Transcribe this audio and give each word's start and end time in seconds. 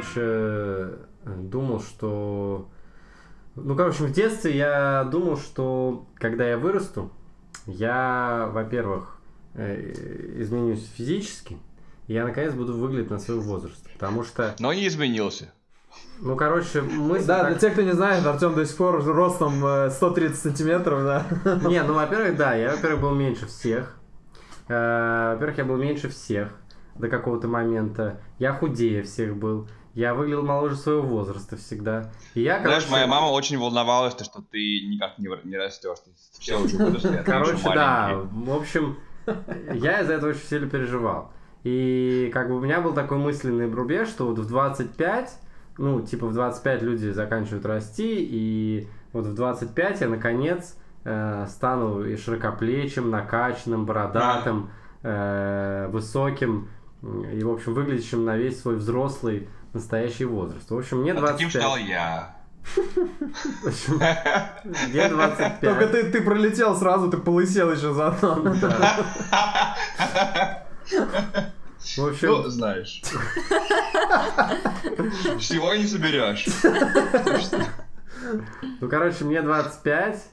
короче, 0.00 0.98
думал, 1.24 1.80
что... 1.80 2.68
Ну, 3.56 3.76
короче, 3.76 4.04
в 4.04 4.12
детстве 4.12 4.56
я 4.56 5.04
думал, 5.10 5.36
что 5.36 6.06
когда 6.16 6.48
я 6.48 6.56
вырасту, 6.56 7.10
я, 7.66 8.48
во-первых, 8.52 9.20
э, 9.54 9.92
изменюсь 10.38 10.88
физически, 10.96 11.58
и 12.06 12.14
я, 12.14 12.24
наконец, 12.24 12.52
буду 12.54 12.74
выглядеть 12.74 13.10
на 13.10 13.18
свой 13.18 13.40
возраст. 13.40 13.92
Потому 13.92 14.24
что... 14.24 14.54
Но 14.58 14.72
не 14.72 14.86
изменился. 14.86 15.52
Ну, 16.20 16.36
короче, 16.36 16.80
мы... 16.80 17.22
Да, 17.22 17.48
для 17.48 17.58
тех, 17.58 17.72
кто 17.72 17.82
не 17.82 17.92
знает, 17.92 18.24
Артем 18.24 18.54
до 18.54 18.64
сих 18.64 18.76
пор 18.76 19.04
ростом 19.04 19.56
130 19.90 20.36
э, 20.36 20.40
сантиметров, 20.40 21.02
да. 21.02 21.26
Не, 21.68 21.82
ну, 21.82 21.94
во-первых, 21.94 22.36
да, 22.36 22.54
я, 22.54 22.70
во-первых, 22.70 23.02
был 23.02 23.14
меньше 23.14 23.46
всех. 23.46 23.96
Э, 24.68 25.32
во-первых, 25.34 25.58
я 25.58 25.64
был 25.64 25.76
меньше 25.76 26.08
всех 26.08 26.52
до 26.94 27.08
какого-то 27.08 27.48
момента. 27.48 28.20
Я 28.38 28.52
худее 28.52 29.02
всех 29.02 29.36
был. 29.36 29.68
Я 29.94 30.14
выглядел 30.14 30.42
моложе 30.42 30.76
своего 30.76 31.02
возраста 31.02 31.56
всегда. 31.56 32.12
И 32.34 32.42
я, 32.42 32.58
короче... 32.58 32.86
Знаешь, 32.86 32.90
моя 32.90 33.06
мама 33.06 33.32
очень 33.32 33.58
волновалась, 33.58 34.14
что 34.14 34.42
ты 34.42 34.86
никак 34.86 35.18
не, 35.18 35.28
не 35.44 35.56
растешь. 35.56 35.98
Все 36.38 36.56
уже 36.56 36.76
выросли, 36.78 37.16
а 37.16 37.22
Короче, 37.24 37.62
да. 37.64 38.20
В 38.30 38.52
общем, 38.52 38.98
я 39.72 40.00
из-за 40.00 40.14
этого 40.14 40.30
очень 40.30 40.46
сильно 40.46 40.70
переживал. 40.70 41.32
И 41.64 42.30
как 42.32 42.48
бы 42.48 42.56
у 42.56 42.60
меня 42.60 42.80
был 42.80 42.94
такой 42.94 43.18
мысленный 43.18 43.70
рубеж, 43.70 44.08
что 44.08 44.26
вот 44.26 44.38
в 44.38 44.46
25, 44.46 45.38
ну, 45.78 46.00
типа 46.00 46.26
в 46.26 46.32
25 46.32 46.82
люди 46.82 47.10
заканчивают 47.10 47.66
расти, 47.66 48.16
и 48.18 48.88
вот 49.12 49.26
в 49.26 49.34
25 49.34 50.00
я, 50.00 50.08
наконец, 50.08 50.76
э, 51.04 51.46
стану 51.48 52.04
и 52.04 52.16
широкоплечим, 52.16 53.10
накачанным, 53.10 53.84
бородатым, 53.84 54.70
э, 55.02 55.88
высоким, 55.90 56.68
и, 57.02 57.42
в 57.42 57.50
общем, 57.50 57.74
выглядящим 57.74 58.24
на 58.24 58.36
весь 58.36 58.60
свой 58.60 58.76
взрослый 58.76 59.48
настоящий 59.72 60.24
возраст. 60.24 60.70
В 60.70 60.76
общем, 60.76 61.02
мне 61.02 61.14
25. 61.14 61.30
А 61.30 61.32
таким 61.32 61.50
стал 61.60 61.76
я. 61.76 62.36
Мне 64.88 65.08
25. 65.08 65.60
Только 65.60 65.86
ты, 65.86 66.10
ты 66.10 66.20
пролетел 66.22 66.76
сразу, 66.76 67.10
ты 67.10 67.16
полысел 67.16 67.72
еще 67.72 67.92
заодно. 67.92 68.34
В 71.96 72.06
общем... 72.06 72.28
Ну, 72.28 72.48
знаешь. 72.48 73.02
Всего 75.38 75.74
не 75.74 75.86
соберешь. 75.86 76.46
Ну, 78.80 78.88
короче, 78.88 79.24
мне 79.24 79.40
25. 79.42 80.24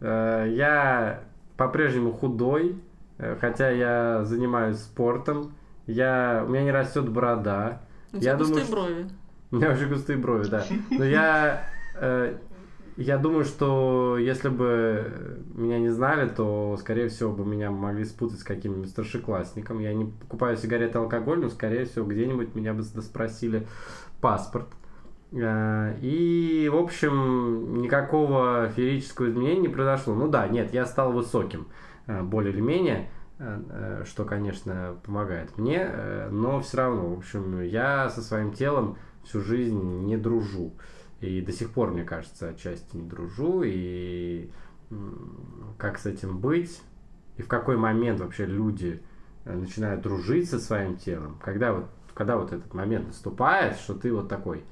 Э, 0.00 0.46
я 0.50 1.22
по-прежнему 1.56 2.12
худой, 2.12 2.82
э, 3.18 3.36
хотя 3.40 3.70
я 3.70 4.24
занимаюсь 4.24 4.78
спортом. 4.78 5.54
Я... 5.86 6.44
У 6.46 6.50
меня 6.50 6.64
не 6.64 6.72
растет 6.72 7.08
борода. 7.08 7.80
У 8.12 8.18
тебя 8.18 8.32
я 8.32 8.36
густые 8.36 8.64
думаю, 8.66 8.70
брови. 8.70 9.08
У 9.50 9.56
меня 9.56 9.70
очень 9.70 9.88
густые 9.88 10.18
брови, 10.18 10.48
да. 10.48 10.64
Но 10.90 11.04
я 11.04 11.64
э, 11.94 12.36
я 13.00 13.16
думаю, 13.16 13.44
что 13.44 14.18
если 14.18 14.50
бы 14.50 15.40
меня 15.54 15.78
не 15.78 15.88
знали, 15.88 16.28
то, 16.28 16.76
скорее 16.78 17.08
всего, 17.08 17.32
бы 17.32 17.46
меня 17.46 17.70
могли 17.70 18.04
спутать 18.04 18.40
с 18.40 18.44
каким-нибудь 18.44 18.90
старшеклассником. 18.90 19.78
Я 19.78 19.94
не 19.94 20.04
покупаю 20.04 20.58
сигареты 20.58 20.98
алкоголь, 20.98 21.40
но, 21.40 21.48
скорее 21.48 21.86
всего, 21.86 22.04
где-нибудь 22.04 22.54
меня 22.54 22.74
бы 22.74 22.82
спросили 22.82 23.66
паспорт. 24.20 24.68
Э, 25.32 25.96
и, 26.02 26.68
в 26.70 26.76
общем, 26.76 27.80
никакого 27.80 28.68
феерического 28.68 29.30
изменения 29.30 29.60
не 29.60 29.68
произошло. 29.68 30.14
Ну 30.14 30.28
да, 30.28 30.46
нет, 30.48 30.74
я 30.74 30.84
стал 30.84 31.12
высоким, 31.12 31.68
э, 32.06 32.22
более 32.22 32.52
или 32.52 32.60
менее, 32.60 33.08
что, 34.04 34.24
конечно, 34.24 34.96
помогает 35.04 35.56
мне, 35.56 35.88
но 36.30 36.60
все 36.60 36.76
равно, 36.76 37.14
в 37.14 37.18
общем, 37.18 37.62
я 37.62 38.10
со 38.10 38.22
своим 38.22 38.52
телом 38.52 38.98
всю 39.24 39.40
жизнь 39.40 40.04
не 40.04 40.16
дружу. 40.16 40.72
И 41.20 41.40
до 41.42 41.52
сих 41.52 41.70
пор, 41.70 41.90
мне 41.90 42.04
кажется, 42.04 42.48
отчасти 42.48 42.96
не 42.96 43.08
дружу. 43.08 43.62
И 43.64 44.50
как 45.78 45.98
с 45.98 46.06
этим 46.06 46.38
быть? 46.38 46.80
И 47.36 47.42
в 47.42 47.48
какой 47.48 47.76
момент 47.76 48.20
вообще 48.20 48.46
люди 48.46 49.02
э, 49.44 49.54
начинают 49.54 50.02
дружить 50.02 50.50
со 50.50 50.58
своим 50.58 50.96
телом? 50.96 51.38
Когда 51.42 51.72
вот, 51.72 51.86
когда 52.14 52.36
вот 52.36 52.52
этот 52.52 52.74
момент 52.74 53.06
наступает, 53.06 53.76
что 53.76 53.94
ты 53.94 54.12
вот 54.12 54.28
такой, 54.28 54.64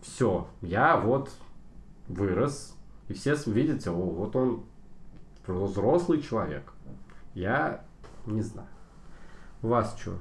все, 0.00 0.46
я 0.60 0.96
вот 0.96 1.30
вырос, 2.08 2.76
и 3.08 3.14
все 3.14 3.36
видят, 3.46 3.86
о, 3.88 3.92
вот 3.92 4.36
он 4.36 4.64
взрослый 5.46 6.20
человек. 6.20 6.73
Я 7.34 7.84
не 8.26 8.42
знаю. 8.42 8.68
У 9.62 9.68
вас 9.68 9.96
что 9.98 10.18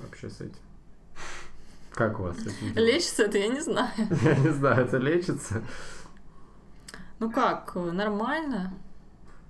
вообще 0.00 0.30
с 0.30 0.40
этим? 0.40 0.60
Как 1.92 2.20
у 2.20 2.24
вас 2.24 2.38
это? 2.38 2.80
Лечится 2.80 3.24
это, 3.24 3.38
я 3.38 3.48
не 3.48 3.60
знаю. 3.60 3.90
Я 4.22 4.36
не 4.36 4.50
знаю, 4.50 4.86
это 4.86 4.96
лечится? 4.96 5.62
Ну 7.18 7.30
как, 7.30 7.74
нормально. 7.74 8.72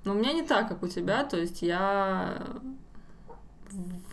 Но 0.04 0.12
у 0.12 0.14
меня 0.16 0.32
не 0.32 0.42
так, 0.42 0.68
как 0.68 0.82
у 0.82 0.88
тебя. 0.88 1.24
То 1.24 1.36
есть 1.36 1.62
я 1.62 2.42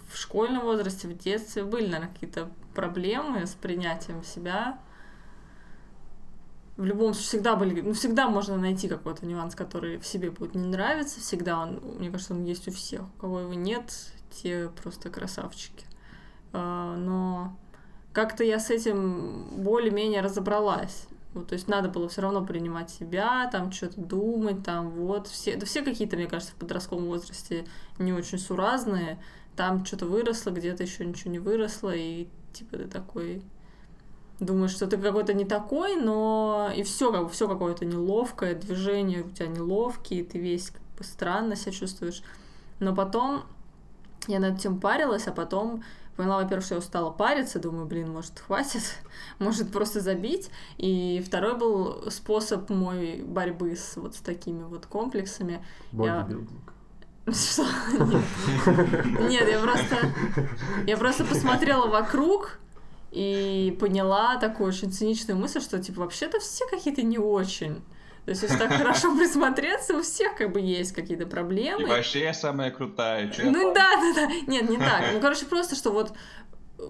в 0.10 0.18
школьном 0.18 0.64
возрасте, 0.64 1.08
в 1.08 1.18
детстве 1.18 1.64
были, 1.64 1.86
наверное, 1.86 2.14
какие-то 2.14 2.50
проблемы 2.76 3.46
с 3.46 3.54
принятием 3.54 4.24
себя. 4.24 4.80
В 6.78 6.86
любом 6.86 7.14
случае, 7.14 7.28
всегда 7.30 7.56
были, 7.56 7.82
ну, 7.82 7.94
всегда 7.94 8.30
можно 8.30 8.56
найти 8.56 8.88
какой-то 8.88 9.26
нюанс, 9.26 9.56
который 9.56 9.98
в 9.98 10.06
себе 10.06 10.30
будет 10.30 10.54
не 10.54 10.68
нравиться. 10.68 11.20
Всегда 11.20 11.60
он, 11.60 11.82
мне 11.98 12.12
кажется, 12.12 12.34
он 12.34 12.44
есть 12.44 12.68
у 12.68 12.72
всех. 12.72 13.02
У 13.02 13.22
кого 13.22 13.40
его 13.42 13.54
нет, 13.56 13.92
те 14.30 14.70
просто 14.82 15.10
красавчики. 15.10 15.86
А, 16.54 16.96
но 16.96 17.58
как-то 18.14 18.44
я 18.44 18.60
с 18.60 18.70
этим 18.70 19.64
более-менее 19.64 20.22
разобралась. 20.22 21.08
Вот, 21.34 21.48
то 21.48 21.54
есть 21.54 21.68
надо 21.68 21.90
было 21.90 22.10
все 22.10 22.22
равно 22.22 22.46
принимать 22.46 22.90
себя, 22.90 23.48
там 23.52 23.72
что-то 23.72 24.00
думать, 24.00 24.64
там 24.64 24.90
вот 24.90 25.28
все, 25.28 25.56
да 25.56 25.66
все 25.66 25.84
какие-то, 25.84 26.16
мне 26.16 26.28
кажется, 26.28 26.54
в 26.54 26.58
подростковом 26.58 27.06
возрасте 27.06 27.66
не 28.00 28.14
очень 28.14 28.40
суразные. 28.40 29.20
Там 29.56 29.86
что-то 29.86 30.06
выросло, 30.06 30.52
где-то 30.52 30.84
еще 30.84 31.06
ничего 31.06 31.32
не 31.32 31.40
выросло, 31.40 31.94
и 31.94 32.28
типа 32.54 32.78
ты 32.78 32.88
такой 32.88 33.44
думаешь, 34.40 34.72
что 34.72 34.88
ты 34.88 34.98
какой-то 34.98 35.34
не 35.34 35.46
такой, 35.46 35.96
но 35.96 36.72
и 36.76 36.84
все 36.84 37.12
как 37.12 37.32
все 37.32 37.48
какое-то 37.48 37.86
неловкое, 37.86 38.56
движение 38.56 39.24
у 39.24 39.30
тебя 39.30 39.48
неловкие, 39.48 40.24
ты 40.24 40.40
весь 40.40 40.70
как 40.70 40.82
бы 40.98 41.04
странно 41.04 41.56
себя 41.56 41.72
чувствуешь. 41.72 42.22
Но 42.80 42.96
потом 42.96 43.44
я 44.28 44.40
над 44.40 44.60
этим 44.60 44.80
парилась, 44.80 45.28
а 45.28 45.32
потом 45.32 45.84
поняла, 46.16 46.42
во-первых, 46.42 46.66
что 46.66 46.76
я 46.76 46.80
устала 46.80 47.12
париться, 47.12 47.60
думаю, 47.60 47.86
блин, 47.86 48.12
может, 48.12 48.40
хватит, 48.40 48.82
может, 49.40 49.72
просто 49.72 50.02
забить. 50.02 50.50
И 50.78 51.24
второй 51.26 51.58
был 51.58 52.10
способ 52.12 52.70
мой 52.70 53.24
борьбы 53.24 53.76
с 53.76 53.96
вот 53.96 54.16
с 54.16 54.20
такими 54.20 54.64
вот 54.64 54.86
комплексами. 54.86 55.64
Бодибилдинг. 55.92 56.74
Что? 57.28 57.66
Нет, 59.28 59.50
я 59.50 59.60
просто... 59.60 59.98
Я 60.86 60.98
просто 60.98 61.26
посмотрела 61.26 61.88
вокруг 61.88 62.60
и 63.12 63.76
поняла 63.80 64.38
такую 64.38 64.70
очень 64.70 64.92
циничную 64.92 65.40
мысль, 65.40 65.62
что, 65.62 65.80
типа, 65.80 66.02
вообще-то 66.02 66.40
все 66.40 66.66
какие-то 66.70 67.02
не 67.04 67.18
очень. 67.18 67.82
То 68.26 68.32
есть, 68.32 68.44
если 68.44 68.58
так 68.58 68.74
хорошо 68.78 69.16
присмотреться, 69.16 69.98
у 69.98 70.02
всех 70.02 70.36
как 70.36 70.52
бы 70.52 70.60
есть 70.60 70.92
какие-то 70.92 71.26
проблемы. 71.26 71.84
И 71.84 71.86
вообще 71.86 72.24
я 72.24 72.34
самая 72.34 72.72
крутая. 72.72 73.32
Ну 73.42 73.74
да, 73.74 73.92
да, 73.96 74.14
да. 74.16 74.28
Нет, 74.48 74.70
не 74.70 74.78
так. 74.78 75.02
Ну, 75.14 75.22
короче, 75.22 75.46
просто, 75.46 75.76
что 75.76 75.92
вот 75.92 76.14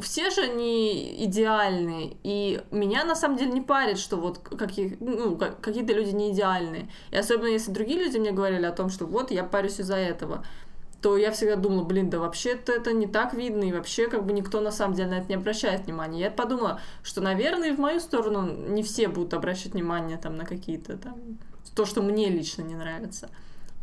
все 0.01 0.29
же 0.29 0.47
не 0.49 1.23
идеальны, 1.25 2.17
и 2.23 2.61
меня 2.71 3.05
на 3.05 3.15
самом 3.15 3.37
деле 3.37 3.51
не 3.51 3.61
парит, 3.61 3.99
что 3.99 4.17
вот 4.17 4.39
какие, 4.39 4.97
ну, 4.99 5.37
какие-то 5.37 5.93
люди 5.93 6.09
не 6.09 6.31
идеальные. 6.31 6.89
И 7.11 7.15
особенно 7.15 7.47
если 7.47 7.71
другие 7.71 7.99
люди 8.03 8.17
мне 8.17 8.31
говорили 8.31 8.65
о 8.65 8.71
том, 8.71 8.89
что 8.89 9.05
вот 9.05 9.31
я 9.31 9.43
парюсь 9.43 9.79
из-за 9.79 9.95
этого 9.95 10.45
то 11.01 11.17
я 11.17 11.31
всегда 11.31 11.55
думала, 11.55 11.83
блин, 11.83 12.09
да 12.09 12.19
вообще-то 12.19 12.71
это 12.71 12.91
не 12.91 13.07
так 13.07 13.33
видно, 13.33 13.63
и 13.63 13.71
вообще 13.71 14.07
как 14.07 14.25
бы 14.25 14.33
никто 14.33 14.61
на 14.61 14.71
самом 14.71 14.95
деле 14.95 15.09
на 15.09 15.19
это 15.19 15.27
не 15.29 15.35
обращает 15.35 15.85
внимания. 15.85 16.21
Я 16.21 16.31
подумала, 16.31 16.81
что, 17.03 17.21
наверное, 17.21 17.75
в 17.75 17.79
мою 17.79 17.99
сторону 17.99 18.51
не 18.69 18.83
все 18.83 19.07
будут 19.07 19.33
обращать 19.33 19.73
внимание 19.73 20.17
там 20.17 20.35
на 20.35 20.45
какие-то 20.45 20.97
там 20.97 21.15
то, 21.75 21.85
что 21.85 22.01
мне 22.01 22.29
лично 22.29 22.63
не 22.63 22.75
нравится. 22.75 23.29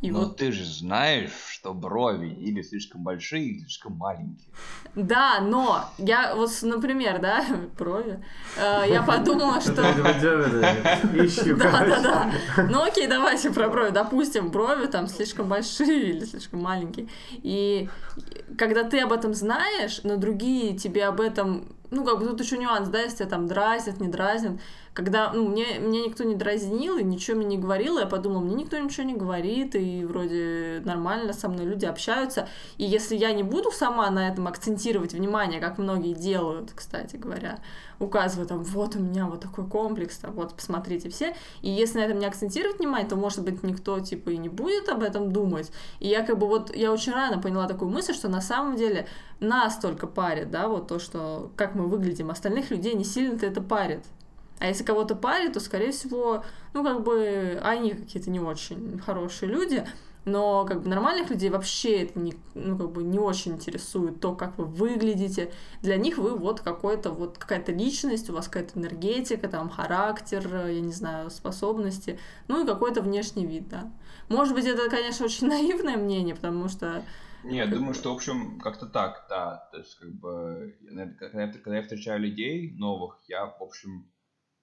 И 0.05 0.11
Но 0.11 0.19
вот... 0.19 0.37
ты 0.37 0.53
же 0.53 0.67
знаешь, 0.67 1.31
что 1.49 1.73
брови 1.73 2.29
или 2.29 2.61
слишком 2.61 3.03
большие, 3.03 3.47
или 3.47 3.61
слишком 3.61 3.95
маленькие. 3.97 4.47
Да, 4.95 5.41
но 5.41 5.87
я 5.97 6.37
вот, 6.37 6.51
например, 6.61 7.23
да, 7.23 7.43
брови, 7.79 8.23
э, 8.59 8.85
я 8.87 9.03
подумала, 9.03 9.63
что... 9.63 9.77
Да, 11.57 11.87
да, 11.87 12.01
да. 12.03 12.33
Ну 12.69 12.83
окей, 12.83 13.07
давайте 13.07 13.51
про 13.51 13.71
брови. 13.71 13.93
Допустим, 13.93 14.51
брови 14.51 14.89
там 14.89 15.09
слишком 15.09 15.49
большие 15.49 16.11
или 16.11 16.25
слишком 16.27 16.61
маленькие. 16.61 17.09
И 17.43 17.89
когда 18.59 18.85
ты 18.85 19.01
об 19.01 19.13
этом 19.13 19.33
знаешь, 19.33 20.01
но 20.05 20.19
другие 20.19 20.77
тебе 20.77 21.07
об 21.07 21.19
этом 21.19 21.75
ну, 21.95 22.05
как 22.05 22.19
бы 22.19 22.27
тут 22.27 22.41
еще 22.41 22.59
нюанс, 22.59 22.89
да, 22.89 23.03
если 23.03 23.19
тебя 23.19 23.29
там 23.29 23.47
дразнят, 23.47 24.01
не 24.01 24.09
дразнят. 24.09 24.61
Когда, 24.93 25.33
ну, 25.33 25.49
мне, 25.49 25.79
меня 25.79 26.05
никто 26.05 26.23
не 26.25 26.35
дразнил 26.35 26.99
и 26.99 27.03
ничего 27.03 27.37
мне 27.37 27.47
не 27.47 27.59
говорил, 27.59 27.99
я 27.99 28.07
подумала, 28.07 28.41
мне 28.41 28.55
никто 28.55 28.79
ничего 28.79 29.05
не 29.05 29.15
говорит, 29.15 29.75
и 29.75 30.05
вроде 30.05 30.83
нормально 30.85 31.33
со 31.33 31.49
мной 31.49 31.65
люди 31.65 31.85
общаются. 31.85 32.49
И 32.77 32.85
если 32.85 33.17
я 33.17 33.33
не 33.33 33.43
буду 33.43 33.73
сама 33.73 34.09
на 34.11 34.29
этом 34.29 34.47
акцентировать 34.47 35.13
внимание, 35.13 35.61
как 35.61 35.79
многие 35.79 36.15
делают, 36.15 36.73
кстати 36.75 37.17
говоря, 37.17 37.59
указывая 37.99 38.47
там, 38.47 38.63
вот 38.63 38.97
у 38.97 39.01
меня 39.01 39.27
вот 39.27 39.41
такой 39.41 39.67
комплекс, 39.67 40.19
там, 40.19 40.33
вот 40.33 40.55
посмотрите 40.55 41.09
все, 41.11 41.35
и 41.63 41.71
если 41.71 41.99
на 41.99 42.05
этом 42.05 42.19
не 42.19 42.27
акцентировать 42.27 42.79
внимание, 42.79 43.09
то, 43.09 43.17
может 43.17 43.43
быть, 43.43 43.63
никто, 43.63 44.01
типа, 44.01 44.31
и 44.31 44.37
не 44.37 44.49
будет 44.49 44.89
об 44.89 45.03
этом 45.03 45.33
думать. 45.33 45.71
И 46.01 46.09
я 46.09 46.25
как 46.25 46.39
бы 46.39 46.47
вот, 46.47 46.75
я 46.75 46.93
очень 46.93 47.13
рано 47.13 47.41
поняла 47.41 47.67
такую 47.67 47.91
мысль, 47.91 48.15
что 48.15 48.29
на 48.29 48.41
самом 48.41 48.77
деле 48.77 49.07
нас 49.41 49.79
только 49.79 50.07
парит, 50.07 50.51
да, 50.51 50.69
вот 50.69 50.89
то, 50.89 50.99
что, 50.99 51.51
как 51.57 51.75
мы 51.75 51.87
выглядим, 51.87 52.31
остальных 52.31 52.71
людей 52.71 52.95
не 52.95 53.05
сильно-то 53.05 53.47
это 53.47 53.61
парит. 53.61 54.05
А 54.61 54.69
если 54.69 54.85
кого-то 54.85 55.17
парит, 55.17 55.55
то, 55.55 55.61
скорее 55.61 55.91
всего, 55.91 56.45
ну, 56.73 56.85
как 56.85 57.03
бы, 57.03 57.61
они 57.63 57.91
какие-то 57.91 58.31
не 58.31 58.41
очень 58.41 58.99
хорошие 59.05 59.51
люди, 59.51 59.85
но 60.25 60.65
как 60.65 60.83
бы 60.83 60.89
нормальных 60.89 61.31
людей 61.31 61.51
вообще 61.51 62.03
это 62.03 62.19
не, 62.19 62.35
ну, 62.55 62.79
как 62.79 62.93
бы 62.93 63.03
не 63.03 63.19
очень 63.19 63.53
интересует 63.53 64.21
то, 64.21 64.35
как 64.35 64.59
вы 64.59 64.65
выглядите. 64.65 65.53
Для 65.83 65.97
них 65.97 66.19
вы 66.19 66.37
вот 66.37 66.61
какой-то 66.61 67.11
вот 67.11 67.39
какая-то 67.39 67.73
личность, 67.73 68.31
у 68.31 68.33
вас 68.33 68.47
какая-то 68.49 68.79
энергетика, 68.79 69.49
там 69.49 69.69
характер, 69.69 70.67
я 70.69 70.81
не 70.81 70.93
знаю, 70.93 71.31
способности, 71.31 72.19
ну 72.49 72.63
и 72.63 72.67
какой-то 72.67 73.03
внешний 73.03 73.47
вид, 73.47 73.69
да. 73.69 73.93
Может 74.29 74.55
быть, 74.55 74.67
это, 74.67 74.89
конечно, 74.89 75.27
очень 75.27 75.47
наивное 75.49 75.97
мнение, 75.97 76.35
потому 76.35 76.69
что 76.69 77.03
Нет, 77.43 77.71
думаю, 77.71 77.95
что, 77.95 78.13
в 78.13 78.17
общем, 78.17 78.59
как-то 78.61 78.87
так, 78.87 79.27
да. 79.29 79.69
То 79.73 79.79
есть, 79.79 79.97
как 79.97 80.11
бы, 80.13 80.77
когда 81.19 81.43
я, 81.43 81.53
когда 81.53 81.77
я 81.77 81.83
встречаю 81.83 82.21
людей 82.21 82.73
новых, 82.77 83.19
я, 83.29 83.47
в 83.47 83.63
общем, 83.63 84.07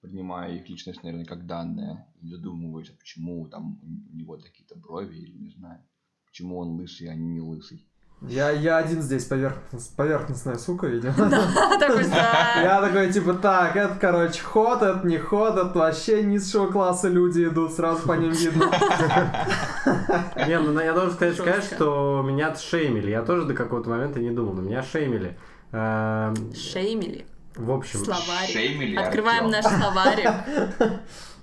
принимаю 0.02 0.56
их 0.56 0.68
личность, 0.68 1.02
наверное, 1.02 1.24
как 1.24 1.46
данное. 1.46 2.06
И 2.20 2.28
задумываюсь, 2.28 2.90
а 2.90 2.98
почему 2.98 3.46
там 3.48 3.80
у 4.12 4.16
него 4.16 4.36
такие-то 4.36 4.76
брови, 4.76 5.16
или 5.16 5.38
не 5.38 5.50
знаю, 5.50 5.80
почему 6.26 6.58
он 6.58 6.76
лысый, 6.76 7.08
а 7.08 7.14
не 7.14 7.40
лысый. 7.40 7.88
Я, 8.28 8.50
я 8.50 8.76
один 8.76 9.02
здесь 9.02 9.24
поверхностная, 9.24 9.96
поверхностная 9.96 10.56
сука, 10.56 10.86
видимо. 10.86 11.12
Да, 11.16 11.78
такой, 11.80 12.06
да. 12.08 12.62
Я 12.62 12.80
такой, 12.80 13.12
типа, 13.12 13.34
так, 13.34 13.74
это, 13.74 13.96
короче, 14.00 14.40
ход, 14.40 14.82
это 14.82 15.04
не 15.04 15.18
ход, 15.18 15.56
это 15.56 15.76
вообще 15.76 16.22
низшего 16.22 16.70
класса 16.70 17.08
люди 17.08 17.48
идут, 17.48 17.72
сразу 17.72 18.06
по 18.06 18.12
ним 18.12 18.30
видно. 18.30 18.70
Не, 20.46 20.58
ну 20.60 20.78
я 20.80 20.92
должен 20.92 21.14
сказать, 21.14 21.34
сказать, 21.34 21.64
что 21.64 22.22
меня 22.24 22.52
отшеймили. 22.52 23.10
Я 23.10 23.22
тоже 23.22 23.44
до 23.44 23.54
какого-то 23.54 23.90
момента 23.90 24.20
не 24.20 24.30
думал, 24.30 24.52
но 24.52 24.62
меня 24.62 24.84
шеймили. 24.84 25.36
Эм, 25.72 26.54
Шеймили. 26.54 27.26
В 27.56 27.70
общем, 27.70 27.98
Словарик. 28.00 28.98
Открываем 28.98 29.50
наш 29.50 29.64
словарик. 29.64 30.30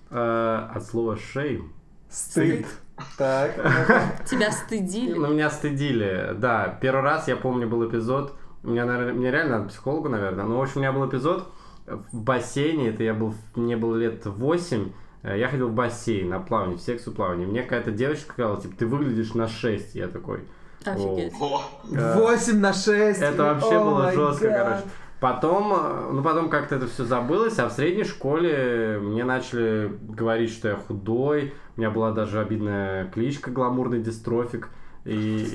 э, 0.09 0.67
от 0.75 0.83
слова 0.85 1.17
шейм. 1.17 1.73
Стыд. 2.09 2.65
Так. 3.17 3.55
Тебя 4.29 4.51
стыдили. 4.51 5.13
Ну, 5.13 5.27
меня 5.27 5.49
стыдили. 5.49 6.33
Да, 6.35 6.77
первый 6.81 7.03
раз, 7.03 7.27
я 7.27 7.35
помню, 7.35 7.67
был 7.67 7.87
эпизод. 7.87 8.35
Меня, 8.63 8.85
наверное, 8.85 9.13
мне 9.13 9.31
реально 9.31 9.59
надо 9.59 9.69
психологу, 9.69 10.09
наверное. 10.09 10.45
Но, 10.45 10.57
в 10.57 10.61
общем, 10.61 10.77
у 10.77 10.79
меня 10.79 10.91
был 10.91 11.07
эпизод 11.07 11.47
в 11.85 12.17
бассейне. 12.17 12.89
Это 12.89 13.03
я 13.03 13.13
был, 13.13 13.33
мне 13.55 13.77
было 13.77 13.95
лет 13.95 14.25
8. 14.25 14.91
Я 15.23 15.47
ходил 15.47 15.69
в 15.69 15.73
бассейн 15.73 16.29
на 16.29 16.39
плавание, 16.39 16.77
в 16.77 16.81
секцию 16.81 17.13
плавания. 17.13 17.45
Мне 17.45 17.63
какая-то 17.63 17.91
девочка 17.91 18.33
сказала, 18.33 18.59
типа, 18.59 18.75
ты 18.77 18.85
выглядишь 18.85 19.33
на 19.33 19.47
6. 19.47 19.95
Я 19.95 20.07
такой, 20.07 20.41
Офигеть. 20.85 21.33
О, 21.39 21.61
э, 21.91 22.15
8 22.19 22.59
на 22.59 22.73
6. 22.73 23.21
Это 23.21 23.43
вообще 23.43 23.79
было 23.79 24.11
жестко, 24.11 24.47
короче. 24.49 24.83
Потом, 25.19 25.73
э, 25.73 26.11
ну 26.13 26.23
потом 26.23 26.49
как-то 26.49 26.75
это 26.75 26.87
все 26.87 27.03
забылось, 27.03 27.59
а 27.59 27.67
в 27.67 27.73
средней 27.73 28.05
школе 28.05 28.99
мне 29.01 29.25
начали 29.25 29.91
говорить, 30.01 30.51
что 30.51 30.69
я 30.69 30.75
худой. 30.75 31.53
У 31.75 31.79
меня 31.79 31.89
была 31.91 32.11
даже 32.11 32.39
обидная 32.39 33.05
кличка 33.09 33.51
гламурный 33.51 33.99
дистрофик. 33.99 34.69
И 35.03 35.45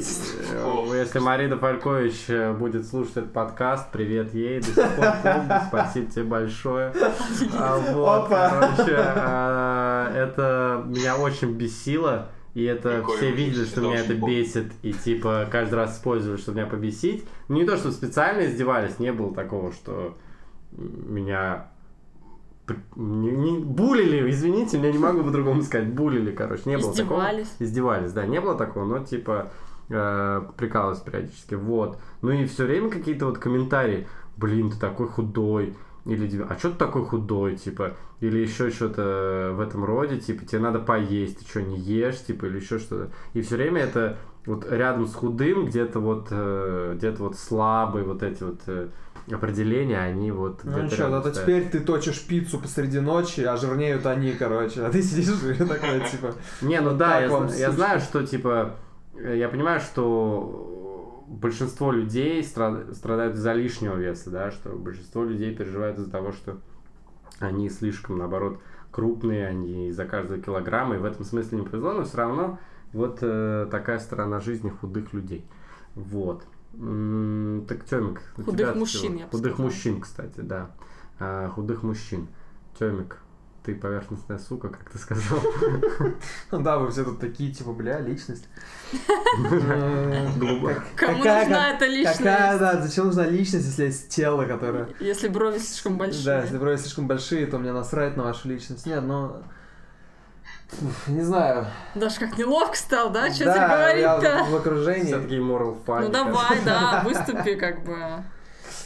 э, 0.53 0.91
если 0.95 1.19
Марина 1.19 1.57
Фалькович 1.57 2.25
э, 2.29 2.53
будет 2.53 2.87
слушать 2.87 3.17
этот 3.17 3.33
подкаст, 3.33 3.91
привет 3.91 4.35
ей, 4.35 4.61
до 4.61 4.67
сих 4.67 4.97
пор 4.97 5.07
помню, 5.23 5.61
спасибо 5.69 6.11
тебе 6.11 6.25
большое. 6.25 6.93
А, 7.55 7.79
вот, 7.93 8.29
короче, 8.29 8.93
это 10.19 10.83
меня 10.87 11.17
очень 11.17 11.53
бесило. 11.53 12.29
И 12.55 12.63
это 12.65 13.01
Какой 13.01 13.17
все 13.17 13.31
видели, 13.33 13.65
что 13.65 13.81
меня 13.81 14.01
это 14.01 14.15
бесит. 14.15 14.73
И 14.83 14.93
типа 14.93 15.49
каждый 15.51 15.75
раз 15.75 15.97
использовали, 15.97 16.39
чтобы 16.39 16.59
меня 16.59 16.67
побесить. 16.69 17.25
Ну 17.49 17.57
не 17.57 17.65
то, 17.65 17.77
что 17.77 17.91
специально 17.91 18.47
издевались, 18.47 18.99
не 19.01 19.13
было 19.13 19.35
такого, 19.35 19.73
что 19.73 20.17
меня 20.77 21.69
не, 22.97 23.31
не- 23.31 23.59
булили, 23.59 24.31
извините, 24.31 24.79
я 24.81 24.93
не 24.93 24.99
могу 24.99 25.23
по-другому 25.25 25.63
сказать, 25.63 25.89
булили, 25.93 26.33
короче, 26.33 26.63
не 26.67 26.79
было 26.79 26.95
такого. 26.95 27.19
Издевались. 27.19 27.55
Издевались, 27.59 28.13
да, 28.13 28.27
не 28.27 28.41
было 28.41 28.57
такого, 28.57 28.85
но 28.85 29.05
типа 29.05 29.51
э, 29.91 30.43
прикалывались 30.57 31.01
периодически, 31.01 31.55
вот. 31.55 31.99
Ну 32.23 32.31
и 32.31 32.47
все 32.47 32.65
время 32.65 32.89
какие-то 32.91 33.27
вот 33.27 33.39
комментарии, 33.39 34.07
блин, 34.37 34.71
ты 34.71 34.79
такой 34.79 35.09
худой, 35.09 35.75
или 36.05 36.43
а 36.43 36.59
что 36.59 36.71
ты 36.71 36.77
такой 36.77 37.05
худой, 37.05 37.57
типа, 37.57 37.97
или 38.21 38.39
еще 38.39 38.71
что-то 38.71 39.53
в 39.55 39.61
этом 39.61 39.85
роде, 39.85 40.19
типа, 40.19 40.45
тебе 40.45 40.61
надо 40.61 40.79
поесть, 40.79 41.39
ты 41.39 41.45
что, 41.47 41.63
не 41.63 41.79
ешь, 41.79 42.21
типа, 42.21 42.47
или 42.47 42.59
еще 42.59 42.79
что-то. 42.79 43.11
И 43.33 43.41
все 43.41 43.57
время 43.57 43.83
это 43.83 44.19
вот 44.45 44.71
рядом 44.71 45.07
с 45.07 45.15
худым, 45.15 45.67
где-то 45.67 46.01
вот, 46.01 46.29
э, 46.31 46.95
где-то 46.97 47.23
вот 47.23 47.39
слабые 47.39 48.05
вот 48.05 48.23
эти 48.23 48.43
вот 48.43 48.61
э, 48.67 48.89
определения, 49.33 49.99
они 49.99 50.31
вот 50.31 50.61
Ну 50.65 50.83
ничего, 50.83 51.09
зато 51.09 51.31
стоят. 51.31 51.43
теперь 51.43 51.69
ты 51.71 51.81
точишь 51.81 52.27
пиццу 52.27 52.59
посреди 52.59 53.01
ночи, 53.01 53.41
а 53.41 53.57
жирнеют 53.57 54.05
они, 54.05 54.33
короче. 54.33 54.83
А 54.83 54.91
ты 54.91 55.03
сидишь 55.03 55.43
и 55.43 55.65
такой, 55.65 56.01
типа... 56.11 56.35
Не, 56.61 56.81
ну 56.83 56.95
да, 56.95 57.21
я, 57.21 57.71
знаю, 57.73 58.01
что 58.01 58.27
типа 58.27 58.77
э, 59.17 59.39
я 59.39 59.49
понимаю, 59.49 59.81
что 59.81 60.75
большинство 61.27 61.93
людей 61.93 62.41
стра- 62.43 62.93
страдают 62.95 63.35
из-за 63.37 63.53
лишнего 63.53 63.97
веса, 63.97 64.31
да, 64.31 64.51
что 64.51 64.71
большинство 64.71 65.25
людей 65.25 65.55
переживают 65.55 65.99
из-за 65.99 66.11
того, 66.11 66.33
что 66.33 66.59
они 67.41 67.69
слишком, 67.69 68.19
наоборот, 68.19 68.61
крупные, 68.91 69.47
они 69.49 69.89
из-за 69.89 70.05
каждого 70.05 70.41
килограмма, 70.41 70.97
и 70.97 70.99
в 70.99 71.05
этом 71.05 71.25
смысле 71.25 71.59
не 71.59 71.67
повезло, 71.67 71.93
но 71.95 72.05
все 72.05 72.17
равно 72.17 72.59
вот 72.93 73.19
э, 73.23 73.67
такая 73.71 73.99
сторона 73.99 74.41
жизни 74.41 74.71
худых 74.71 75.13
людей. 75.13 75.45
Вот. 75.95 76.45
Так, 77.69 77.85
Тёмик, 77.85 78.21
Худых 78.45 78.75
мужчин, 78.75 79.17
я 79.17 79.25
бы 79.27 79.31
Худых 79.31 79.53
сказала. 79.53 79.67
мужчин, 79.71 80.01
кстати, 80.01 80.41
да. 80.41 80.71
А, 81.21 81.49
худых 81.51 81.83
мужчин. 81.85 82.27
Тёмик, 82.79 83.19
ты 83.65 83.75
поверхностная 83.75 84.39
сука, 84.39 84.69
как 84.69 84.91
ты 84.91 84.99
сказал. 84.99 85.39
Ну 86.51 86.61
да, 86.61 86.77
вы 86.77 86.91
все 86.91 87.03
тут 87.03 87.19
такие, 87.19 87.51
типа, 87.51 87.73
бля, 87.73 87.99
личность. 87.99 88.47
Кому 90.97 91.19
какая- 91.19 91.41
нужна 91.45 91.71
эта 91.71 91.87
личность? 91.87 92.19
Какая, 92.19 92.59
да, 92.59 92.83
зачем 92.83 93.07
нужна 93.07 93.27
личность, 93.27 93.67
если 93.67 93.85
есть 93.87 94.11
тело, 94.11 94.45
которое... 94.45 94.89
Если 95.01 95.29
брови 95.29 95.59
слишком 95.59 95.97
большие. 95.97 96.25
Да, 96.27 96.43
если 96.43 96.59
брови 96.59 96.77
слишком 96.77 97.09
большие, 97.09 97.47
то 97.47 97.59
мне 97.59 97.73
насрать 97.73 98.17
на 98.19 98.25
вашу 98.25 98.49
личность. 98.49 98.85
Нет, 98.85 99.03
ну... 99.03 99.43
уф, 100.83 101.09
Не 101.09 101.23
знаю. 101.23 101.67
Даже 101.95 102.21
как 102.21 102.37
неловко 102.37 102.77
стал, 102.77 103.11
да? 103.11 103.33
Что 103.33 103.47
Да, 103.47 103.57
я 103.57 103.69
говорить-то? 103.69 104.45
в 104.45 104.57
окружении. 104.57 105.07
Все-таки 105.07 105.37
moral 105.37 105.79
Ну 105.87 106.09
давай, 106.11 106.61
да, 106.67 107.03
выступи 107.07 107.55
как 107.55 107.83
бы. 107.83 108.23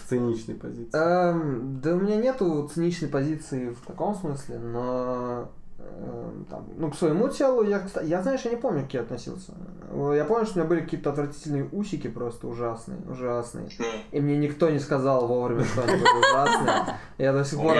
Циничной 0.08 0.54
позиции. 0.54 0.98
Эм, 0.98 1.80
да 1.82 1.94
у 1.94 1.98
меня 2.00 2.16
нету 2.16 2.68
циничной 2.72 3.08
позиции 3.08 3.70
в 3.70 3.86
таком 3.86 4.14
смысле, 4.14 4.58
но 4.58 5.50
эм, 5.78 6.46
там, 6.50 6.64
ну, 6.76 6.90
к 6.90 6.96
своему 6.96 7.28
телу 7.28 7.62
я, 7.62 7.82
я, 8.02 8.22
знаешь, 8.22 8.40
я 8.42 8.50
не 8.52 8.56
помню, 8.56 8.82
как 8.82 8.94
я 8.94 9.00
относился. 9.02 9.52
Э, 9.90 10.14
Я 10.16 10.24
помню, 10.24 10.44
что 10.46 10.54
у 10.54 10.58
меня 10.60 10.68
были 10.68 10.80
какие-то 10.80 11.10
отвратительные 11.10 11.68
усики 11.72 12.08
просто 12.08 12.46
ужасные, 12.46 12.98
ужасные. 13.10 13.68
И 14.10 14.20
мне 14.20 14.36
никто 14.38 14.70
не 14.70 14.78
сказал 14.78 15.26
вовремя, 15.26 15.64
что 15.64 15.82
они 15.82 15.92
были 15.92 16.30
ужасные. 16.32 16.94
Я 17.18 17.32
до 17.32 17.44
сих 17.44 17.58
пор... 17.58 17.74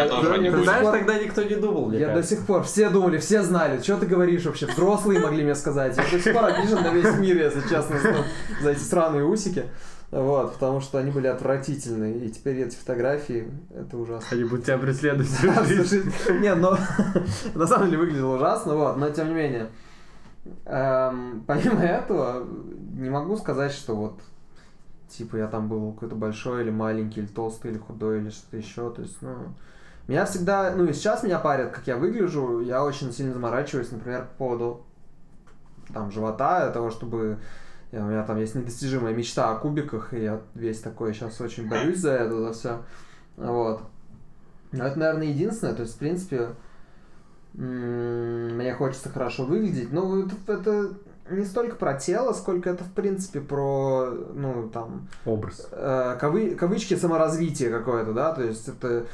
Ты 0.51 0.63
знаешь, 0.65 0.85
тогда 0.99 1.19
никто 1.23 1.43
не 1.45 1.57
думал, 1.57 1.93
Я 1.93 2.09
до 2.15 2.23
сих 2.23 2.47
пор, 2.47 2.63
все 2.65 2.91
думали, 2.91 3.19
все 3.19 3.43
знали, 3.43 3.81
что 3.81 3.97
ты 3.97 4.07
говоришь 4.07 4.45
вообще, 4.45 4.67
взрослые 4.67 5.21
могли 5.21 5.45
мне 5.45 5.55
сказать. 5.55 5.97
Я 5.97 6.03
до 6.03 6.23
сих 6.23 6.35
пор 6.35 6.45
обижен 6.45 6.83
на 6.83 6.93
весь 6.93 7.17
мир, 7.19 7.37
если 7.37 7.61
честно, 7.63 7.99
за- 7.99 8.25
за 8.63 8.71
эти 8.71 8.81
сраные 8.81 9.25
усики. 9.25 9.65
Вот, 10.11 10.55
потому 10.55 10.81
что 10.81 10.99
они 10.99 11.11
были 11.11 11.27
отвратительные. 11.27 12.27
И 12.27 12.31
теперь 12.31 12.61
эти 12.61 12.75
фотографии, 12.77 13.50
это 13.75 13.99
ужасно. 13.99 14.29
Они 14.31 14.45
будут 14.45 14.65
тебя 14.65 14.79
преследовать 14.79 15.29
всю 15.29 15.53
жизнь. 15.65 16.12
Не, 16.41 16.55
но 16.55 16.79
на 17.55 17.67
самом 17.67 17.87
деле 17.87 17.99
выглядело 17.99 18.37
ужасно, 18.37 18.75
вот, 18.75 18.97
но 18.97 19.11
тем 19.11 19.29
не 19.29 19.35
менее. 19.35 19.69
Эм, 20.65 21.45
помимо 21.47 21.83
этого, 21.83 22.47
не 22.95 23.11
могу 23.11 23.37
сказать, 23.37 23.73
что 23.73 23.95
вот 23.95 24.21
типа 25.09 25.37
я 25.37 25.47
там 25.47 25.69
был 25.69 25.93
какой-то 25.93 26.15
большой 26.15 26.62
или 26.62 26.71
маленький, 26.71 27.21
или 27.21 27.27
толстый, 27.27 27.71
или 27.71 27.79
худой, 27.79 28.19
или 28.19 28.31
что-то 28.31 28.57
еще. 28.57 28.91
То 28.91 29.03
есть, 29.03 29.21
ну, 29.21 29.35
меня 30.07 30.25
всегда, 30.25 30.73
ну 30.75 30.85
и 30.85 30.93
сейчас 30.95 31.23
меня 31.23 31.38
парят, 31.38 31.71
как 31.71 31.87
я 31.87 31.97
выгляжу, 31.97 32.61
я 32.61 32.83
очень 32.83 33.12
сильно 33.12 33.35
заморачиваюсь, 33.35 33.91
например, 33.91 34.23
по 34.23 34.45
поводу 34.45 34.87
там 35.93 36.11
живота, 36.11 36.71
того, 36.71 36.91
чтобы 36.91 37.38
у 37.92 37.97
меня 38.02 38.23
там 38.25 38.38
есть 38.38 38.54
недостижимая 38.54 39.14
мечта 39.14 39.50
о 39.50 39.57
кубиках, 39.57 40.12
и 40.12 40.23
я 40.23 40.40
весь 40.54 40.80
такой 40.80 41.14
сейчас 41.14 41.40
очень 41.40 41.68
борюсь 41.68 41.99
за 41.99 42.12
это, 42.12 42.38
за 42.38 42.52
все. 42.52 42.83
Вот. 43.37 43.80
Но 44.73 44.85
это, 44.85 44.99
наверное, 44.99 45.28
единственное. 45.28 45.75
То 45.75 45.83
есть, 45.83 45.95
в 45.95 45.99
принципе, 45.99 46.50
мне 47.54 48.75
хочется 48.75 49.09
хорошо 49.09 49.45
выглядеть. 49.45 49.92
Ну, 49.92 50.26
это, 50.26 50.35
это 50.52 50.90
не 51.30 51.45
столько 51.45 51.76
про 51.76 51.95
тело, 51.95 52.33
сколько 52.33 52.71
это, 52.71 52.85
в 52.85 52.92
принципе, 52.92 53.40
про, 53.40 54.11
ну, 54.35 54.68
там, 54.73 55.09
Образ. 55.25 55.68
э, 55.73 56.18
кавы- 56.21 56.54
кавычки 56.54 56.95
саморазвитие 56.95 57.71
какое-то, 57.71 58.12
да, 58.12 58.33
то 58.33 58.42
есть 58.42 58.68
это 58.68 59.07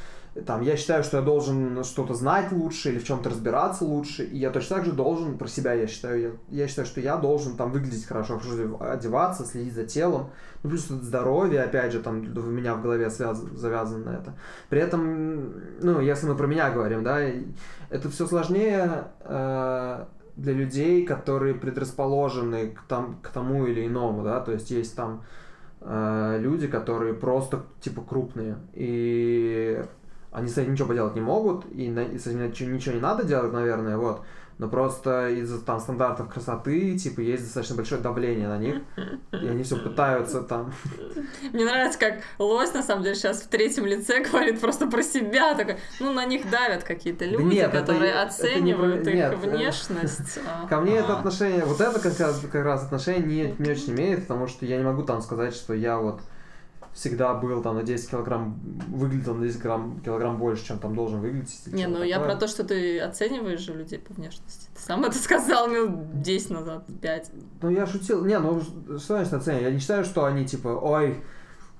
там, 0.45 0.61
я 0.61 0.75
считаю, 0.75 1.03
что 1.03 1.17
я 1.17 1.23
должен 1.23 1.83
что-то 1.85 2.13
знать 2.13 2.51
лучше 2.51 2.89
или 2.89 2.99
в 2.99 3.05
чем-то 3.05 3.29
разбираться 3.29 3.85
лучше, 3.85 4.25
и 4.25 4.37
я 4.37 4.49
точно 4.49 4.77
так 4.77 4.85
же 4.85 4.91
должен, 4.91 5.37
про 5.37 5.47
себя 5.47 5.73
я 5.73 5.87
считаю, 5.87 6.21
я, 6.49 6.63
я 6.63 6.67
считаю, 6.67 6.85
что 6.85 6.99
я 6.99 7.15
должен 7.15 7.55
там 7.55 7.71
выглядеть 7.71 8.05
хорошо, 8.05 8.41
одеваться, 8.81 9.45
следить 9.45 9.73
за 9.73 9.85
телом, 9.85 10.31
ну, 10.61 10.69
плюс 10.69 10.85
это 10.85 10.95
здоровье, 10.95 11.61
опять 11.61 11.93
же, 11.93 12.01
там 12.01 12.17
у 12.35 12.41
меня 12.41 12.75
в 12.75 12.81
голове 12.81 13.09
связ, 13.09 13.37
завязано 13.37 14.09
это. 14.09 14.33
При 14.67 14.81
этом, 14.81 15.53
ну, 15.81 16.01
если 16.01 16.27
мы 16.27 16.35
про 16.35 16.47
меня 16.47 16.69
говорим, 16.69 17.03
да, 17.03 17.19
это 17.89 18.09
все 18.09 18.27
сложнее 18.27 19.05
э, 19.21 20.05
для 20.35 20.53
людей, 20.53 21.05
которые 21.05 21.55
предрасположены 21.55 22.71
к, 22.71 22.81
там, 22.89 23.19
к 23.21 23.29
тому 23.29 23.67
или 23.67 23.87
иному, 23.87 24.23
да, 24.23 24.41
то 24.41 24.51
есть 24.51 24.69
есть 24.69 24.97
там 24.97 25.23
э, 25.79 26.39
люди, 26.41 26.67
которые 26.67 27.13
просто 27.13 27.63
типа 27.79 28.01
крупные, 28.01 28.57
и 28.73 29.81
они 30.35 30.47
с 30.49 30.57
этим 30.57 30.73
ничего 30.73 30.89
поделать 30.89 31.15
не 31.15 31.21
могут, 31.21 31.65
и, 31.73 31.89
на, 31.89 32.01
и 32.01 32.17
с 32.17 32.27
этим 32.27 32.47
ничего, 32.47 32.71
ничего 32.71 32.95
не 32.95 33.01
надо 33.01 33.23
делать, 33.23 33.53
наверное, 33.53 33.97
вот. 33.97 34.21
Но 34.57 34.69
просто 34.69 35.31
из-за 35.31 35.59
там 35.59 35.81
стандартов 35.81 36.31
красоты, 36.33 36.97
типа, 36.97 37.19
есть 37.19 37.43
достаточно 37.43 37.75
большое 37.75 37.99
давление 37.99 38.47
на 38.47 38.57
них, 38.57 38.75
и 39.33 39.47
они 39.47 39.63
все 39.63 39.75
пытаются 39.77 40.41
там. 40.43 40.73
Мне 41.51 41.65
нравится, 41.65 41.99
как 41.99 42.19
лось, 42.39 42.73
на 42.73 42.81
самом 42.81 43.03
деле, 43.03 43.15
сейчас 43.15 43.41
в 43.41 43.47
третьем 43.49 43.85
лице 43.85 44.23
говорит 44.23 44.61
просто 44.61 44.87
про 44.87 45.03
себя, 45.03 45.55
такой, 45.55 45.75
ну, 45.99 46.13
на 46.13 46.23
них 46.25 46.49
давят 46.49 46.83
какие-то 46.85 47.25
люди, 47.25 47.55
нет, 47.55 47.67
это- 47.73 47.79
которые 47.81 48.11
это 48.11 48.19
не 48.21 48.25
оценивают 48.27 49.03
про- 49.03 49.11
их 49.11 49.15
нет, 49.17 49.33
э, 49.33 49.35
внешность. 49.35 50.39
Ко 50.69 50.79
мне 50.79 50.97
это 50.99 51.17
отношение, 51.17 51.65
вот 51.65 51.81
это 51.81 51.99
как 51.99 52.17
раз, 52.17 52.39
как 52.49 52.63
раз 52.63 52.83
отношение 52.85 53.25
не, 53.25 53.55
не 53.59 53.71
очень 53.71 53.91
имеет, 53.91 54.21
потому 54.21 54.47
что 54.47 54.65
я 54.65 54.77
не 54.77 54.83
могу 54.85 55.03
там 55.03 55.21
сказать, 55.21 55.53
что 55.53 55.73
я 55.73 55.97
вот 55.97 56.21
всегда 56.95 57.33
был 57.33 57.61
там 57.61 57.75
на 57.75 57.83
10 57.83 58.09
килограмм, 58.09 58.57
выглядел 58.87 59.35
на 59.35 59.45
10 59.45 59.61
грамм, 59.61 59.99
килограмм 59.99 60.37
больше, 60.37 60.65
чем 60.65 60.79
там 60.79 60.95
должен 60.95 61.19
выглядеть. 61.19 61.67
Не, 61.67 61.87
ну 61.87 62.01
я 62.01 62.15
такое. 62.15 62.31
про 62.31 62.39
то, 62.39 62.47
что 62.47 62.63
ты 62.63 62.99
оцениваешь 62.99 63.59
же 63.59 63.73
людей 63.73 63.99
по 63.99 64.13
внешности. 64.13 64.69
Ты 64.73 64.81
сам 64.81 65.03
это 65.03 65.17
сказал 65.17 65.67
минут 65.67 66.21
10 66.21 66.49
назад, 66.51 66.85
5. 67.01 67.31
Ну, 67.61 67.69
я 67.69 67.85
шутил. 67.85 68.23
Не, 68.23 68.39
ну, 68.39 68.61
что 68.61 68.97
значит 68.97 69.33
оценивать? 69.33 69.63
Я 69.63 69.71
не 69.71 69.79
считаю, 69.79 70.05
что 70.05 70.23
они, 70.23 70.47
типа, 70.47 70.69
ой, 70.69 71.21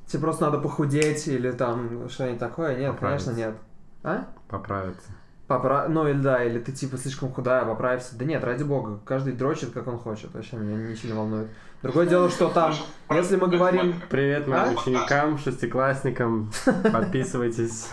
тебе 0.06 0.22
просто 0.22 0.46
надо 0.46 0.60
похудеть 0.60 1.28
или 1.30 1.52
там 1.52 2.10
что-нибудь 2.10 2.40
такое. 2.40 2.78
Нет, 2.78 2.92
Поправиться. 2.92 3.28
конечно, 3.28 3.48
нет. 3.48 3.56
А? 4.04 4.28
Поправиться. 4.50 5.12
Попра... 5.48 5.88
Ну, 5.88 6.10
или 6.10 6.22
да, 6.22 6.44
или 6.44 6.60
ты, 6.60 6.74
типа, 6.74 6.98
слишком 6.98 7.32
худая, 7.32 7.64
поправься. 7.64 8.18
Да 8.18 8.26
нет, 8.26 8.44
ради 8.44 8.64
бога, 8.64 9.00
каждый 9.06 9.32
дрочит, 9.32 9.72
как 9.72 9.88
он 9.88 9.98
хочет. 9.98 10.34
Вообще 10.34 10.58
меня 10.58 10.76
ничего 10.76 11.08
не 11.08 11.18
волнует. 11.18 11.48
Другое 11.86 12.08
дело, 12.08 12.32
что 12.32 12.50
там, 12.50 12.74
если 13.12 13.36
мы 13.36 13.48
говорим... 13.48 13.94
Привет 14.10 14.48
моим 14.48 14.70
А? 14.70 14.72
ученикам, 14.72 15.38
шестиклассникам. 15.38 16.52
Подписывайтесь. 16.92 17.90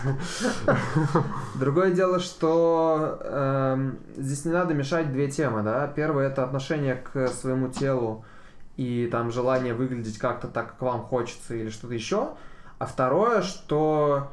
Другое 1.53 1.91
дело, 1.91 2.19
что 2.19 3.19
эм, 3.21 3.99
здесь 4.17 4.45
не 4.45 4.51
надо 4.51 4.73
мешать 4.73 5.13
две 5.13 5.29
темы, 5.29 5.61
да. 5.61 5.85
Первое 5.85 6.29
это 6.29 6.43
отношение 6.43 6.95
к 6.95 7.27
своему 7.27 7.67
телу 7.67 8.25
и 8.77 9.07
там 9.11 9.31
желание 9.31 9.75
выглядеть 9.75 10.17
как-то 10.17 10.47
так, 10.47 10.71
как 10.71 10.81
вам 10.81 11.03
хочется 11.03 11.53
или 11.53 11.69
что-то 11.69 11.93
еще. 11.93 12.29
А 12.79 12.87
второе, 12.87 13.43
что 13.43 14.31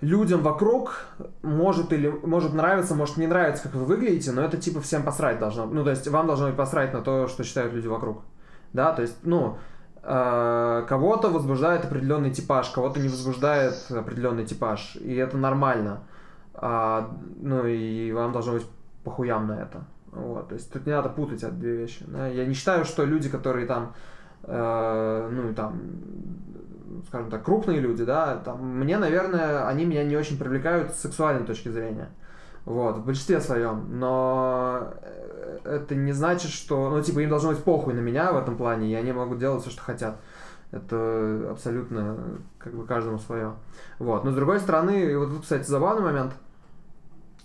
людям 0.00 0.42
вокруг 0.42 1.06
может 1.42 1.92
или 1.92 2.06
может 2.06 2.54
нравиться, 2.54 2.94
может 2.94 3.16
не 3.16 3.26
нравиться, 3.26 3.64
как 3.64 3.74
вы 3.74 3.86
выглядите, 3.86 4.30
но 4.30 4.40
это 4.40 4.56
типа 4.56 4.80
всем 4.80 5.02
посрать 5.02 5.40
должно. 5.40 5.66
Ну, 5.66 5.82
то 5.82 5.90
есть 5.90 6.06
вам 6.06 6.28
должно 6.28 6.46
быть 6.46 6.56
посрать 6.56 6.94
на 6.94 7.00
то, 7.00 7.26
что 7.26 7.42
считают 7.42 7.72
люди 7.72 7.88
вокруг. 7.88 8.22
Да, 8.72 8.92
то 8.92 9.02
есть, 9.02 9.18
ну, 9.24 9.58
э, 10.02 10.84
кого-то 10.88 11.28
возбуждает 11.28 11.84
определенный 11.84 12.30
типаж, 12.30 12.70
кого-то 12.70 13.00
не 13.00 13.08
возбуждает 13.08 13.74
определенный 13.90 14.44
типаж, 14.44 14.96
и 14.96 15.14
это 15.14 15.36
нормально. 15.36 16.00
А, 16.54 17.10
ну 17.40 17.66
и 17.66 18.12
вам 18.12 18.32
должно 18.32 18.54
быть 18.54 18.66
похуям 19.04 19.46
на 19.46 19.62
это. 19.62 19.84
Вот, 20.12 20.48
то 20.48 20.54
есть 20.54 20.70
тут 20.72 20.86
не 20.86 20.92
надо 20.92 21.08
путать 21.08 21.42
эти 21.42 21.50
две 21.50 21.76
вещи. 21.76 22.04
да. 22.06 22.28
Я 22.28 22.44
не 22.44 22.54
считаю, 22.54 22.84
что 22.84 23.04
люди, 23.04 23.28
которые 23.30 23.66
там, 23.66 23.94
э, 24.42 25.28
ну 25.32 25.54
там, 25.54 25.80
скажем 27.08 27.30
так, 27.30 27.42
крупные 27.44 27.80
люди, 27.80 28.04
да, 28.04 28.36
там, 28.36 28.78
мне, 28.78 28.98
наверное, 28.98 29.66
они 29.66 29.86
меня 29.86 30.04
не 30.04 30.16
очень 30.16 30.38
привлекают 30.38 30.92
с 30.92 31.00
сексуальной 31.00 31.44
точки 31.44 31.70
зрения. 31.70 32.10
Вот, 32.64 32.98
в 32.98 33.04
большинстве 33.04 33.40
своем. 33.40 33.98
Но 33.98 34.92
э, 35.02 35.21
это 35.64 35.94
не 35.94 36.12
значит, 36.12 36.50
что, 36.50 36.90
ну, 36.90 37.02
типа, 37.02 37.20
им 37.20 37.30
должно 37.30 37.50
быть 37.50 37.62
похуй 37.62 37.94
на 37.94 38.00
меня 38.00 38.32
в 38.32 38.36
этом 38.36 38.56
плане, 38.56 38.90
и 38.90 38.94
они 38.94 39.12
могут 39.12 39.38
делать 39.38 39.62
все, 39.62 39.70
что 39.70 39.82
хотят. 39.82 40.20
Это 40.70 41.48
абсолютно, 41.50 42.38
как 42.58 42.72
бы, 42.74 42.86
каждому 42.86 43.18
свое. 43.18 43.54
Вот. 43.98 44.24
Но 44.24 44.30
с 44.30 44.34
другой 44.34 44.58
стороны, 44.58 45.12
и 45.12 45.14
вот 45.14 45.30
тут, 45.30 45.42
кстати, 45.42 45.66
забавный 45.66 46.02
момент. 46.02 46.32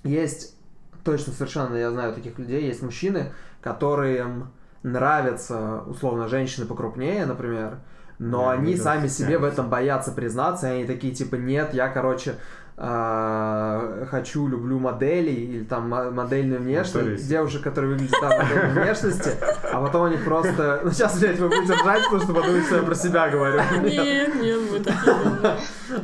Есть, 0.04 0.56
точно 1.04 1.34
совершенно 1.34 1.76
я 1.76 1.92
знаю 1.92 2.14
таких 2.14 2.40
людей, 2.40 2.66
есть 2.66 2.82
мужчины, 2.82 3.34
которым 3.62 4.52
нравятся, 4.84 5.82
условно, 5.88 6.28
женщины 6.28 6.66
покрупнее, 6.66 7.26
например, 7.26 7.80
но 8.20 8.46
Да, 8.46 8.52
они 8.52 8.76
сами 8.76 9.08
себе 9.08 9.38
в 9.38 9.44
этом 9.44 9.70
боятся 9.70 10.12
признаться, 10.12 10.68
и 10.68 10.78
они 10.78 10.86
такие, 10.86 11.14
типа, 11.14 11.36
нет, 11.36 11.74
я, 11.74 11.88
короче, 11.90 12.36
а, 12.80 14.06
хочу, 14.12 14.48
люблю 14.48 14.78
моделей, 14.78 15.34
или 15.34 15.64
там 15.64 15.90
мо- 15.90 16.12
модельную 16.12 16.62
внешность, 16.62 16.94
Мотористы. 16.96 17.28
девушек, 17.28 17.64
которые 17.64 17.94
выглядят 17.94 18.20
там 18.22 18.38
модельной 18.38 18.84
внешности, 18.84 19.32
а 19.74 19.82
потом 19.82 20.04
они 20.04 20.18
просто... 20.18 20.82
Ну, 20.84 20.92
сейчас, 20.92 21.20
блядь, 21.20 21.40
вы 21.40 21.48
будете 21.50 21.74
ржать, 21.74 22.04
потому 22.04 22.22
что 22.22 22.34
подумаете, 22.36 22.68
что 22.68 22.76
я 22.76 22.84
про 22.84 22.94
себя 22.96 23.30
говорю. 23.30 23.60
Нет, 23.82 24.36
нет, 24.36 24.60
мы 24.72 24.80
так. 24.80 24.96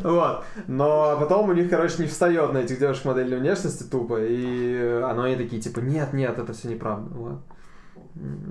Вот. 0.01 0.45
Но 0.65 1.17
потом 1.19 1.49
у 1.49 1.53
них, 1.53 1.69
короче, 1.69 1.95
не 1.99 2.07
встает 2.07 2.53
на 2.53 2.57
этих 2.59 2.79
девушек 2.79 3.05
модельной 3.05 3.37
внешности 3.37 3.83
тупо. 3.83 4.17
И 4.23 4.99
оно 5.03 5.23
они 5.23 5.35
такие, 5.35 5.61
типа, 5.61 5.79
нет, 5.79 6.11
нет, 6.13 6.39
это 6.39 6.53
все 6.53 6.69
неправда. 6.69 7.13
Вот. 7.13 7.39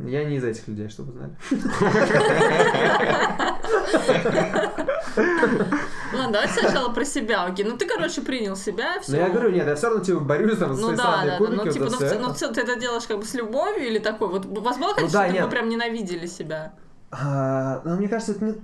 Я 0.07 0.25
не 0.25 0.37
из 0.37 0.45
этих 0.45 0.69
людей, 0.69 0.89
чтобы 0.89 1.13
знали. 1.13 1.37
Ладно, 6.13 6.33
давайте 6.33 6.53
сначала 6.61 6.93
про 6.93 7.05
себя, 7.05 7.45
окей. 7.45 7.65
Ну 7.65 7.77
ты, 7.77 7.87
короче, 7.87 8.21
принял 8.23 8.57
себя, 8.57 9.01
все. 9.01 9.13
Но 9.13 9.19
я 9.19 9.29
говорю, 9.31 9.51
нет, 9.51 9.67
я 9.67 9.75
все 9.75 9.89
равно 9.89 10.05
типа 10.05 10.21
борюсь 10.21 10.59
там 10.59 10.75
за 10.75 10.81
Ну 10.83 10.91
да, 10.97 10.97
да, 10.97 11.25
да. 11.25 11.37
кубики. 11.39 11.57
Ну, 11.57 11.65
вот 11.65 11.73
типа, 11.73 11.85
ну, 11.87 11.91
всё 11.91 11.97
в 11.97 12.01
ц- 12.01 12.07
это. 12.15 12.19
ну, 12.23 12.29
в 12.33 12.37
целом 12.37 12.55
ты 12.55 12.61
это 12.63 12.77
делаешь 12.81 13.05
как 13.07 13.19
бы 13.19 13.25
с 13.25 13.35
любовью 13.35 13.87
или 13.89 13.99
такой? 13.99 14.29
Вот 14.29 14.47
у 14.47 14.61
вас 14.61 14.77
было 14.79 14.89
Ну 14.89 14.95
конечно, 14.95 15.19
да, 15.19 15.25
чтобы 15.27 15.35
нет. 15.39 15.45
вы 15.45 15.51
прям 15.51 15.69
ненавидели 15.69 16.27
себя? 16.27 16.75
А, 17.11 17.81
Ну, 17.85 17.97
мне 17.97 18.09
кажется, 18.09 18.33
это 18.33 18.45
не... 18.45 18.55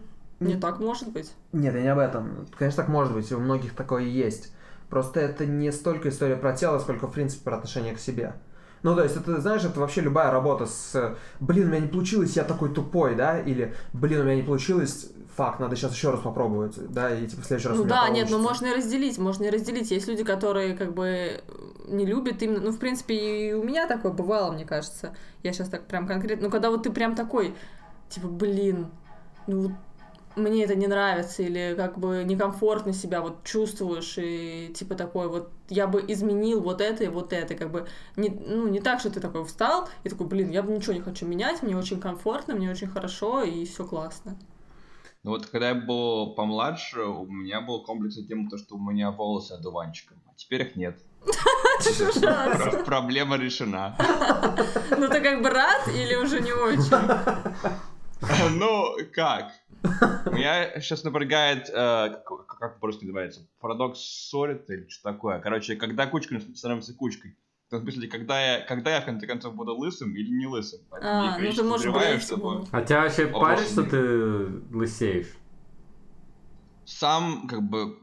Не 0.40 0.54
так 0.56 0.78
может 0.78 1.08
быть. 1.08 1.32
Нет, 1.52 1.74
я 1.74 1.80
не 1.80 1.88
об 1.88 1.98
этом. 1.98 2.46
Конечно, 2.56 2.82
так 2.82 2.88
может 2.88 3.12
быть, 3.12 3.30
у 3.32 3.38
многих 3.40 3.74
такое 3.74 4.04
есть. 4.04 4.52
Просто 4.88 5.20
это 5.20 5.44
не 5.46 5.72
столько 5.72 6.08
история 6.10 6.36
про 6.36 6.52
тело, 6.52 6.78
сколько, 6.78 7.08
в 7.08 7.12
принципе, 7.12 7.42
про 7.44 7.56
отношение 7.56 7.94
к 7.94 7.98
себе. 7.98 8.34
Ну, 8.84 8.94
то 8.94 9.02
есть, 9.02 9.16
это, 9.16 9.40
знаешь, 9.40 9.64
это 9.64 9.80
вообще 9.80 10.00
любая 10.00 10.30
работа 10.30 10.64
с 10.66 11.16
«блин, 11.40 11.66
у 11.66 11.70
меня 11.72 11.80
не 11.80 11.88
получилось, 11.88 12.36
я 12.36 12.44
такой 12.44 12.72
тупой», 12.72 13.16
да, 13.16 13.40
или 13.40 13.74
«блин, 13.92 14.20
у 14.20 14.24
меня 14.24 14.36
не 14.36 14.42
получилось, 14.44 15.10
фак, 15.38 15.60
надо 15.60 15.76
сейчас 15.76 15.92
еще 15.94 16.10
раз 16.10 16.20
попробовать», 16.20 16.74
да, 16.92 17.14
и 17.14 17.24
типа 17.28 17.42
в 17.42 17.44
следующий 17.44 17.68
раз 17.68 17.76
Ну 17.76 17.84
у 17.84 17.86
меня 17.86 17.94
да, 17.94 18.08
нет, 18.08 18.28
но 18.28 18.38
получится. 18.38 18.64
можно 18.64 18.66
и 18.66 18.76
разделить, 18.76 19.18
можно 19.18 19.44
и 19.44 19.50
разделить. 19.50 19.90
Есть 19.92 20.08
люди, 20.08 20.24
которые 20.24 20.74
как 20.74 20.92
бы 20.94 21.40
не 21.86 22.04
любят 22.04 22.42
именно, 22.42 22.58
ну, 22.58 22.72
в 22.72 22.78
принципе, 22.78 23.14
и 23.14 23.52
у 23.52 23.62
меня 23.62 23.86
такое 23.86 24.10
бывало, 24.10 24.50
мне 24.50 24.64
кажется. 24.64 25.14
Я 25.44 25.52
сейчас 25.52 25.68
так 25.68 25.86
прям 25.86 26.08
конкретно, 26.08 26.46
ну, 26.46 26.50
когда 26.50 26.70
вот 26.70 26.82
ты 26.82 26.90
прям 26.90 27.14
такой, 27.14 27.54
типа, 28.08 28.26
блин, 28.26 28.88
ну, 29.46 29.76
мне 30.34 30.64
это 30.64 30.74
не 30.74 30.88
нравится, 30.88 31.44
или 31.44 31.74
как 31.76 31.98
бы 31.98 32.24
некомфортно 32.24 32.92
себя 32.92 33.20
вот 33.20 33.44
чувствуешь, 33.44 34.14
и 34.18 34.72
типа 34.74 34.96
такой 34.96 35.28
вот, 35.28 35.52
я 35.68 35.86
бы 35.86 36.04
изменил 36.08 36.60
вот 36.60 36.80
это 36.80 37.04
и 37.04 37.08
вот 37.08 37.32
это, 37.32 37.54
как 37.54 37.70
бы, 37.70 37.86
не, 38.16 38.28
ну, 38.28 38.66
не 38.66 38.80
так, 38.80 38.98
что 38.98 39.10
ты 39.10 39.20
такой 39.20 39.44
встал, 39.44 39.88
и 40.02 40.08
такой, 40.08 40.26
блин, 40.26 40.50
я 40.50 40.64
бы 40.64 40.72
ничего 40.72 40.94
не 40.94 41.00
хочу 41.00 41.26
менять, 41.26 41.62
мне 41.62 41.76
очень 41.76 42.00
комфортно, 42.00 42.54
мне 42.54 42.68
очень 42.68 42.88
хорошо, 42.88 43.42
и 43.44 43.64
все 43.64 43.84
классно. 43.84 44.36
Ну 45.28 45.34
вот 45.34 45.44
когда 45.44 45.68
я 45.68 45.74
был 45.74 46.34
помладше, 46.34 47.02
у 47.02 47.26
меня 47.26 47.60
был 47.60 47.82
комплекс 47.84 48.16
на 48.16 48.26
тему, 48.26 48.48
то, 48.48 48.56
что 48.56 48.76
у 48.76 48.78
меня 48.78 49.10
волосы 49.10 49.52
одуванчиком, 49.52 50.16
а 50.26 50.32
теперь 50.34 50.62
их 50.62 50.74
нет. 50.74 50.98
Проблема 52.86 53.36
решена. 53.36 53.94
Ну 54.90 55.06
ты 55.06 55.20
как 55.20 55.42
бы 55.42 55.50
рад 55.50 55.86
или 55.88 56.14
уже 56.14 56.40
не 56.40 56.52
очень? 56.52 56.96
Ну, 58.58 58.96
как? 59.12 59.52
Меня 60.32 60.80
сейчас 60.80 61.04
напрягает, 61.04 61.68
э, 61.68 62.22
как, 62.26 62.46
как 62.46 62.80
по-русски 62.80 63.04
называется, 63.04 63.46
парадокс 63.60 64.00
Сорит 64.00 64.70
или 64.70 64.88
что 64.88 65.12
такое. 65.12 65.40
Короче, 65.40 65.76
когда 65.76 66.06
кучка 66.06 66.40
становится 66.54 66.94
кучкой. 66.94 67.36
В 67.70 67.80
смысле, 67.80 68.08
когда 68.08 68.40
я, 68.40 68.60
когда 68.62 68.94
я 68.94 69.00
в 69.02 69.04
конце 69.04 69.26
концов 69.26 69.54
буду 69.54 69.76
лысым 69.76 70.14
или 70.16 70.30
не 70.30 70.46
лысым. 70.46 70.80
А, 70.90 71.36
Я 71.38 71.38
ну 71.38 71.52
ты 71.52 71.62
можешь 71.62 71.92
брить 71.92 72.22
чтобы- 72.22 72.40
его. 72.42 72.68
А 72.72 72.80
тебя 72.80 73.02
вообще 73.02 73.26
О, 73.26 73.40
парит, 73.40 73.68
что 73.68 73.82
ты 73.82 74.74
лысеешь? 74.74 75.34
Сам, 76.86 77.46
как 77.46 77.62
бы, 77.62 77.98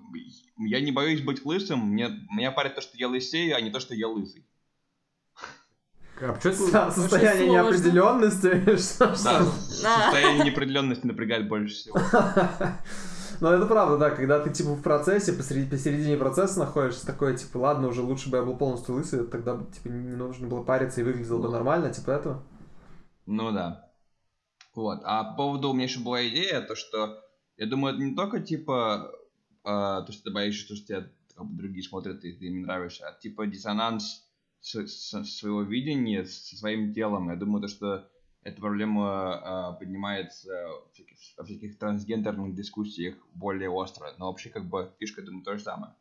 я 0.59 0.79
не 0.81 0.91
боюсь 0.91 1.21
быть 1.21 1.43
лысым, 1.43 1.79
мне, 1.79 2.09
меня 2.31 2.51
парит 2.51 2.75
то, 2.75 2.81
что 2.81 2.95
я 2.97 3.07
лысею, 3.07 3.55
а 3.55 3.61
не 3.61 3.71
то, 3.71 3.79
что 3.79 3.95
я 3.95 4.07
лысый. 4.07 4.45
А 6.21 6.33
почему 6.33 6.53
Со- 6.67 6.91
Состояние 6.91 7.49
неопределенности. 7.49 8.77
что- 8.77 9.07
Да, 9.07 9.43
состояние 9.45 10.45
неопределенности 10.45 11.05
напрягает 11.05 11.47
больше 11.47 11.73
всего. 11.75 11.99
Ну, 13.41 13.49
это 13.49 13.65
правда, 13.65 13.97
да, 13.97 14.11
когда 14.11 14.39
ты, 14.39 14.49
типа, 14.49 14.69
в 14.75 14.81
процессе, 14.81 15.33
посреди, 15.33 15.69
посередине 15.69 16.15
процесса 16.15 16.57
находишься, 16.59 17.05
такой, 17.05 17.35
типа, 17.35 17.57
ладно, 17.57 17.89
уже 17.89 18.01
лучше 18.01 18.29
бы 18.29 18.37
я 18.37 18.43
был 18.43 18.55
полностью 18.55 18.95
лысый, 18.95 19.27
тогда 19.27 19.55
бы, 19.55 19.69
типа, 19.69 19.89
не 19.89 20.15
нужно 20.15 20.47
было 20.47 20.63
париться 20.63 21.01
и 21.01 21.03
выглядел 21.03 21.39
бы 21.39 21.47
Ну. 21.47 21.51
нормально, 21.51 21.89
типа, 21.93 22.11
этого. 22.11 22.43
Ну 23.25 23.51
да. 23.51 23.91
Вот. 24.73 25.01
А 25.03 25.25
по 25.31 25.35
поводу, 25.35 25.69
у 25.71 25.73
меня 25.73 25.83
еще 25.83 25.99
была 25.99 26.25
идея, 26.29 26.61
то 26.61 26.75
что, 26.75 27.19
я 27.57 27.65
думаю, 27.67 27.95
это 27.95 28.03
не 28.05 28.15
только, 28.15 28.39
типа, 28.39 29.11
а, 29.65 30.03
то, 30.03 30.13
что 30.13 30.23
ты 30.23 30.31
боишься, 30.31 30.69
то, 30.69 30.75
что 30.77 30.87
тебя 30.87 31.07
как 31.35 31.45
бы, 31.45 31.57
другие 31.57 31.83
смотрят, 31.83 32.23
и 32.23 32.31
ты 32.31 32.45
им 32.45 32.61
нравишься, 32.61 33.05
а, 33.05 33.19
типа, 33.19 33.47
диссонанс 33.47 34.24
своего 34.65 35.61
видения 35.61 36.25
со 36.25 36.55
своим 36.57 36.93
телом. 36.93 37.29
Я 37.29 37.35
думаю, 37.35 37.61
то, 37.61 37.67
что 37.67 38.07
эта 38.43 38.61
проблема 38.61 39.69
а, 39.69 39.71
поднимается 39.73 40.49
в 40.49 40.93
всяких, 40.93 41.17
во 41.37 41.43
всяких 41.43 41.77
трансгендерных 41.77 42.53
дискуссиях 42.55 43.15
более 43.33 43.69
остро. 43.69 44.13
Но 44.17 44.27
вообще, 44.27 44.49
как 44.49 44.65
бы, 44.65 44.91
фишка, 44.99 45.21
думаю, 45.21 45.43
то 45.43 45.57
же 45.57 45.63
самое. 45.63 45.93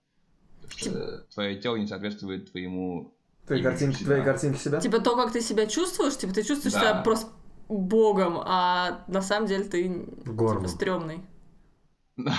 То, 0.62 0.71
что 0.78 1.18
твое 1.33 1.61
тело 1.61 1.76
не 1.76 1.87
соответствует 1.87 2.50
твоему... 2.50 3.14
Картинки, 3.47 3.97
себя. 3.97 4.06
твои 4.06 4.23
картинки 4.23 4.59
себя? 4.59 4.80
Типа 4.80 5.00
то, 5.00 5.16
как 5.16 5.33
ты 5.33 5.42
себя 5.42 5.66
чувствуешь, 5.66 6.16
типа 6.16 6.33
ты 6.33 6.42
чувствуешь 6.42 6.73
Да. 6.73 6.80
себя 6.80 7.02
просто 7.02 7.30
богом, 7.68 8.38
а 8.38 9.04
на 9.06 9.21
самом 9.21 9.47
деле 9.47 9.64
ты 9.64 10.06
типа 10.25 10.68
стрёмный. 10.68 11.21
Ну, 12.16 12.30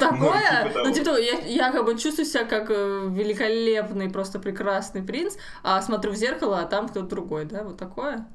Такое? 0.00 0.68
типа. 0.68 0.82
Ну, 0.84 0.92
типа, 0.92 1.10
я, 1.20 1.38
я 1.46 1.72
как 1.72 1.84
бы 1.84 1.96
чувствую 1.96 2.26
себя 2.26 2.44
как 2.44 2.68
э, 2.70 3.06
великолепный, 3.08 4.10
просто 4.10 4.40
прекрасный 4.40 5.02
принц, 5.04 5.36
а 5.62 5.80
смотрю 5.82 6.10
в 6.12 6.16
зеркало, 6.16 6.60
а 6.60 6.66
там 6.66 6.88
кто-то 6.88 7.06
другой, 7.08 7.44
да? 7.44 7.62
Вот 7.62 7.76
такое? 7.76 8.26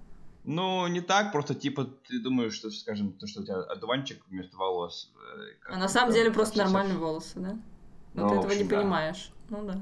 Ну, 0.45 0.87
не 0.87 1.01
так, 1.01 1.31
просто 1.33 1.53
типа 1.55 1.83
ты 2.07 2.19
думаешь, 2.21 2.53
что, 2.53 2.69
скажем, 2.71 3.11
то, 3.13 3.27
что 3.27 3.41
у 3.41 3.43
тебя 3.43 3.57
одуванчик 3.57 4.21
вместо 4.29 4.55
волос. 4.57 5.11
э, 5.37 5.73
А 5.73 5.77
на 5.77 5.89
самом 5.89 6.13
деле 6.13 6.31
просто 6.31 6.57
нормальные 6.59 6.97
волосы, 6.97 7.39
да? 7.39 7.57
Но 8.13 8.23
Ну, 8.23 8.29
ты 8.29 8.35
этого 8.35 8.51
не 8.53 8.63
понимаешь. 8.63 9.31
Ну 9.49 9.63
да. 9.63 9.75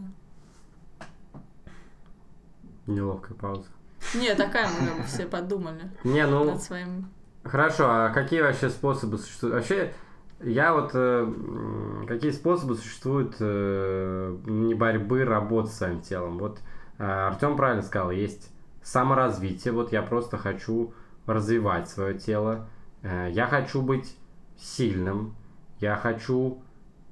Неловкая 2.87 3.37
пауза. 3.37 3.67
Не, 4.15 4.33
такая 4.35 4.67
мы 4.67 5.03
все 5.03 5.25
подумали 5.27 5.91
Не, 6.03 6.25
ну, 6.25 6.43
над 6.43 6.63
своим... 6.63 7.07
хорошо, 7.43 7.85
а 7.87 8.09
какие 8.09 8.41
вообще 8.41 8.69
способы 8.69 9.19
существуют? 9.19 9.55
Вообще, 9.55 9.93
я 10.43 10.73
вот... 10.73 10.91
э, 10.93 12.05
какие 12.07 12.31
способы 12.31 12.75
существуют 12.75 13.35
э, 13.39 14.37
не 14.45 14.73
борьбы, 14.73 15.23
работы 15.23 15.69
с 15.69 15.77
своим 15.77 16.01
телом? 16.01 16.37
Вот 16.37 16.59
Артем 16.97 17.57
правильно 17.57 17.81
сказал, 17.81 18.11
есть 18.11 18.51
саморазвитие. 18.83 19.73
Вот 19.73 19.91
я 19.91 20.01
просто 20.01 20.37
хочу 20.37 20.93
развивать 21.25 21.89
свое 21.89 22.17
тело. 22.17 22.67
Э, 23.01 23.29
я 23.31 23.47
хочу 23.47 23.81
быть 23.81 24.15
сильным. 24.57 25.35
Я 25.79 25.95
хочу 25.95 26.61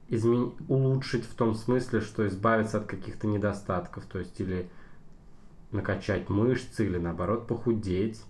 измен... 0.07 0.53
улучшить 0.67 1.25
в 1.25 1.33
том 1.35 1.55
смысле, 1.55 2.01
что 2.01 2.27
избавиться 2.27 2.77
от 2.77 2.85
каких-то 2.85 3.27
недостатков. 3.27 4.05
То 4.05 4.19
есть 4.19 4.39
или 4.39 4.69
накачать 5.71 6.29
мышцы, 6.29 6.85
или 6.85 6.97
наоборот 6.97 7.47
похудеть. 7.47 8.23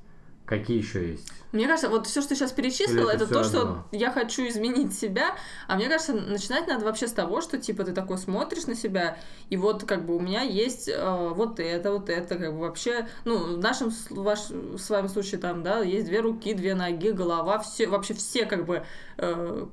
Какие 0.50 0.80
еще 0.80 1.12
есть? 1.12 1.32
Мне 1.52 1.68
кажется, 1.68 1.90
вот 1.90 2.08
все, 2.08 2.24
что 2.24 2.34
сейчас 2.34 2.52
перечислила, 2.52 3.12
это 3.12 3.26
это, 3.26 3.34
то, 3.36 3.44
что 3.44 3.62
одно? 3.62 3.86
я 3.92 4.12
хочу 4.12 4.48
изменить 4.48 4.98
себя. 4.98 5.36
А 5.68 5.76
мне 5.76 5.88
кажется, 5.88 6.14
начинать 6.14 6.68
надо 6.68 6.86
вообще 6.86 7.08
с 7.08 7.12
того, 7.12 7.42
что 7.42 7.60
типа 7.60 7.84
ты 7.84 7.92
такой 7.92 8.18
смотришь 8.18 8.66
на 8.66 8.74
себя, 8.74 9.20
и 9.52 9.58
вот 9.58 9.84
как 9.84 10.08
бы 10.08 10.16
у 10.16 10.20
меня 10.20 10.42
есть 10.42 10.90
э, 10.90 11.30
вот 11.36 11.60
это, 11.60 11.92
вот 11.92 12.10
это, 12.10 12.36
как 12.36 12.52
бы 12.52 12.62
вообще, 12.62 13.08
ну, 13.26 13.58
в 13.58 13.60
нашем 13.60 13.92
ваш, 14.10 14.40
с 14.40 14.90
вами 14.90 15.06
случае 15.06 15.40
там, 15.40 15.62
да, 15.62 15.82
есть 15.84 16.08
две 16.08 16.20
руки, 16.20 16.56
две 16.56 16.74
ноги, 16.74 17.12
голова, 17.12 17.60
все, 17.60 17.86
вообще 17.86 18.16
все 18.16 18.48
как 18.48 18.66
бы 18.66 18.84
э, 19.18 19.68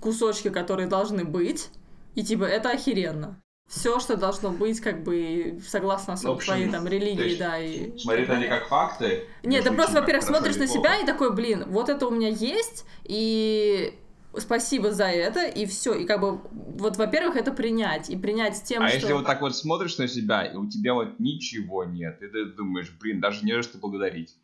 кусочки, 0.00 0.50
которые 0.50 0.86
должны 0.86 1.24
быть, 1.24 1.70
и 2.14 2.22
типа 2.22 2.44
это 2.44 2.70
охеренно. 2.70 3.41
Все, 3.72 3.98
что 4.00 4.18
должно 4.18 4.50
быть, 4.50 4.80
как 4.80 5.02
бы, 5.02 5.58
согласно 5.66 6.14
В 6.14 6.26
общем, 6.26 6.44
твоей 6.44 6.68
там 6.68 6.86
религии, 6.86 7.36
да, 7.36 7.58
и... 7.58 7.98
Смотреть 7.98 8.28
на 8.28 8.38
них 8.38 8.50
как 8.50 8.68
факты. 8.68 9.24
Нет, 9.42 9.64
не 9.64 9.70
ты 9.70 9.74
просто, 9.74 10.00
во-первых, 10.00 10.26
смотришь 10.26 10.56
на 10.56 10.66
себя 10.66 10.98
и 10.98 11.06
такой, 11.06 11.34
блин, 11.34 11.64
вот 11.68 11.88
это 11.88 12.06
у 12.06 12.10
меня 12.10 12.28
есть, 12.28 12.84
и 13.04 13.98
спасибо 14.36 14.92
за 14.92 15.06
это, 15.06 15.46
и 15.46 15.64
все. 15.64 15.94
И 15.94 16.04
как 16.04 16.20
бы, 16.20 16.42
вот, 16.50 16.98
во-первых, 16.98 17.36
это 17.36 17.50
принять. 17.50 18.10
И 18.10 18.16
принять 18.16 18.58
с 18.58 18.60
тем, 18.60 18.82
А 18.82 18.88
что... 18.88 18.98
если 18.98 19.12
вот 19.14 19.24
так 19.24 19.40
вот 19.40 19.56
смотришь 19.56 19.96
на 19.96 20.06
себя, 20.06 20.44
и 20.44 20.54
у 20.54 20.68
тебя 20.68 20.92
вот 20.92 21.18
ничего 21.18 21.84
нет, 21.84 22.20
и 22.20 22.26
ты 22.26 22.44
думаешь, 22.44 22.92
блин, 23.00 23.22
даже 23.22 23.42
не 23.42 23.54
за 23.54 23.62
что 23.62 23.78
благодарить. 23.78 24.36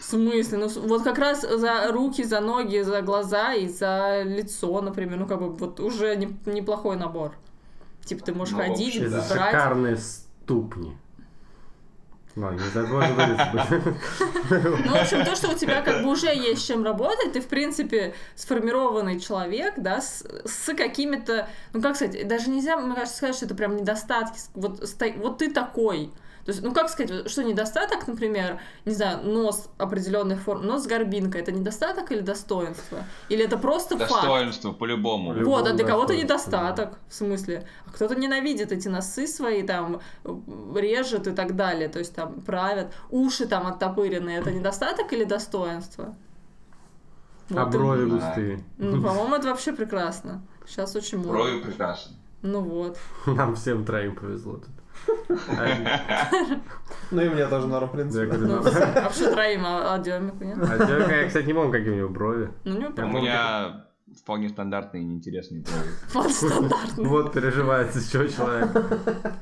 В 0.00 0.04
смысле? 0.04 0.58
Ну, 0.58 0.68
вот 0.88 1.04
как 1.04 1.18
раз 1.18 1.42
за 1.42 1.92
руки, 1.92 2.24
за 2.24 2.40
ноги, 2.40 2.80
за 2.80 3.00
глаза 3.02 3.54
и 3.54 3.68
за 3.68 4.22
лицо, 4.24 4.80
например. 4.80 5.18
Ну, 5.18 5.26
как 5.28 5.38
бы, 5.38 5.50
вот 5.50 5.78
уже 5.78 6.16
не- 6.16 6.36
неплохой 6.46 6.96
набор. 6.96 7.36
Типа, 8.06 8.24
ты 8.24 8.32
можешь 8.32 8.54
Ну, 8.54 8.60
ходить, 8.60 8.94
вообще, 8.94 9.08
да. 9.08 9.26
брать... 9.28 9.50
Шикарные 9.50 9.96
ступни. 9.96 10.96
Ладно, 12.36 12.60
не. 12.60 12.70
Ну, 14.84 14.96
в 14.96 15.00
общем, 15.00 15.24
то, 15.24 15.34
что 15.34 15.50
у 15.50 15.54
тебя 15.54 15.80
как 15.80 16.02
бы 16.02 16.10
уже 16.10 16.26
есть 16.28 16.62
с 16.62 16.66
чем 16.66 16.84
работать, 16.84 17.32
ты, 17.32 17.40
в 17.40 17.46
принципе, 17.46 18.14
сформированный 18.34 19.18
человек, 19.18 19.74
да, 19.78 20.00
с, 20.02 20.22
с 20.44 20.74
какими-то, 20.74 21.48
ну, 21.72 21.80
как 21.80 21.96
сказать, 21.96 22.28
даже 22.28 22.50
нельзя, 22.50 22.76
мне 22.76 22.94
кажется, 22.94 23.16
сказать, 23.16 23.36
что 23.36 23.46
это 23.46 23.54
прям 23.54 23.76
недостатки, 23.76 24.38
вот, 24.54 24.84
вот 25.16 25.38
ты 25.38 25.50
такой. 25.50 26.12
То 26.46 26.52
есть, 26.52 26.62
ну, 26.62 26.72
как 26.72 26.88
сказать, 26.88 27.28
что 27.28 27.42
недостаток, 27.42 28.06
например, 28.06 28.60
не 28.84 28.92
знаю, 28.94 29.18
нос 29.24 29.68
определенной 29.78 30.36
формы, 30.36 30.64
нос 30.64 30.84
с 30.84 30.86
горбинкой, 30.86 31.40
это 31.40 31.50
недостаток 31.50 32.12
или 32.12 32.20
достоинство? 32.20 32.98
Или 33.28 33.44
это 33.44 33.58
просто 33.58 33.98
факт? 33.98 34.12
Достоинство, 34.12 34.70
по-любому. 34.70 35.32
Люб- 35.34 35.44
Вот, 35.48 35.66
а 35.66 35.72
для 35.72 35.84
кого-то 35.84 36.12
достоинство, 36.14 36.22
недостаток, 36.56 36.98
в 37.08 37.14
смысле. 37.14 37.66
А 37.86 37.90
кто-то 37.90 38.14
ненавидит 38.14 38.70
эти 38.70 38.86
носы 38.86 39.26
свои, 39.26 39.64
там, 39.64 40.00
режет 40.76 41.26
и 41.26 41.32
так 41.32 41.56
далее, 41.56 41.88
то 41.88 41.98
есть 41.98 42.14
там 42.14 42.40
правят. 42.42 42.92
Уши 43.10 43.46
там 43.46 43.66
оттопыренные, 43.66 44.38
это 44.38 44.52
недостаток 44.52 45.12
или 45.12 45.24
достоинство? 45.24 46.14
А 47.50 47.64
Вот 47.64 47.74
и- 47.74 47.78
брови 47.78 48.04
густые. 48.08 48.64
Ну, 48.78 49.02
по-моему, 49.02 49.34
это 49.34 49.48
вообще 49.48 49.72
прекрасно. 49.72 50.42
Сейчас 50.64 50.94
очень 50.94 51.18
модно. 51.18 51.32
Брови 51.32 51.60
прекрасны. 51.60 52.12
Ну 52.42 52.60
вот. 52.60 52.98
Нам 53.26 53.56
всем 53.56 53.84
троим 53.84 54.14
повезло 54.14 54.58
тут. 54.58 54.68
Ну 57.10 57.22
и 57.22 57.28
мне 57.28 57.46
тоже 57.46 57.66
норм, 57.68 57.88
в 57.88 57.92
принципе. 57.92 58.36
Ну, 58.36 58.56
а 58.58 59.00
вообще 59.02 59.30
троим, 59.30 59.64
а, 59.64 59.94
а 59.94 59.98
Демику 59.98 60.44
нет? 60.44 60.58
а 60.60 60.86
Демка, 60.86 61.14
я, 61.20 61.26
кстати, 61.28 61.46
не 61.46 61.54
помню, 61.54 61.72
какие 61.72 61.90
у 61.90 61.96
него 61.96 62.08
брови. 62.08 62.50
Ну, 62.64 62.78
не 62.78 62.86
У 62.86 63.06
меня 63.08 63.86
вполне 64.20 64.48
стандартные 64.48 65.02
и 65.02 65.06
неинтересные 65.06 65.62
брови. 65.62 65.88
Вот 66.14 66.32
стандартно. 66.32 67.08
Вот 67.08 67.32
переживает 67.32 67.94
из 67.94 68.10
чего 68.10 68.26
человек. 68.26 68.68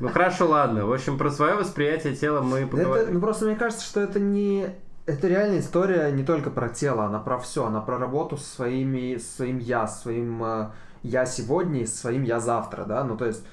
Ну 0.00 0.08
хорошо, 0.08 0.48
ладно. 0.48 0.86
В 0.86 0.92
общем, 0.92 1.16
про 1.16 1.30
свое 1.30 1.54
восприятие 1.54 2.14
тела 2.14 2.40
мы 2.40 2.60
Это, 2.60 2.68
поговорили. 2.68 3.12
ну 3.12 3.20
просто 3.20 3.46
мне 3.46 3.56
кажется, 3.56 3.84
что 3.84 4.00
это 4.00 4.20
не... 4.20 4.66
Это 5.06 5.28
реальная 5.28 5.60
история 5.60 6.10
не 6.12 6.24
только 6.24 6.50
про 6.50 6.68
тело, 6.70 7.04
она 7.04 7.18
про 7.18 7.38
все, 7.38 7.66
она 7.66 7.82
про 7.82 7.98
работу 7.98 8.38
со 8.38 8.56
своими, 8.56 9.18
своим 9.18 9.58
я, 9.58 9.86
со 9.86 10.02
своим 10.02 10.42
э, 10.42 10.70
я 11.02 11.26
сегодня 11.26 11.82
и 11.82 11.86
своим 11.86 12.22
я 12.22 12.40
завтра, 12.40 12.84
да, 12.84 13.04
ну 13.04 13.18
то 13.18 13.26
есть 13.26 13.44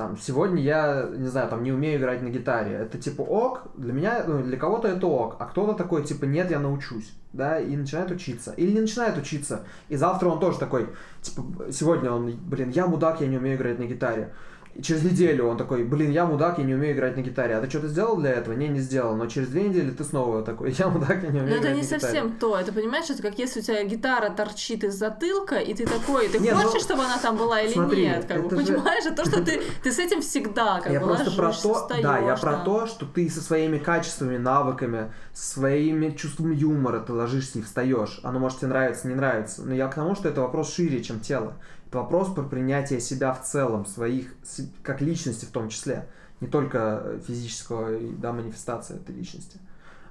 там 0.00 0.16
сегодня 0.16 0.62
я, 0.62 1.10
не 1.14 1.28
знаю, 1.28 1.50
там 1.50 1.62
не 1.62 1.72
умею 1.72 1.98
играть 1.98 2.22
на 2.22 2.30
гитаре, 2.30 2.72
это 2.72 2.96
типа 2.96 3.20
ок, 3.20 3.64
для 3.76 3.92
меня, 3.92 4.24
ну 4.26 4.42
для 4.42 4.56
кого-то 4.56 4.88
это 4.88 5.06
ок, 5.06 5.36
а 5.38 5.44
кто-то 5.44 5.74
такой 5.74 6.04
типа 6.04 6.24
нет, 6.24 6.50
я 6.50 6.58
научусь, 6.58 7.12
да, 7.34 7.60
и 7.60 7.76
начинает 7.76 8.10
учиться, 8.10 8.54
или 8.56 8.70
не 8.72 8.80
начинает 8.80 9.18
учиться, 9.18 9.66
и 9.90 9.96
завтра 9.96 10.30
он 10.30 10.40
тоже 10.40 10.58
такой, 10.58 10.88
типа 11.20 11.70
сегодня 11.70 12.10
он, 12.10 12.34
блин, 12.34 12.70
я 12.70 12.86
мудак, 12.86 13.20
я 13.20 13.26
не 13.26 13.36
умею 13.36 13.58
играть 13.58 13.78
на 13.78 13.84
гитаре, 13.84 14.32
и 14.74 14.82
через 14.82 15.02
неделю 15.02 15.46
он 15.46 15.56
такой, 15.56 15.82
блин, 15.82 16.10
я 16.10 16.26
мудак, 16.26 16.58
я 16.58 16.64
не 16.64 16.74
умею 16.74 16.94
играть 16.94 17.16
на 17.16 17.22
гитаре. 17.22 17.56
А 17.56 17.60
ты 17.60 17.68
что-то 17.68 17.88
сделал 17.88 18.16
для 18.16 18.30
этого? 18.30 18.54
Не, 18.54 18.68
не 18.68 18.78
сделал. 18.78 19.16
Но 19.16 19.26
через 19.26 19.48
две 19.48 19.64
недели 19.64 19.90
ты 19.90 20.04
снова 20.04 20.42
такой, 20.42 20.72
я 20.78 20.88
мудак, 20.88 21.22
я 21.22 21.30
не 21.30 21.40
умею 21.40 21.42
Но 21.42 21.48
играть 21.48 21.58
это 21.60 21.70
на 21.70 21.74
не 21.74 21.82
гитаре. 21.82 22.00
совсем 22.00 22.32
то. 22.36 22.56
Это, 22.56 22.72
понимаешь, 22.72 23.10
это 23.10 23.20
как 23.20 23.38
если 23.38 23.60
у 23.60 23.62
тебя 23.64 23.82
гитара 23.82 24.30
торчит 24.30 24.84
из 24.84 24.94
затылка, 24.94 25.56
и 25.56 25.74
ты 25.74 25.86
такой, 25.86 26.28
ты 26.28 26.38
Не, 26.38 26.52
ну, 26.52 26.58
хочешь, 26.58 26.82
чтобы 26.82 27.02
она 27.02 27.18
там 27.18 27.36
была 27.36 27.60
или 27.62 27.72
смотри, 27.72 28.02
нет? 28.02 28.26
Как 28.26 28.42
бы, 28.48 28.50
же- 28.50 28.64
понимаешь? 28.64 29.04
Это 29.04 29.16
то, 29.16 29.24
что 29.28 29.44
ты, 29.44 29.60
ты 29.82 29.90
с 29.90 29.98
этим 29.98 30.20
всегда 30.22 30.80
как 30.80 30.92
я 30.92 31.00
бы 31.00 31.06
просто 31.06 31.32
про 31.32 31.52
то, 31.52 31.74
встаёшь, 31.74 32.02
да, 32.02 32.18
я 32.18 32.36
про 32.36 32.52
да. 32.52 32.64
то, 32.64 32.86
что 32.86 33.06
ты 33.06 33.28
со 33.28 33.40
своими 33.40 33.78
качествами, 33.78 34.36
навыками, 34.36 35.12
своими 35.34 36.10
чувством 36.10 36.52
юмора 36.52 37.00
ты 37.00 37.12
ложишься 37.12 37.58
и 37.58 37.62
встаешь. 37.62 38.20
Оно 38.22 38.38
может 38.38 38.58
тебе 38.58 38.68
нравиться, 38.68 39.08
не 39.08 39.14
нравится. 39.14 39.62
Но 39.64 39.74
я 39.74 39.88
к 39.88 39.94
тому, 39.94 40.14
что 40.14 40.28
это 40.28 40.42
вопрос 40.42 40.72
шире, 40.72 41.02
чем 41.02 41.18
тело. 41.20 41.54
Вопрос 41.92 42.32
про 42.32 42.42
принятие 42.42 43.00
себя 43.00 43.32
в 43.32 43.42
целом, 43.42 43.84
своих, 43.84 44.34
как 44.82 45.00
личности 45.00 45.44
в 45.44 45.50
том 45.50 45.68
числе. 45.68 46.06
Не 46.40 46.46
только 46.46 47.02
э, 47.04 47.20
физического, 47.26 47.90
да, 48.18 48.32
манифестация 48.32 48.96
этой 48.96 49.14
личности. 49.14 49.58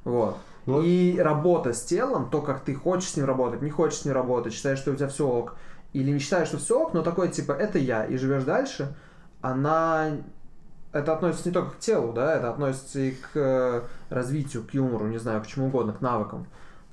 Вот. 0.04 0.38
Ну, 0.66 0.82
И 0.82 1.18
работа 1.18 1.74
с 1.74 1.84
телом, 1.84 2.30
то, 2.30 2.42
как 2.42 2.64
ты 2.64 2.76
хочешь 2.76 3.10
с 3.10 3.18
ним 3.18 3.26
работать, 3.26 3.62
не 3.62 3.70
хочешь 3.70 4.00
с 4.00 4.06
ним 4.06 4.14
работать, 4.14 4.54
считаешь, 4.54 4.80
что 4.80 4.92
у 4.92 4.96
тебя 4.96 5.08
все 5.08 5.28
ок, 5.28 5.56
или 5.94 6.12
не 6.12 6.20
считаешь, 6.20 6.50
что 6.50 6.58
все 6.58 6.80
ок, 6.80 6.94
но 6.94 7.02
такой, 7.02 7.30
типа, 7.30 7.54
это 7.54 7.80
я, 7.80 8.06
и 8.06 8.18
живешь 8.18 8.44
дальше, 8.44 8.96
она... 9.42 10.18
Это 10.92 11.14
относится 11.14 11.48
не 11.50 11.54
только 11.54 11.76
к 11.76 11.80
телу, 11.80 12.14
да, 12.14 12.36
это 12.36 12.50
относится 12.50 13.00
и 13.00 13.12
к 13.12 13.30
э, 13.36 13.82
развитию, 14.10 14.64
к 14.64 14.74
юмору, 14.74 15.06
не 15.06 15.20
знаю, 15.20 15.42
к 15.44 15.48
чему 15.48 15.68
угодно, 15.68 15.94
к 15.94 16.02
навыкам, 16.02 16.48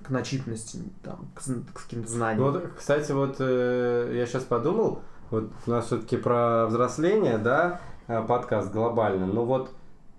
к 0.06 0.10
начитанности, 0.10 0.78
там, 1.02 1.28
к, 1.34 1.42
к 1.74 1.82
каким-то 1.82 2.08
знаниям. 2.08 2.44
Вот, 2.44 2.70
кстати, 2.76 3.10
вот 3.10 3.36
э, 3.40 4.12
я 4.14 4.26
сейчас 4.26 4.44
подумал, 4.44 5.00
вот 5.30 5.50
у 5.66 5.70
нас 5.70 5.86
все-таки 5.86 6.16
про 6.16 6.66
взросление, 6.66 7.38
да, 7.38 7.80
э, 8.06 8.22
подкаст 8.22 8.72
глобально, 8.72 9.26
но 9.26 9.44
вот 9.44 9.70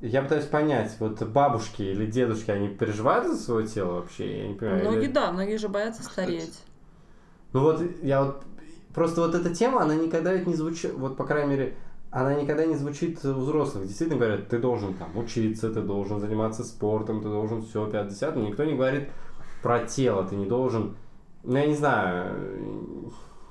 я 0.02 0.22
пытаюсь 0.22 0.46
понять, 0.46 0.96
вот 1.00 1.22
бабушки 1.24 1.84
или 1.84 2.06
дедушки, 2.06 2.52
они 2.52 2.68
переживают 2.68 3.28
за 3.28 3.38
свое 3.38 3.66
тело 3.66 3.94
вообще? 3.94 4.40
Я 4.42 4.48
не 4.50 4.54
понимаю. 4.56 4.82
Многие, 4.82 5.06
или- 5.06 5.12
да, 5.12 5.32
многие 5.32 5.58
же 5.58 5.70
боятся 5.70 6.04
стареть. 6.04 6.62
Ну 7.54 7.62
вот 7.62 7.82
я 8.04 8.26
вот 8.26 8.44
просто 8.94 9.22
вот 9.22 9.36
эта 9.36 9.56
тема, 9.56 9.84
она 9.84 9.96
никогда 9.96 10.34
ведь 10.34 10.48
не 10.48 10.56
звучит, 10.56 10.94
вот 10.94 11.16
по 11.16 11.24
крайней 11.24 11.52
мере, 11.52 11.76
она 12.12 12.36
никогда 12.36 12.66
не 12.66 12.76
звучит 12.76 13.24
у 13.24 13.34
взрослых. 13.34 13.86
Действительно 13.88 14.20
говорят, 14.20 14.50
ты 14.50 14.60
должен 14.60 14.94
там 14.96 15.18
учиться, 15.18 15.70
ты 15.74 15.82
должен 15.82 16.20
заниматься 16.20 16.64
спортом, 16.64 17.22
ты 17.22 17.30
должен 17.30 17.62
все 17.62 17.86
50 17.86 18.36
но 18.36 18.48
никто 18.48 18.66
не 18.66 18.76
говорит 18.76 19.10
про 19.68 19.80
тело, 19.82 20.24
ты 20.24 20.36
не 20.38 20.46
должен, 20.46 20.96
ну 21.44 21.58
я 21.58 21.66
не 21.66 21.76
знаю, 21.76 22.34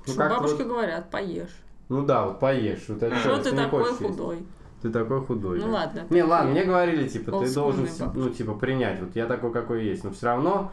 ну 0.06 0.14
как 0.16 0.30
бабушки 0.30 0.62
говорят, 0.62 1.10
поешь. 1.10 1.54
ну 1.90 2.06
да, 2.06 2.24
вот 2.24 2.40
поешь, 2.40 2.84
вот 2.88 3.02
это 3.02 3.14
Что 3.16 3.30
если 3.32 3.50
ты 3.50 3.56
не 3.56 3.62
такой 3.62 3.82
хочешь 3.84 4.00
есть. 4.00 4.12
худой? 4.16 4.46
Ты 4.80 4.90
такой 4.90 5.20
худой. 5.20 5.58
Ну 5.58 5.66
да. 5.66 5.72
ладно. 5.72 6.06
Не, 6.08 6.22
ладно, 6.22 6.50
мне 6.52 6.64
говорили, 6.64 7.06
типа, 7.06 7.44
ты 7.44 7.52
должен, 7.52 7.86
бабки. 7.98 8.16
ну, 8.16 8.30
типа, 8.30 8.54
принять, 8.54 9.00
вот 9.00 9.14
я 9.14 9.26
такой, 9.26 9.52
какой 9.52 9.84
есть, 9.84 10.04
но 10.04 10.10
все 10.10 10.26
равно, 10.26 10.72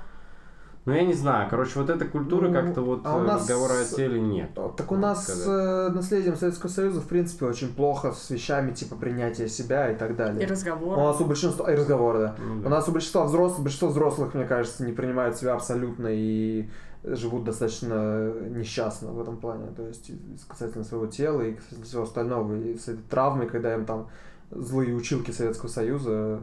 ну, 0.85 0.93
я 0.93 1.03
не 1.03 1.13
знаю, 1.13 1.49
короче, 1.49 1.79
вот 1.79 1.89
эта 1.89 2.05
культура 2.05 2.49
Ну, 2.49 2.53
как-то 2.53 2.81
вот 2.81 3.01
а 3.05 3.15
у 3.15 3.19
э, 3.21 3.23
нас- 3.23 3.41
разговора 3.41 3.73
о 3.81 3.85
теле 3.85 4.19
нет. 4.19 4.49
Так 4.75 4.91
у 4.91 4.95
нас 4.97 5.23
сказать. 5.23 5.47
э, 5.47 5.93
наследием 5.93 6.35
Советского 6.35 6.69
Союза, 6.69 6.99
в 6.99 7.07
принципе, 7.07 7.45
очень 7.45 7.73
плохо 7.73 8.11
с 8.11 8.29
вещами 8.29 8.73
типа 8.73 8.95
принятия 8.95 9.47
себя 9.47 9.91
и 9.91 9.95
так 9.95 10.15
далее. 10.17 10.43
И 10.43 10.45
разговор. 10.45 10.97
У 10.97 11.01
нас 11.01 11.21
у 11.21 11.25
большинства... 11.25 11.71
И 11.71 11.75
разговоры, 11.75 12.19
да. 12.19 12.35
Ну, 12.37 12.61
да. 12.61 12.67
У 12.67 12.69
нас 12.69 12.87
у 12.89 12.91
большинства 12.91 13.23
взрослых, 13.25 13.61
большинство 13.61 13.89
взрослых, 13.89 14.33
мне 14.33 14.45
кажется, 14.45 14.85
не 14.85 14.91
принимают 14.91 15.37
себя 15.37 15.53
абсолютно 15.53 16.07
и 16.11 16.69
живут 17.03 17.43
достаточно 17.43 18.31
несчастно 18.49 19.11
в 19.11 19.21
этом 19.21 19.37
плане. 19.37 19.67
То 19.75 19.87
есть 19.87 20.11
касательно 20.47 20.83
своего 20.83 21.07
тела 21.07 21.41
и 21.41 21.53
касательно 21.53 21.85
всего 21.85 22.03
остального. 22.03 22.55
И 22.55 22.77
с 22.77 22.87
этой 22.87 23.03
травмой, 23.09 23.47
когда 23.47 23.73
им 23.73 23.85
там 23.85 24.07
злые 24.51 24.93
училки 24.95 25.31
Советского 25.31 25.69
Союза 25.69 26.41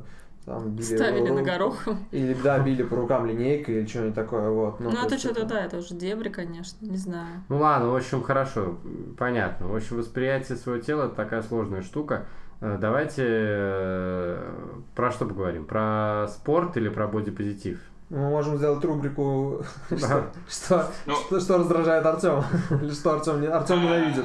там 0.50 0.70
били... 0.70 0.96
Ставили 0.96 1.28
ру- 1.30 1.34
на 1.34 1.42
горох. 1.42 1.88
Или, 2.10 2.34
да, 2.42 2.58
били 2.58 2.82
по 2.82 2.96
рукам 2.96 3.26
линейкой 3.26 3.76
или 3.76 3.86
что-нибудь 3.86 4.14
такое, 4.14 4.50
вот. 4.50 4.80
Ну, 4.80 4.90
то 4.90 5.06
это 5.06 5.16
что-то, 5.18 5.44
да, 5.44 5.64
это 5.64 5.78
уже 5.78 5.94
дебри, 5.94 6.28
конечно, 6.28 6.84
не 6.84 6.96
знаю. 6.96 7.44
Ну 7.48 7.58
ладно, 7.58 7.90
в 7.90 7.94
общем, 7.96 8.22
хорошо, 8.22 8.78
понятно. 9.16 9.68
В 9.68 9.76
общем, 9.76 9.96
восприятие 9.98 10.58
своего 10.58 10.82
тела 10.82 11.04
это 11.06 11.14
такая 11.14 11.42
сложная 11.42 11.82
штука. 11.82 12.26
Э, 12.60 12.76
Давайте 12.80 13.22
э, 13.26 14.52
про 14.94 15.10
что 15.12 15.26
поговорим? 15.26 15.64
Про 15.64 16.26
спорт 16.28 16.76
или 16.76 16.88
про 16.88 17.06
бодипозитив? 17.06 17.78
Мы 18.10 18.28
можем 18.28 18.56
сделать 18.58 18.84
рубрику, 18.84 19.62
Да. 19.90 19.96
что, 19.96 20.24
что, 20.48 20.90
Ну. 21.06 21.14
что, 21.14 21.38
что 21.40 21.58
раздражает 21.58 22.04
Артема. 22.04 22.44
Или 22.82 22.90
что 22.90 23.12
Артем, 23.14 23.52
Артем 23.52 23.82
ненавидит. 23.82 24.24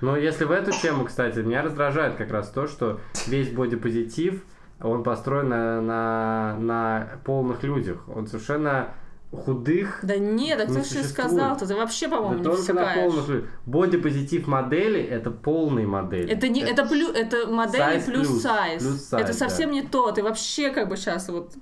Но 0.00 0.16
если 0.16 0.44
в 0.44 0.52
эту 0.52 0.70
тему, 0.70 1.04
кстати, 1.04 1.40
меня 1.40 1.62
раздражает 1.62 2.14
как 2.14 2.30
раз 2.30 2.48
то, 2.50 2.68
что 2.68 3.00
весь 3.26 3.50
бодипозитив, 3.50 4.40
он 4.80 5.02
построен 5.02 5.48
на, 5.48 5.80
на, 5.80 6.56
на 6.58 7.08
полных 7.24 7.62
людях. 7.62 7.98
Он 8.14 8.26
совершенно 8.26 8.88
худых, 9.32 9.98
Да 10.02 10.16
нет, 10.16 10.58
да 10.58 10.64
кто 10.64 10.74
Не 10.74 10.78
же 10.80 10.84
существует. 10.84 11.10
сказал-то? 11.28 11.66
Ты 11.66 11.74
вообще, 11.74 12.06
да 12.08 12.16
по-моему, 12.16 12.38
не 12.38 12.44
только 12.44 12.72
на 12.72 12.94
полных 12.94 13.28
людях. 13.28 13.50
Бодипозитив 13.66 14.46
модели 14.46 15.00
это 15.02 15.30
полные 15.30 15.86
модели. 15.86 16.30
Это 16.30 16.48
не, 16.48 16.60
это 16.60 16.86
плюс, 16.86 17.10
это 17.14 17.46
модели 17.48 17.82
Size 17.96 18.04
плюс 18.04 18.28
плюс, 18.28 18.42
сайз. 18.42 18.82
плюс 18.82 19.12
size, 19.12 19.18
Это 19.20 19.32
совсем 19.32 19.70
да. 19.70 19.74
не 19.74 19.82
то. 19.82 20.12
Ты 20.12 20.22
вообще 20.22 20.70
как 20.70 20.88
бы 20.88 20.96
сейчас 20.96 21.28
вот 21.28 21.52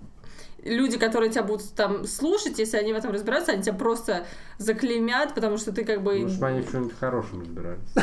люди, 0.65 0.99
которые 0.99 1.31
тебя 1.31 1.43
будут 1.43 1.75
там 1.75 2.07
слушать, 2.07 2.59
если 2.59 2.77
они 2.77 2.93
в 2.93 2.97
этом 2.97 3.13
разбираются, 3.13 3.53
они 3.53 3.63
тебя 3.63 3.75
просто 3.75 4.25
заклеймят, 4.59 5.35
потому 5.35 5.59
что 5.59 5.73
ты 5.73 5.85
как 5.85 6.03
бы... 6.03 6.21
Ну, 6.21 6.29
чтобы 6.29 6.47
они 6.47 6.63
в 6.63 6.71
чем-нибудь 6.71 6.99
хорошем 6.99 7.41
разбирались. 7.41 7.81
Ну 7.97 8.03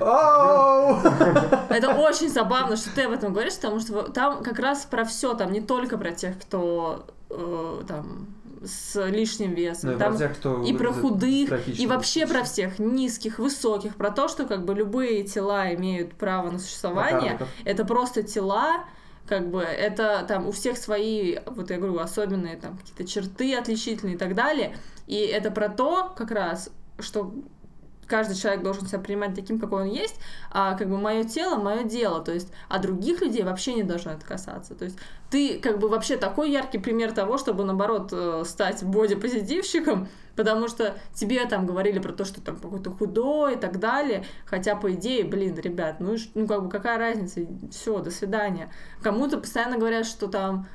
ладно. 0.00 1.66
Это 1.70 1.94
очень 1.94 2.28
забавно, 2.28 2.76
что 2.76 2.94
ты 2.94 3.02
об 3.02 3.12
этом 3.12 3.32
говоришь, 3.32 3.56
потому 3.56 3.80
что 3.80 4.02
там 4.02 4.42
как 4.42 4.58
раз 4.58 4.84
про 4.84 5.04
все, 5.04 5.34
там 5.34 5.52
не 5.52 5.60
только 5.60 5.98
про 5.98 6.12
тех, 6.12 6.38
кто 6.38 7.06
э, 7.30 7.82
там 7.88 8.28
с 8.66 9.04
лишним 9.08 9.50
Ну, 9.50 9.56
весом, 9.56 9.90
и 9.90 9.98
там 9.98 10.12
про 10.12 10.18
тех, 10.18 10.38
кто 10.38 10.62
и 10.62 10.72
про 10.72 10.92
худых, 10.92 11.68
и 11.68 11.86
вообще 11.86 12.26
про 12.26 12.44
всех 12.44 12.78
низких, 12.78 13.38
высоких, 13.38 13.96
про 13.96 14.10
то, 14.10 14.28
что 14.28 14.46
как 14.46 14.64
бы 14.64 14.74
любые 14.74 15.22
тела 15.24 15.74
имеют 15.74 16.14
право 16.14 16.50
на 16.50 16.58
существование. 16.58 17.38
Это 17.64 17.84
просто 17.84 18.22
тела, 18.22 18.84
как 19.26 19.50
бы 19.50 19.60
это 19.62 20.24
там 20.28 20.46
у 20.46 20.52
всех 20.52 20.76
свои, 20.76 21.38
вот 21.46 21.70
я 21.70 21.78
говорю, 21.78 21.98
особенные 21.98 22.56
там 22.56 22.76
какие-то 22.78 23.06
черты 23.06 23.56
отличительные 23.56 24.16
и 24.16 24.18
так 24.18 24.34
далее. 24.34 24.76
И 25.06 25.16
это 25.16 25.50
про 25.50 25.68
то, 25.68 26.12
как 26.16 26.30
раз, 26.30 26.70
что 26.98 27.34
каждый 28.06 28.36
человек 28.36 28.62
должен 28.62 28.86
себя 28.86 28.98
принимать 28.98 29.34
таким, 29.34 29.58
какой 29.58 29.82
он 29.82 29.88
есть, 29.88 30.16
а 30.50 30.76
как 30.76 30.88
бы 30.88 30.98
мое 30.98 31.24
тело, 31.24 31.56
мое 31.56 31.84
дело, 31.84 32.22
то 32.22 32.32
есть, 32.32 32.52
а 32.68 32.78
других 32.78 33.20
людей 33.20 33.42
вообще 33.42 33.74
не 33.74 33.82
должно 33.82 34.12
это 34.12 34.24
касаться. 34.24 34.74
То 34.74 34.84
есть 34.84 34.98
ты 35.30 35.58
как 35.58 35.78
бы 35.78 35.88
вообще 35.88 36.16
такой 36.16 36.50
яркий 36.50 36.78
пример 36.78 37.12
того, 37.12 37.38
чтобы 37.38 37.64
наоборот 37.64 38.10
э, 38.12 38.42
стать 38.46 38.82
бодипозитивщиком, 38.84 40.08
потому 40.36 40.68
что 40.68 40.94
тебе 41.14 41.44
там 41.46 41.66
говорили 41.66 41.98
про 41.98 42.12
то, 42.12 42.24
что 42.24 42.40
там 42.40 42.56
какой-то 42.56 42.90
худой 42.90 43.54
и 43.54 43.56
так 43.56 43.78
далее, 43.78 44.24
хотя 44.46 44.76
по 44.76 44.92
идее, 44.92 45.24
блин, 45.24 45.58
ребят, 45.58 45.96
ну, 46.00 46.16
ну 46.34 46.46
как 46.46 46.64
бы 46.64 46.68
какая 46.68 46.98
разница, 46.98 47.46
все, 47.70 47.98
до 48.00 48.10
свидания. 48.10 48.72
Кому-то 49.02 49.38
постоянно 49.38 49.78
говорят, 49.78 50.06
что 50.06 50.26
там 50.28 50.66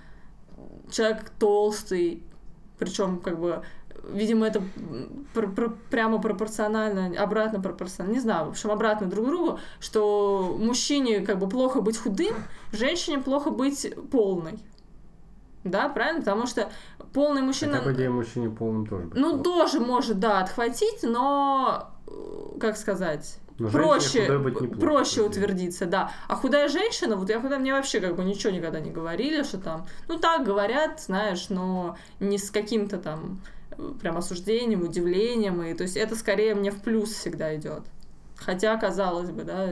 человек 0.92 1.30
толстый, 1.40 2.24
причем 2.78 3.20
как 3.20 3.40
бы 3.40 3.64
видимо, 4.14 4.48
это 4.48 4.62
пр- 5.34 5.52
пр- 5.52 5.76
прямо 5.90 6.20
пропорционально, 6.22 7.22
обратно 7.22 7.62
пропорционально, 7.62 8.16
не 8.16 8.22
знаю, 8.22 8.46
в 8.48 8.50
общем, 8.50 8.72
обратно 8.72 9.08
друг 9.08 9.26
другу, 9.28 9.60
что 9.80 10.56
мужчине 10.60 11.22
как 11.22 11.40
бы 11.40 11.48
плохо 11.48 11.82
быть 11.82 11.98
худым, 11.98 12.36
женщине 12.72 13.20
плохо 13.20 13.50
быть 13.52 13.94
полной. 14.12 14.60
Да, 15.64 15.90
правильно? 15.90 16.22
Потому 16.22 16.48
что 16.48 16.70
полный 17.14 17.42
мужчина... 17.42 17.74
Хотя, 17.74 17.86
по 17.86 17.94
идее, 17.94 18.10
мужчине 18.10 18.50
полным 18.50 18.86
тоже. 18.88 19.06
быть 19.06 19.20
Ну, 19.20 19.32
плохо. 19.32 19.44
тоже 19.44 19.80
может, 19.80 20.20
да, 20.20 20.40
отхватить, 20.40 21.04
но, 21.04 21.90
э, 22.08 22.12
как 22.62 22.78
сказать, 22.78 23.40
Но 23.58 23.70
проще, 23.70 24.38
быть 24.38 24.62
неплохо, 24.62 24.80
проще 24.80 25.22
утвердиться, 25.22 25.86
да. 25.86 26.12
А 26.30 26.36
худая 26.36 26.70
женщина, 26.70 27.18
вот 27.18 27.30
я 27.30 27.42
худая, 27.42 27.60
мне 27.60 27.74
вообще 27.74 28.00
как 28.00 28.16
бы 28.16 28.24
ничего 28.24 28.54
никогда 28.54 28.80
не 28.80 28.90
говорили, 28.90 29.44
что 29.44 29.58
там, 29.58 29.86
ну 30.08 30.18
так 30.18 30.46
говорят, 30.46 31.02
знаешь, 31.02 31.50
но 31.50 31.98
не 32.22 32.38
с 32.38 32.52
каким-то 32.52 32.98
там 32.98 33.40
прям 34.02 34.18
осуждением, 34.18 34.84
удивлением, 34.84 35.62
и 35.64 35.74
то 35.74 35.84
есть 35.84 35.98
это 35.98 36.16
скорее 36.16 36.56
мне 36.56 36.72
в 36.72 36.82
плюс 36.82 37.12
всегда 37.12 37.56
идет. 37.56 37.84
Хотя, 38.36 38.78
казалось 38.78 39.32
бы, 39.32 39.44
да, 39.44 39.70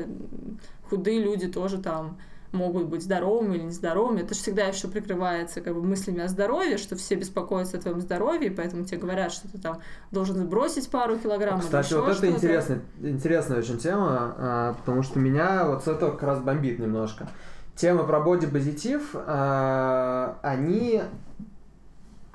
худые 0.90 1.22
люди 1.22 1.48
тоже 1.48 1.78
там 1.78 2.18
могут 2.52 2.86
быть 2.86 3.04
здоровыми 3.04 3.56
или 3.56 3.64
нездоровыми. 3.64 4.22
Это 4.22 4.34
же 4.34 4.40
всегда 4.40 4.66
еще 4.66 4.88
прикрывается 4.88 5.62
как 5.62 5.74
бы 5.74 5.84
мыслями 5.84 6.22
о 6.22 6.28
здоровье, 6.28 6.78
что 6.78 6.96
все 6.96 7.16
беспокоятся 7.16 7.78
о 7.78 7.82
твоем 7.82 8.02
здоровье, 8.02 8.52
поэтому 8.52 8.84
тебе 8.86 8.98
говорят, 8.98 9.32
что 9.32 9.50
ты 9.50 9.58
там 9.58 9.82
должен 10.12 10.38
сбросить 10.38 10.90
пару 10.90 11.18
килограмм. 11.18 11.60
или 11.60 11.66
Кстати, 11.66 11.94
вот 11.94 12.10
это 12.10 12.30
интересная, 12.30 12.82
интересная 13.02 13.60
очень 13.60 13.78
тема, 13.78 14.36
а, 14.38 14.74
потому 14.74 15.04
что 15.04 15.20
меня 15.20 15.68
вот 15.68 15.84
с 15.84 15.88
этого 15.88 16.12
как 16.12 16.24
раз 16.24 16.40
бомбит 16.40 16.80
немножко. 16.80 17.28
Темы 17.76 18.06
про 18.06 18.22
бодипозитив, 18.22 19.12
а, 19.14 20.40
они 20.42 21.04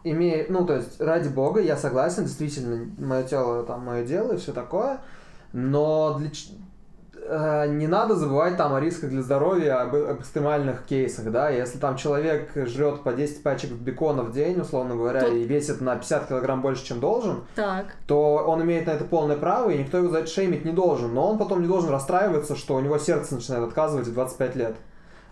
имеют, 0.04 0.50
ну, 0.50 0.64
то 0.66 0.76
есть, 0.76 1.00
ради 1.00 1.28
бога, 1.28 1.60
я 1.60 1.76
согласен, 1.76 2.24
действительно, 2.24 2.86
мое 2.98 3.22
тело, 3.22 3.62
там, 3.64 3.84
мое 3.84 4.04
дело 4.04 4.32
и 4.32 4.36
все 4.36 4.52
такое, 4.52 4.98
но 5.52 6.18
для, 6.18 6.30
э, 7.24 7.68
не 7.68 7.86
надо 7.86 8.16
забывать 8.16 8.56
там 8.56 8.74
о 8.74 8.80
рисках 8.80 9.10
для 9.10 9.22
здоровья, 9.22 9.82
об, 9.82 9.94
об 9.94 10.20
экстремальных 10.20 10.84
кейсах, 10.84 11.30
да, 11.30 11.50
если 11.50 11.78
там 11.78 11.96
человек 11.96 12.50
жрет 12.54 13.02
по 13.02 13.12
10 13.12 13.42
пачек 13.42 13.70
бекона 13.72 14.22
в 14.22 14.32
день, 14.32 14.60
условно 14.60 14.96
говоря, 14.96 15.20
То- 15.20 15.28
и 15.28 15.44
весит 15.44 15.80
на 15.80 15.94
50 15.96 16.26
килограмм 16.28 16.62
больше, 16.62 16.84
чем 16.84 17.00
должен, 17.00 17.44
Так. 17.54 17.86
то 18.06 18.44
он 18.46 18.62
имеет 18.62 18.86
на 18.86 18.90
это 18.92 19.04
полное 19.04 19.36
право, 19.36 19.70
и 19.70 19.78
никто 19.78 19.98
его 19.98 20.08
за 20.08 20.18
это 20.18 20.26
шеймить 20.26 20.64
не 20.64 20.72
должен. 20.72 21.14
Но 21.14 21.28
он 21.30 21.38
потом 21.38 21.62
не 21.62 21.68
должен 21.68 21.90
расстраиваться, 21.90 22.56
что 22.56 22.74
у 22.74 22.80
него 22.80 22.98
сердце 22.98 23.34
начинает 23.36 23.64
отказывать 23.64 24.08
в 24.08 24.14
25 24.14 24.56
лет. 24.56 24.76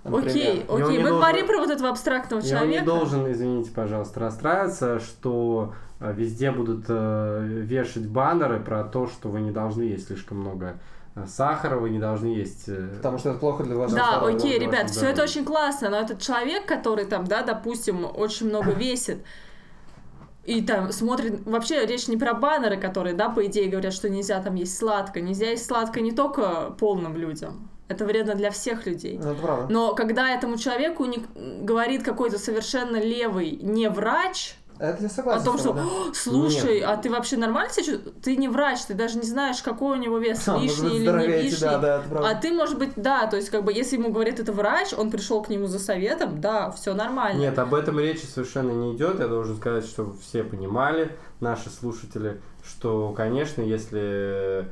Например. 0.04 0.28
Окей, 0.28 0.64
окей. 0.68 0.98
Мы 0.98 1.08
должен- 1.08 1.16
говорим 1.18 1.46
про 1.46 1.58
вот 1.58 1.70
этого 1.70 1.88
абстрактного 1.90 2.40
И 2.40 2.44
он 2.44 2.48
человека. 2.48 2.80
не 2.80 2.86
должен, 2.86 3.30
извините, 3.32 3.70
пожалуйста, 3.70 4.20
расстраиваться, 4.20 4.98
что 5.00 5.74
э, 6.00 6.12
везде 6.14 6.50
будут 6.50 6.84
э, 6.88 7.46
вешать 7.46 8.06
баннеры 8.08 8.60
про 8.60 8.84
то, 8.84 9.06
что 9.06 9.28
вы 9.28 9.40
не 9.40 9.50
должны 9.50 9.82
есть 9.82 10.06
слишком 10.08 10.38
много 10.40 10.78
э, 11.16 11.24
сахара, 11.26 11.76
вы 11.76 11.90
не 11.90 11.98
должны 11.98 12.28
есть... 12.28 12.68
э, 12.68 12.88
Потому 12.96 13.18
что 13.18 13.30
это 13.30 13.38
плохо 13.38 13.64
для 13.64 13.76
вашего 13.76 13.98
Да, 13.98 14.10
здоровья. 14.18 14.36
окей, 14.36 14.58
ребят, 14.58 14.90
все 14.90 15.06
это 15.10 15.22
очень 15.22 15.44
классно, 15.44 15.90
но 15.90 15.98
этот 16.00 16.20
человек, 16.20 16.66
который 16.66 17.04
там, 17.04 17.24
да, 17.26 17.42
допустим, 17.42 18.06
очень 18.14 18.48
много 18.48 18.70
весит, 18.72 19.22
и 20.46 20.62
там 20.62 20.90
смотрит, 20.90 21.46
вообще 21.46 21.84
речь 21.86 22.08
не 22.08 22.16
про 22.16 22.32
баннеры, 22.34 22.76
которые, 22.78 23.14
да, 23.14 23.28
по 23.28 23.44
идее 23.46 23.68
говорят, 23.68 23.92
что 23.92 24.08
нельзя 24.08 24.40
там 24.42 24.54
есть 24.54 24.76
сладкое, 24.78 25.22
нельзя 25.22 25.50
есть 25.50 25.66
сладкое 25.66 26.02
не 26.02 26.12
только 26.12 26.70
полным 26.78 27.14
людям, 27.16 27.68
это 27.90 28.04
вредно 28.04 28.34
для 28.34 28.50
всех 28.50 28.86
людей. 28.86 29.18
Ну, 29.22 29.32
это 29.32 29.42
правда. 29.42 29.72
Но 29.72 29.94
когда 29.94 30.30
этому 30.30 30.56
человеку 30.56 31.04
не, 31.04 31.24
говорит 31.62 32.02
какой-то 32.02 32.38
совершенно 32.38 32.96
левый 32.96 33.50
не 33.60 33.90
врач, 33.90 34.54
Это 34.78 35.02
я 35.02 35.08
согласен. 35.10 35.42
о 35.42 35.44
том, 35.44 35.58
что 35.58 35.68
тобой, 35.74 35.82
да. 35.82 36.10
«О, 36.10 36.14
слушай, 36.14 36.78
а 36.80 36.96
ты 36.96 37.10
вообще 37.10 37.36
нормально 37.36 37.70
себя 37.70 37.84
чувствуешь? 37.84 38.14
Ты 38.22 38.36
не 38.36 38.48
врач, 38.48 38.78
ты 38.88 38.94
даже 38.94 39.18
не 39.18 39.26
знаешь, 39.26 39.60
какой 39.62 39.98
у 39.98 40.00
него 40.00 40.16
вес, 40.18 40.46
А, 40.48 40.56
лишний 40.56 40.88
быть, 40.88 40.92
или 41.00 41.10
не 41.10 41.26
лишний. 41.42 41.56
тебя, 41.58 41.78
да, 41.78 41.98
это 41.98 42.08
правда. 42.08 42.28
А 42.30 42.34
ты, 42.34 42.50
может 42.52 42.78
быть, 42.78 42.92
да, 42.96 43.26
то 43.26 43.36
есть, 43.36 43.50
как 43.50 43.64
бы, 43.64 43.72
если 43.74 43.96
ему 43.96 44.10
говорит 44.10 44.40
это 44.40 44.52
врач, 44.52 44.94
он 44.96 45.10
пришел 45.10 45.42
к 45.42 45.48
нему 45.50 45.66
за 45.66 45.78
советом, 45.78 46.40
да, 46.40 46.70
все 46.70 46.94
нормально. 46.94 47.40
Нет, 47.40 47.58
об 47.58 47.74
этом 47.74 47.98
речи 48.00 48.24
совершенно 48.24 48.70
не 48.70 48.94
идет. 48.96 49.18
Я 49.20 49.26
должен 49.28 49.56
сказать, 49.56 49.84
что 49.84 50.14
все 50.22 50.44
понимали, 50.44 51.10
наши 51.40 51.68
слушатели, 51.70 52.40
что, 52.64 53.12
конечно, 53.16 53.60
если 53.62 54.66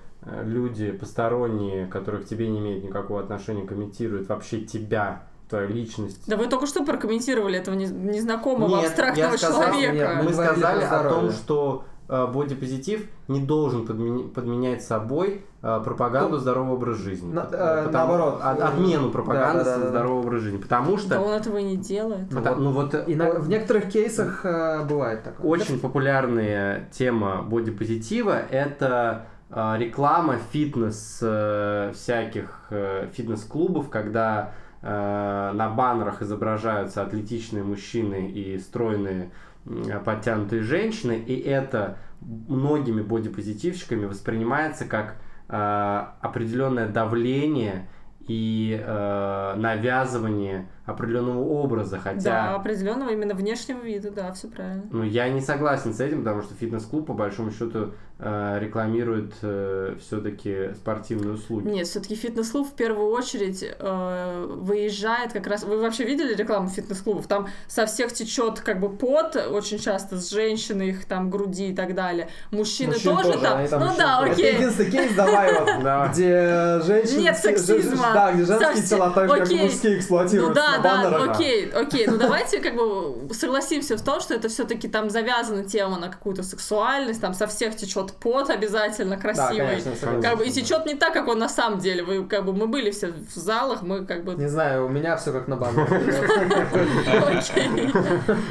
люди 0.44 0.90
посторонние, 0.92 1.86
которые 1.86 2.22
к 2.22 2.26
тебе 2.26 2.48
не 2.48 2.58
имеют 2.58 2.84
никакого 2.84 3.20
отношения, 3.20 3.66
комментируют 3.66 4.28
вообще 4.28 4.60
тебя, 4.60 5.22
твою 5.48 5.68
личность. 5.68 6.22
Да 6.26 6.36
вы 6.36 6.46
только 6.46 6.66
что 6.66 6.84
прокомментировали 6.84 7.58
этого 7.58 7.74
не- 7.74 7.86
незнакомого 7.86 8.68
Нет, 8.76 8.86
абстрактного 8.88 9.36
сказал, 9.36 9.62
человека. 9.62 9.92
нет, 9.94 10.10
Мы 10.18 10.22
Мы 10.24 10.32
сказали 10.32 10.84
о 10.84 11.08
том, 11.08 11.30
что 11.30 11.84
э, 12.10 12.26
бодипозитив 12.26 13.06
не 13.28 13.40
должен 13.40 13.84
подмени- 13.86 14.28
подменять 14.28 14.82
собой 14.82 15.44
э, 15.62 15.80
пропаганду 15.84 16.36
Ну, 16.36 16.36
здорового 16.38 16.74
образа 16.74 17.02
жизни. 17.02 17.32
на- 17.32 17.42
Потому- 17.42 17.64
э, 17.64 17.90
наоборот. 17.90 18.40
от- 18.42 18.60
отмену 18.60 19.10
пропаганды 19.10 19.64
Да, 19.64 19.64
да, 19.64 19.76
да, 19.76 19.82
да. 19.84 19.90
здорового 19.90 20.20
образа 20.20 20.44
жизни. 20.44 20.56
Потому 20.58 20.96
Да 20.96 21.02
что 21.02 21.20
он 21.20 21.32
этого 21.32 21.56
и 21.58 21.64
не 21.64 21.76
делает. 21.76 22.30
Ну 22.30 22.38
Пота- 22.38 22.50
вот. 22.54 22.58
ну 22.60 22.70
вот 22.70 22.94
э, 22.94 23.04
И 23.08 23.14
на- 23.14 23.30
в 23.32 23.48
некоторых 23.48 23.88
кейсах 23.90 24.40
э, 24.44 24.84
бывает 24.88 25.22
такое. 25.24 25.46
очень 25.50 25.78
популярная 25.80 26.88
тема 26.92 27.42
бодипозитива 27.42 28.38
это 28.50 29.24
э, 29.26 29.37
реклама 29.50 30.36
фитнес 30.52 31.20
э, 31.22 31.92
всяких 31.94 32.66
э, 32.70 33.08
фитнес-клубов, 33.12 33.88
когда 33.88 34.52
э, 34.82 35.52
на 35.54 35.70
баннерах 35.70 36.22
изображаются 36.22 37.02
атлетичные 37.02 37.62
мужчины 37.64 38.30
и 38.30 38.58
стройные 38.58 39.30
подтянутые 40.04 40.62
женщины, 40.62 41.12
и 41.18 41.38
это 41.38 41.98
многими 42.20 43.02
бодипозитивщиками 43.02 44.06
воспринимается 44.06 44.84
как 44.86 45.16
э, 45.48 46.04
определенное 46.20 46.88
давление 46.88 47.88
и 48.20 48.78
э, 48.82 49.54
навязывание 49.56 50.68
определенного 50.84 51.40
образа, 51.40 51.96
Да, 51.96 52.02
хотя 52.02 52.54
определенного 52.54 53.10
именно 53.10 53.34
внешнего 53.34 53.80
вида, 53.80 54.10
да, 54.10 54.32
все 54.32 54.48
правильно. 54.48 54.84
ну, 54.90 55.02
я 55.02 55.28
не 55.30 55.40
согласен 55.40 55.94
с 55.94 56.00
этим, 56.00 56.18
потому 56.18 56.42
что 56.42 56.54
фитнес-клуб, 56.54 57.06
по 57.06 57.14
большому 57.14 57.50
счету, 57.50 57.94
э, 58.18 58.58
рекламирует 58.60 59.32
все-таки 60.00 60.74
спортивные 60.74 61.34
услуги. 61.34 61.68
Нет, 61.68 61.86
все-таки 61.86 62.14
фитнес-клуб 62.14 62.68
в 62.68 62.74
первую 62.74 63.10
очередь 63.10 63.62
э, 63.62 64.46
выезжает 64.56 65.32
как 65.32 65.46
раз. 65.46 65.62
Вы 65.62 65.80
вообще 65.80 66.04
видели 66.04 66.34
рекламу 66.34 66.68
фитнес-клубов? 66.68 67.26
Там 67.26 67.48
со 67.66 67.86
всех 67.86 68.12
течет 68.12 68.60
как 68.60 68.80
бы 68.80 68.88
пот, 68.90 69.36
очень 69.36 69.78
часто 69.78 70.20
с 70.20 70.30
женщины 70.30 70.90
их 70.90 71.04
там 71.04 71.30
груди 71.30 71.70
и 71.70 71.74
так 71.74 71.94
далее. 71.94 72.28
Мужчины 72.50 72.92
Мужчин 72.92 73.16
тоже, 73.16 73.38
там. 73.38 73.58
они 73.58 73.68
Ну 73.70 73.96
да, 73.96 74.20
тоже. 74.20 74.32
окей. 74.32 74.44
Это 74.46 74.62
единственный 74.62 74.90
кейс, 74.90 75.14
давай 75.14 75.48
где 76.10 76.80
женщины... 76.84 77.20
Нет 77.20 77.38
сексизма. 77.38 78.10
Да, 78.12 78.32
где 78.32 78.44
женские 78.44 78.84
тела 78.84 79.10
так 79.10 79.28
же, 79.28 79.36
как 79.36 79.50
мужские 79.50 79.92
Ну 79.92 79.98
эксплуатируются 79.98 80.54
да, 80.54 80.78
да, 81.10 81.32
окей, 81.32 81.70
окей. 81.70 82.06
Ну 82.06 82.18
давайте 82.18 82.60
как 82.60 82.74
бы 82.74 83.32
согласимся 83.32 83.96
в 83.96 84.02
том, 84.02 84.20
что 84.20 84.34
это 84.34 84.48
все-таки 84.48 84.88
там 84.88 85.10
завязана 85.10 85.64
тема 85.64 85.98
на 85.98 86.08
какую-то 86.08 86.42
сексуальность, 86.42 87.20
там 87.20 87.34
со 87.34 87.46
всех 87.46 87.76
течет 87.76 88.07
пот 88.14 88.50
обязательно 88.50 89.16
Да, 89.16 89.22
красивый. 89.22 89.66
конечно, 89.66 89.94
согласен. 89.96 90.22
Как 90.22 90.38
бы 90.38 90.46
и 90.46 90.50
течет 90.50 90.86
не 90.86 90.94
так, 90.94 91.12
как 91.12 91.28
он 91.28 91.38
на 91.38 91.48
самом 91.48 91.78
деле. 91.78 92.02
Вы 92.02 92.24
как 92.26 92.44
бы 92.44 92.52
мы 92.52 92.66
были 92.66 92.90
все 92.90 93.08
в 93.12 93.34
залах, 93.34 93.82
мы 93.82 94.04
как 94.06 94.24
бы 94.24 94.34
Не 94.34 94.48
знаю, 94.48 94.86
у 94.86 94.88
меня 94.88 95.16
все 95.16 95.32
как 95.32 95.48
на. 95.48 95.56
Окей. 97.28 97.92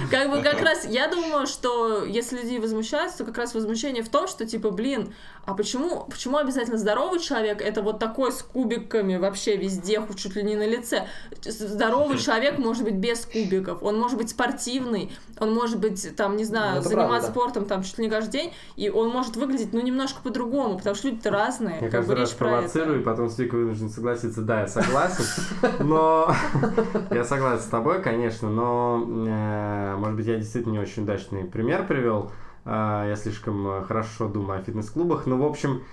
Как 0.10 0.30
бы 0.30 0.42
как 0.42 0.62
раз 0.62 0.86
я 0.86 1.08
думаю, 1.08 1.48
что 1.48 2.04
если 2.04 2.38
люди 2.42 2.58
возмущаются, 2.58 3.20
то 3.20 3.26
как 3.26 3.38
раз 3.38 3.54
возмущение 3.54 4.04
в 4.04 4.10
том, 4.10 4.28
что 4.28 4.46
типа, 4.46 4.72
блин, 4.72 5.14
а 5.46 5.54
почему, 5.54 6.06
почему 6.10 6.38
обязательно 6.38 6.78
здоровый 6.78 7.20
человек 7.20 7.62
это 7.62 7.82
вот 7.82 8.00
такой 8.00 8.32
с 8.32 8.42
кубиками 8.42 9.16
вообще 9.18 9.56
везде, 9.56 10.02
чуть 10.18 10.36
ли 10.36 10.44
не 10.44 10.56
на 10.56 10.68
лице. 10.68 11.08
Здоровый 11.42 12.18
человек 12.18 12.58
может 12.58 12.84
быть 12.84 12.96
без 12.96 13.26
кубиков, 13.26 13.82
он 13.82 14.00
может 14.00 14.18
быть 14.18 14.30
спортивный, 14.30 15.12
он 15.40 15.54
может 15.54 15.80
быть 15.80 16.16
там, 16.16 16.36
не 16.36 16.44
знаю, 16.44 16.76
Ну, 16.76 16.80
это 16.82 16.90
заниматься 16.90 17.28
да. 17.28 17.34
спортом 17.34 17.66
там 17.66 17.84
чуть 17.84 17.98
ли 17.98 18.06
не 18.06 18.10
каждый 18.10 18.32
день, 18.32 18.54
и 18.76 18.90
он 18.90 19.10
может 19.10 19.36
выглядеть, 19.36 19.47
ну, 19.72 19.82
немножко 19.82 20.22
по-другому, 20.22 20.78
потому 20.78 20.96
что 20.96 21.08
люди-то 21.10 21.32
разные. 21.32 21.76
Я 21.76 21.90
как 21.90 21.90
бы 21.90 21.98
каждый 21.98 22.16
раз 22.16 22.32
провоцирую, 22.32 23.02
и 23.02 23.04
потом 23.04 23.30
с 23.30 23.38
Викой 23.38 23.62
вынужден 23.62 23.90
согласиться. 23.90 24.42
Да, 24.42 24.62
я 24.62 24.68
согласен, 24.68 25.24
но... 25.80 26.34
Я 27.12 27.24
согласен 27.24 27.64
с 27.64 27.68
тобой, 27.68 28.02
конечно, 28.02 28.50
но, 28.50 29.04
э, 29.08 29.96
может 29.98 30.16
быть, 30.16 30.28
я 30.28 30.36
действительно 30.38 30.74
не 30.74 30.80
очень 30.80 31.04
удачный 31.04 31.46
пример 31.46 31.86
привел. 31.88 32.32
Э, 32.66 33.06
Я 33.08 33.16
слишком 33.16 33.68
э, 33.68 33.84
хорошо 33.84 34.28
думаю 34.28 34.60
о 34.60 34.64
фитнес-клубах. 34.64 35.26
Но, 35.26 35.38
в 35.38 35.46
общем, 35.46 35.84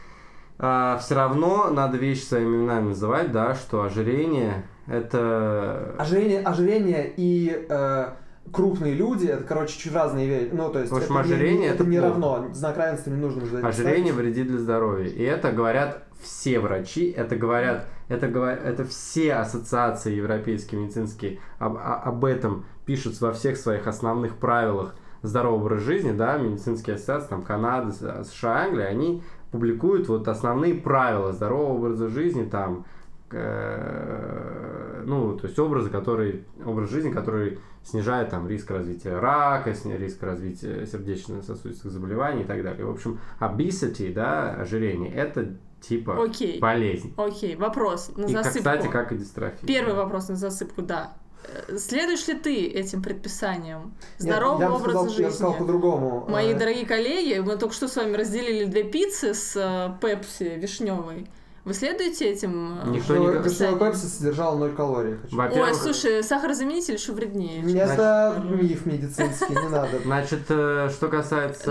все 0.57 1.15
равно 1.15 1.71
надо 1.71 1.97
вещи 1.97 2.23
своими 2.23 2.57
именами 2.57 2.89
называть, 2.89 3.33
да, 3.33 3.55
что 3.55 3.83
ожирение– 3.83 4.65
это... 4.87 5.95
Ожирение, 5.99 6.41
ожирение 6.43 7.13
и 7.17 7.67
э, 7.69 8.09
крупные 8.53 8.95
люди, 8.95 9.27
это, 9.27 9.45
короче, 9.45 9.79
чуть 9.79 9.93
разные 9.95 10.29
вещи. 10.29 10.51
Ну, 10.53 10.71
то 10.71 10.79
есть, 10.81 10.93
В 10.93 10.97
общем, 10.97 11.17
это, 11.19 11.29
не- 11.29 11.35
ожирение 11.35 11.67
это 11.69 11.83
это 11.83 11.91
не 11.91 11.99
плохо. 11.99 12.11
равно. 12.13 12.49
Знак 12.53 12.77
равенства 12.77 13.11
не 13.11 13.17
нужно 13.21 13.45
ждать. 13.47 13.65
Ожирение 13.65 14.13
вредит 14.13 14.49
для 14.49 14.59
здоровья. 14.59 15.09
И 15.09 15.23
это 15.23 15.51
говорят 15.53 16.05
все 16.23 16.59
врачи, 16.61 17.11
это 17.11 17.37
говорят, 17.37 17.87
это, 18.09 18.29
говор- 18.29 18.59
это 18.65 18.85
все 18.85 19.35
ассоциации 19.35 20.15
европейские 20.15 20.81
медицинские 20.81 21.39
об, 21.59 21.77
об 21.79 22.25
этом 22.25 22.65
пишут 22.87 23.21
во 23.21 23.33
всех 23.33 23.57
своих 23.57 23.87
основных 23.87 24.37
правилах 24.37 24.95
здорового 25.23 25.61
образа 25.67 25.85
жизни, 25.85 26.13
да, 26.13 26.37
медицинские 26.39 26.97
ассоциации, 26.97 27.29
там, 27.29 27.43
Канады, 27.43 27.93
С- 27.93 28.25
США, 28.31 28.65
Англия, 28.65 28.87
они 28.87 29.23
публикуют 29.51 30.09
вот 30.09 30.29
основные 30.29 30.75
правила 30.75 31.33
здорового 31.33 31.77
образа 31.79 32.09
жизни, 32.09 32.45
там, 32.45 32.85
ну, 33.31 35.37
то 35.37 35.47
есть 35.47 35.59
образы, 35.59 35.91
которые, 35.91 36.45
образ 36.65 36.91
жизни, 36.91 37.11
который 37.11 37.59
снижает 37.83 38.31
там 38.31 38.49
риск 38.49 38.71
развития 38.71 39.19
рака, 39.19 39.71
риск 39.71 40.23
развития 40.23 40.87
сердечно-сосудистых 40.87 41.91
заболеваний 41.91 42.43
и 42.43 42.47
так 42.47 42.63
далее. 42.63 42.85
В 42.87 42.91
общем, 42.91 43.19
obesity, 43.41 44.13
да, 44.13 44.55
ожирение, 44.55 45.13
это 45.13 45.55
типа 45.81 46.23
Окей. 46.25 46.59
болезнь. 46.59 47.13
Окей, 47.17 47.57
вопрос 47.57 48.11
на 48.17 48.27
И, 48.27 48.33
как, 48.33 48.45
засыпку. 48.45 48.59
кстати, 48.59 48.87
как 48.89 49.13
и 49.13 49.17
дистрофия. 49.17 49.67
Первый 49.67 49.95
вопрос 49.95 50.29
на 50.29 50.37
засыпку, 50.37 50.83
да. 50.83 51.15
Э, 51.69 51.77
Следуешь 51.77 52.27
ли 52.27 52.35
ты 52.35 52.67
этим 52.69 53.03
предписаниям 53.03 53.93
Нет, 54.19 54.19
здорового 54.19 54.63
я 54.63 54.69
бы 54.71 54.77
образа 54.77 54.99
сказал, 54.99 55.19
Я 55.19 55.27
бы 55.27 55.33
сказал 55.33 55.53
жизни? 55.53 55.67
по-другому. 55.67 56.27
Мои 56.29 56.55
Э, 56.55 56.59
дорогие 56.59 56.87
коллеги, 56.87 57.39
мы 57.41 57.57
только 57.59 57.75
что 57.75 57.89
с 57.89 57.97
вами 57.97 58.17
разделили 58.17 58.65
две 58.65 58.85
пиццы 58.85 59.35
с 59.35 59.55
э, 59.57 59.93
пепси 60.01 60.55
вишневой. 60.57 61.27
Вы 61.65 61.73
следуете 61.73 62.27
этим? 62.31 62.79
э, 62.85 62.91
Никто 62.91 63.17
не 63.17 63.27
вишневая 63.39 63.77
пепси 63.79 64.05
содержала 64.05 64.59
0 64.59 64.73
калорий. 64.75 65.17
хочу. 65.31 65.63
Ой, 65.63 65.75
слушай, 65.75 66.23
сахарозаменитель 66.23 66.95
еще 66.95 67.13
вреднее. 67.13 67.63
Это 67.81 68.35
сахар. 68.37 68.45
миф 68.63 68.85
медицинский, 68.85 69.55
не 69.55 69.69
надо. 69.71 69.99
Значит, 70.05 70.43
э, 70.51 70.91
что 70.91 71.09
касается 71.09 71.71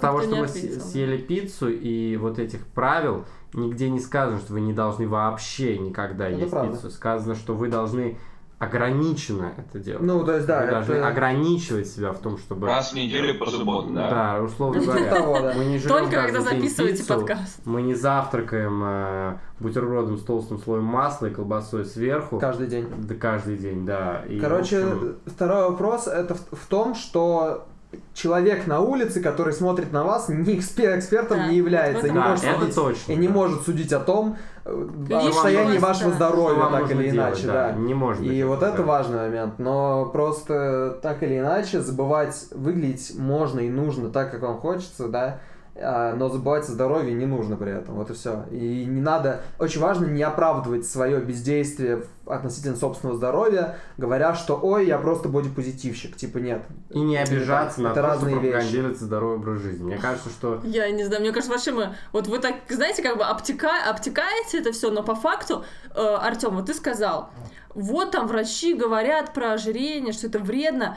того, 0.00 0.22
что 0.22 0.36
мы 0.36 0.48
съели 0.48 1.18
пиццу 1.18 1.68
и 1.68 2.16
вот 2.16 2.38
этих 2.38 2.66
правил, 2.68 3.26
нигде 3.52 3.90
не 3.90 4.00
сказано, 4.00 4.38
что 4.38 4.54
вы 4.54 4.60
не 4.62 4.72
должны 4.72 5.06
вообще 5.06 5.76
никогда 5.78 6.28
Это 6.28 6.38
есть 6.38 6.50
правда. 6.50 6.72
пиццу. 6.76 6.90
Сказано, 6.90 7.34
что 7.34 7.54
вы 7.54 7.68
должны 7.68 8.16
ограниченно 8.58 9.52
это 9.56 9.78
делать. 9.78 10.02
Ну, 10.02 10.24
то 10.24 10.34
есть, 10.34 10.46
да, 10.46 10.66
должны 10.66 10.94
это- 10.94 11.08
ограничивать 11.08 11.86
себя 11.86 12.12
в 12.12 12.18
том, 12.18 12.38
чтобы... 12.38 12.66
Раз 12.66 12.92
в 12.92 12.94
неделю 12.94 13.38
по 13.38 13.50
субботам, 13.50 13.94
да. 13.94 14.10
Да, 14.10 14.42
условно 14.42 14.80
Типа 14.80 14.92
говоря. 14.92 15.14
того, 15.14 15.40
да. 15.40 15.54
Мы 15.56 15.64
не 15.66 15.78
Только 15.80 16.10
когда 16.10 16.40
записываете 16.40 16.98
пиццу, 16.98 17.14
подкаст. 17.14 17.60
Мы 17.64 17.82
не 17.82 17.94
завтракаем 17.94 18.82
э, 18.84 19.38
бутербродом 19.60 20.18
с 20.18 20.22
толстым 20.22 20.58
слоем 20.58 20.84
масла 20.84 21.26
и 21.26 21.30
колбасой 21.30 21.84
сверху. 21.84 22.38
Каждый 22.38 22.66
день. 22.68 22.88
Да, 22.98 23.14
каждый 23.14 23.56
день, 23.56 23.84
да. 23.84 24.22
Короче, 24.40 24.82
общем, 24.84 25.16
второй 25.26 25.70
вопрос 25.70 26.06
это 26.06 26.34
в, 26.34 26.40
в 26.52 26.66
том, 26.66 26.94
что 26.94 27.66
человек 28.12 28.66
на 28.66 28.80
улице, 28.80 29.20
который 29.20 29.52
смотрит 29.52 29.92
на 29.92 30.04
вас, 30.04 30.28
не 30.28 30.58
экспер- 30.58 30.98
экспертом 30.98 31.38
Да, 31.38 31.46
не 31.48 31.56
является, 31.56 32.02
вот 32.02 32.10
не 32.10 32.14
да, 32.18 32.28
может 32.28 32.44
это 32.44 32.60
судить, 32.60 32.74
точно. 32.74 33.12
и 33.12 33.16
не 33.16 33.28
да. 33.28 33.32
может 33.34 33.62
судить 33.62 33.92
о 33.92 34.00
том, 34.00 34.36
э, 34.64 34.86
о 35.10 35.20
состоянии 35.32 35.78
вашего 35.78 36.10
да. 36.10 36.16
Здоровья, 36.16 36.70
так 36.70 36.90
или 36.90 37.10
делать, 37.10 37.38
иначе, 37.38 37.46
да. 37.46 37.72
Не 37.72 37.94
может 37.94 38.22
быть 38.22 38.32
И 38.32 38.42
вот 38.44 38.58
этого, 38.58 38.68
это 38.70 38.78
да. 38.78 38.88
важный 38.88 39.16
момент. 39.18 39.58
Но 39.58 40.06
просто 40.06 40.98
так 41.02 41.22
или 41.22 41.38
иначе 41.38 41.80
забывать 41.80 42.46
выглядеть 42.50 43.12
можно 43.18 43.60
и 43.60 43.68
нужно 43.70 44.10
так, 44.10 44.30
как 44.30 44.42
вам 44.42 44.58
хочется, 44.58 45.08
да. 45.08 45.38
А, 45.76 46.14
но 46.14 46.28
забывать 46.28 46.68
о 46.68 46.72
здоровье 46.72 47.12
не 47.14 47.26
нужно 47.26 47.56
при 47.56 47.72
этом, 47.72 47.96
вот 47.96 48.10
и 48.10 48.14
все. 48.14 48.44
И 48.50 48.84
не 48.84 49.00
надо, 49.00 49.40
очень 49.58 49.80
важно 49.80 50.06
не 50.06 50.22
оправдывать 50.22 50.86
свое 50.86 51.18
бездействие 51.20 52.04
относительно 52.26 52.76
собственного 52.76 53.16
здоровья, 53.16 53.76
говоря, 53.98 54.34
что 54.34 54.58
ой, 54.62 54.86
я 54.86 54.98
просто 54.98 55.28
бодипозитивщик, 55.28 56.16
типа 56.16 56.38
нет. 56.38 56.62
И 56.90 57.00
не 57.00 57.16
обижаться 57.16 57.82
на 57.82 57.88
это 57.88 57.96
то, 57.96 58.02
разные 58.02 58.34
что 58.34 58.40
вещи. 58.40 58.52
пропагандируется 58.52 59.04
здоровый 59.04 59.36
образ 59.36 59.60
жизни. 59.62 59.84
Мне 59.84 59.98
кажется, 59.98 60.30
что 60.30 60.60
Я 60.62 60.90
не 60.90 61.04
знаю, 61.04 61.20
мне 61.22 61.32
кажется, 61.32 61.52
вообще 61.52 61.72
мы, 61.72 61.94
вот 62.12 62.28
вы 62.28 62.38
так, 62.38 62.54
знаете, 62.68 63.02
как 63.02 63.18
бы 63.18 63.24
обтека, 63.24 63.72
обтекаете 63.90 64.60
это 64.60 64.72
все, 64.72 64.90
но 64.90 65.02
по 65.02 65.16
факту, 65.16 65.64
э, 65.94 66.00
Артем, 66.00 66.54
вот 66.54 66.66
ты 66.66 66.74
сказал, 66.74 67.30
вот 67.74 68.12
там 68.12 68.28
врачи 68.28 68.74
говорят 68.74 69.34
про 69.34 69.52
ожирение, 69.52 70.12
что 70.12 70.28
это 70.28 70.38
вредно. 70.38 70.96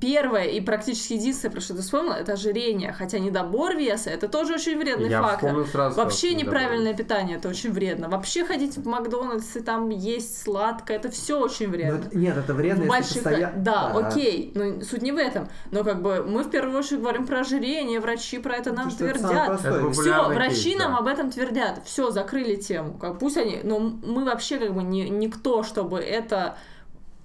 Первое 0.00 0.44
и 0.44 0.60
практически 0.60 1.14
единственное, 1.14 1.52
про 1.52 1.60
что 1.60 1.74
ты 1.74 1.82
вспомнила, 1.82 2.14
это 2.14 2.32
ожирение. 2.32 2.92
Хотя 2.92 3.18
недобор 3.18 3.76
веса, 3.76 4.10
это 4.10 4.28
тоже 4.28 4.54
очень 4.54 4.78
вредный 4.78 5.08
я 5.10 5.22
фактор. 5.22 5.66
сразу. 5.66 5.96
Вообще 5.96 6.34
неправильное 6.34 6.94
питание, 6.94 7.36
это 7.36 7.48
очень 7.48 7.72
вредно. 7.72 8.08
Вообще 8.08 8.44
ходить 8.44 8.76
в 8.76 8.86
Макдональдс 8.86 9.56
и 9.56 9.60
там 9.60 9.88
есть 9.90 10.42
сладкое, 10.42 10.96
это 10.96 11.10
все 11.10 11.38
очень 11.38 11.66
Но 11.66 11.72
вредно. 11.72 11.98
это- 12.06 12.16
нет, 12.16 12.36
это 12.36 12.54
вредно, 12.54 12.82
В 12.82 12.86
если 12.86 12.98
больших- 12.98 13.22
постоянно... 13.22 13.62
Да, 13.62 13.86
окей, 13.92 14.52
но 14.54 14.80
суть 14.82 15.02
не 15.02 15.12
в 15.12 15.16
этом. 15.16 15.48
Но 15.70 15.84
как 15.84 16.02
бы 16.02 16.24
мы 16.24 16.42
в 16.44 16.50
первую 16.50 16.78
очередь 16.78 17.00
говорим 17.00 17.26
про 17.26 17.40
ожирение, 17.40 18.00
врачи 18.00 18.38
про 18.38 18.56
это 18.56 18.72
нам 18.72 18.88
это 18.88 18.96
твердят. 18.98 19.60
Все, 19.92 20.28
врачи 20.28 20.70
кейс, 20.70 20.78
нам 20.78 20.92
да. 20.92 20.98
об 20.98 21.06
этом 21.06 21.30
твердят. 21.30 21.82
Все, 21.84 22.10
закрыли 22.10 22.56
тему. 22.56 22.94
Как, 22.98 23.18
пусть 23.18 23.36
они. 23.36 23.60
Но 23.62 23.78
мы 23.78 24.24
вообще 24.24 24.58
как 24.58 24.74
бы 24.74 24.82
не, 24.82 25.08
никто, 25.08 25.62
чтобы 25.62 25.98
это 25.98 26.56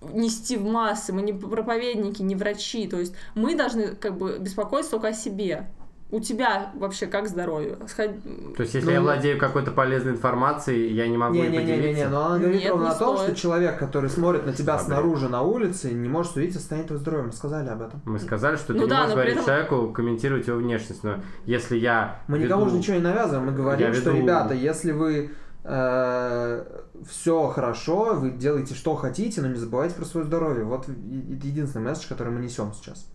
нести 0.02 0.58
в 0.58 0.66
массы. 0.66 1.14
Мы 1.14 1.22
не 1.22 1.34
проповедники, 1.34 2.22
не 2.22 2.36
врачи. 2.36 2.88
То 2.88 3.00
есть 3.00 3.14
мы 3.36 3.56
должны 3.56 3.96
как 3.96 4.18
бы 4.18 4.38
беспокоиться 4.40 4.92
только 4.92 5.10
о 5.10 5.14
себе. 5.14 5.68
У 6.10 6.22
тебя 6.22 6.72
вообще 6.76 7.06
как 7.06 7.28
здоровье? 7.28 7.80
Сход- 7.86 8.12
То 8.56 8.62
есть, 8.64 8.74
если 8.76 8.86
Ну, 8.88 8.92
я 8.94 9.02
владею 9.02 9.38
какой-то 9.38 9.72
полезной 9.72 10.14
информацией, 10.14 10.94
я 10.94 11.06
не 11.06 11.18
могу 11.18 11.36
ей 11.36 11.50
Не-не-не-не, 11.50 11.78
поделиться. 11.82 12.10
но 12.10 12.26
она 12.28 12.38
говорит 12.40 12.62
Нет, 12.62 12.70
ровно 12.72 12.84
не 12.86 12.90
о 12.92 12.96
том, 12.96 13.18
стоит. 13.18 13.32
что 13.32 13.42
человек, 13.42 13.78
который 13.78 14.10
смотрит 14.10 14.46
на 14.46 14.54
тебя 14.54 14.78
Добрый. 14.78 14.86
снаружи 14.86 15.28
на 15.28 15.42
улице, 15.42 15.92
не 15.92 16.08
может 16.08 16.32
судить 16.32 16.56
о 16.56 16.60
состоянии 16.60 16.88
твоего 16.88 17.02
здоровья. 17.02 17.26
Мы 17.26 17.34
сказали 17.34 17.68
об 17.68 17.82
этом. 17.82 18.02
Мы 18.06 18.20
сказали, 18.20 18.56
что 18.56 18.72
Ну 18.72 18.80
ты 18.80 18.86
не 18.86 18.90
да, 18.90 18.96
можешь 19.00 19.10
но 19.10 19.16
говорить 19.16 19.34
этом- 19.34 19.46
человеку, 19.46 19.88
комментировать 19.92 20.48
его 20.48 20.58
внешность. 20.60 21.04
Но 21.04 21.16
если 21.46 21.76
я 21.76 22.22
Мы 22.30 22.38
веду- 22.38 22.48
никому 22.56 22.70
же 22.70 22.78
ничего 22.78 22.96
не 22.96 23.02
навязываем, 23.04 23.46
мы 23.48 23.52
говорим, 23.52 23.88
Я 23.90 23.94
что, 23.94 24.12
веду- 24.12 24.22
ребята, 24.22 24.54
если 24.54 24.94
вы 24.94 25.32
все 25.68 27.48
хорошо, 27.50 28.14
вы 28.16 28.32
делаете 28.32 28.74
что 28.74 28.96
хотите, 28.96 29.42
но 29.42 29.48
не 29.48 29.56
забывайте 29.56 29.96
про 29.96 30.06
свое 30.06 30.26
здоровье. 30.26 30.64
Вот 30.64 30.88
это 30.88 30.92
единственный 30.92 31.84
месседж, 31.84 32.08
который 32.08 32.32
мы 32.32 32.40
несем 32.40 32.72
сейчас. 32.74 33.06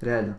Реально. 0.00 0.36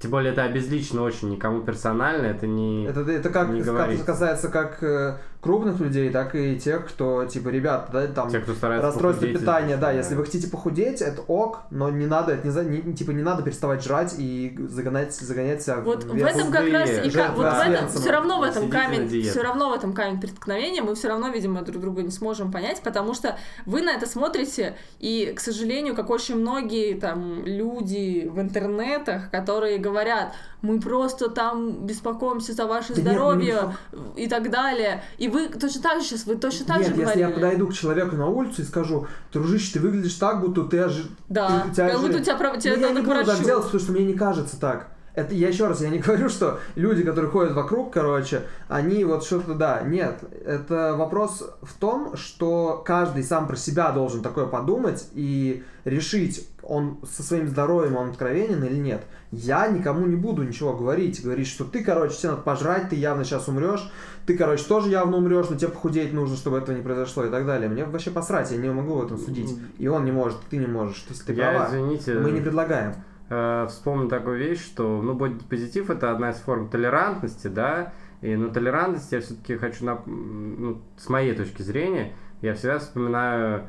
Тем 0.00 0.10
более 0.10 0.32
это 0.32 0.42
обезлично 0.42 1.02
очень, 1.02 1.30
никому 1.30 1.62
персонально, 1.62 2.26
это 2.26 2.48
не... 2.48 2.86
Это, 2.86 3.02
это 3.02 3.30
как, 3.30 3.50
Не 3.50 3.62
говорить. 3.62 4.04
касается 4.04 4.48
как 4.48 4.82
э, 4.82 5.18
крупных 5.42 5.80
людей, 5.80 6.08
так 6.10 6.36
и 6.36 6.56
тех, 6.58 6.86
кто, 6.86 7.24
типа, 7.24 7.48
ребят, 7.48 7.90
да, 7.92 8.06
там, 8.06 8.30
Те, 8.30 8.38
кто 8.38 8.54
старается 8.54 8.86
расстройство 8.86 9.22
похудеть, 9.22 9.40
питания, 9.40 9.74
да, 9.76 9.88
да. 9.88 9.92
если 9.92 10.14
вы 10.14 10.24
хотите 10.24 10.48
похудеть, 10.48 11.02
это 11.02 11.20
ок, 11.22 11.62
но 11.70 11.90
не 11.90 12.06
надо, 12.06 12.32
это 12.34 12.46
не, 12.46 12.52
за- 12.52 12.62
не- 12.64 12.94
типа, 12.94 13.10
не 13.10 13.22
надо 13.24 13.42
переставать 13.42 13.82
жрать 13.82 14.14
и 14.18 14.56
загонять, 14.70 15.12
загонять 15.14 15.60
себя 15.62 15.80
Вот 15.80 16.04
в 16.04 16.10
в 16.10 16.14
вес. 16.14 16.28
этом 16.36 16.52
как 16.52 16.70
раз 16.70 16.88
и 16.90 17.10
жертвы 17.10 17.42
ка- 17.42 17.50
вот 17.50 17.66
в 17.66 17.70
этом 17.70 17.88
все 17.88 18.10
равно 18.12 18.38
в 18.38 18.42
этом 18.44 18.70
камень, 18.70 19.22
все 19.22 19.42
равно 19.42 19.70
в 19.70 19.72
этом 19.72 19.92
камень 19.94 20.20
преткновения, 20.20 20.80
мы 20.80 20.94
все 20.94 21.08
равно, 21.08 21.28
видимо, 21.30 21.62
друг 21.62 21.80
друга 21.82 22.02
не 22.02 22.12
сможем 22.12 22.52
понять, 22.52 22.80
потому 22.84 23.12
что 23.12 23.36
вы 23.66 23.82
на 23.82 23.90
это 23.90 24.06
смотрите, 24.06 24.76
и, 25.00 25.32
к 25.36 25.40
сожалению, 25.40 25.96
как 25.96 26.10
очень 26.10 26.36
многие 26.36 26.94
там 26.94 27.44
люди 27.44 28.30
в 28.32 28.40
интернетах, 28.40 29.28
которые 29.32 29.78
говорят, 29.78 30.34
мы 30.60 30.78
просто 30.80 31.28
там 31.28 31.84
беспокоимся 31.84 32.52
за 32.52 32.66
ваше 32.66 32.94
Да 32.94 33.00
нет, 33.00 33.04
не 33.04 33.10
здоровье 33.12 33.76
и 34.14 34.28
так 34.28 34.48
далее, 34.48 35.02
и 35.18 35.31
вы 35.32 35.48
точно 35.48 35.82
так 35.82 36.00
же 36.00 36.06
сейчас, 36.06 36.26
вы 36.26 36.36
точно 36.36 36.66
так 36.66 36.76
Нет, 36.78 36.86
же 36.86 36.92
если 36.92 37.02
говорили. 37.02 37.22
я 37.22 37.30
подойду 37.30 37.66
к 37.66 37.72
человеку 37.74 38.16
на 38.16 38.26
улицу 38.28 38.62
и 38.62 38.64
скажу, 38.64 39.06
дружище, 39.32 39.72
ты 39.74 39.80
выглядишь 39.80 40.14
так, 40.14 40.40
будто 40.40 40.62
ты 40.64 40.78
ожи... 40.80 41.04
Да, 41.28 41.64
ты- 41.68 41.74
тебя 41.74 41.90
как 41.90 42.00
будто 42.00 42.18
у 42.18 42.20
тебя, 42.20 42.36
про- 42.36 42.56
тебе 42.58 42.74
Ну, 42.76 42.80
я 42.82 42.88
надо 42.88 43.00
не 43.00 43.06
буду 43.06 43.24
так 43.24 43.42
делать, 43.44 43.64
потому 43.64 43.80
что 43.82 43.92
мне 43.92 44.04
не 44.04 44.14
кажется 44.14 44.60
так. 44.60 44.88
Это 45.14 45.34
я 45.34 45.48
еще 45.48 45.66
раз, 45.66 45.82
я 45.82 45.90
не 45.90 45.98
говорю, 46.06 46.28
что 46.28 46.60
люди, 46.74 47.02
которые 47.02 47.30
ходят 47.30 47.52
вокруг, 47.52 47.92
короче, 47.92 48.42
они 48.68 49.04
вот 49.04 49.24
что-то, 49.24 49.54
да, 49.54 49.82
нет. 49.82 50.20
Это 50.46 50.94
вопрос 50.96 51.42
в 51.62 51.74
том, 51.74 52.16
что 52.16 52.82
каждый 52.84 53.22
сам 53.22 53.46
про 53.46 53.56
себя 53.56 53.92
должен 53.92 54.22
такое 54.22 54.46
подумать 54.46 55.06
и 55.12 55.64
решить, 55.84 56.48
он 56.62 56.98
со 57.10 57.22
своим 57.22 57.48
здоровьем, 57.48 57.96
он 57.96 58.10
откровенен 58.10 58.62
или 58.64 58.76
нет. 58.76 59.02
Я 59.34 59.66
никому 59.68 60.06
не 60.06 60.14
буду 60.16 60.42
ничего 60.42 60.74
говорить. 60.74 61.24
Говорить, 61.24 61.46
что 61.48 61.64
ты, 61.64 61.82
короче, 61.82 62.14
тебе 62.16 62.30
надо 62.32 62.42
пожрать, 62.42 62.90
ты 62.90 62.96
явно 62.96 63.24
сейчас 63.24 63.48
умрешь, 63.48 63.90
ты, 64.26 64.36
короче, 64.36 64.62
тоже 64.64 64.90
явно 64.90 65.16
умрешь, 65.16 65.48
но 65.48 65.56
тебе 65.56 65.70
похудеть 65.70 66.12
нужно, 66.12 66.36
чтобы 66.36 66.58
этого 66.58 66.76
не 66.76 66.82
произошло 66.82 67.24
и 67.24 67.30
так 67.30 67.46
далее. 67.46 67.68
Мне 67.70 67.86
вообще 67.86 68.10
посрать, 68.10 68.50
я 68.50 68.58
не 68.58 68.70
могу 68.70 68.94
в 68.94 69.04
этом 69.06 69.16
судить. 69.16 69.58
И 69.78 69.88
он 69.88 70.04
не 70.04 70.12
может, 70.12 70.38
ты 70.50 70.58
не 70.58 70.66
можешь. 70.66 71.00
То 71.00 71.14
есть 71.14 71.24
ты 71.24 71.32
Я, 71.32 71.50
права. 71.50 71.68
извините, 71.70 72.14
Мы 72.18 72.30
не 72.30 72.40
предлагаем. 72.42 72.94
э, 73.30 73.66
вспомнил 73.70 74.08
такую 74.10 74.38
вещь, 74.38 74.62
что, 74.62 75.00
ну, 75.00 75.14
бодипозитив 75.14 75.88
это 75.88 76.10
одна 76.12 76.30
из 76.30 76.36
форм 76.36 76.68
толерантности, 76.68 77.46
да, 77.48 77.94
и 78.20 78.36
на 78.36 78.50
толерантность 78.50 79.10
я 79.12 79.20
все-таки 79.22 79.56
хочу, 79.56 79.86
м, 79.86 80.56
ну, 80.60 80.82
с 80.98 81.08
моей 81.08 81.34
точки 81.34 81.62
зрения, 81.62 82.12
я 82.42 82.52
всегда 82.54 82.78
вспоминаю 82.80 83.62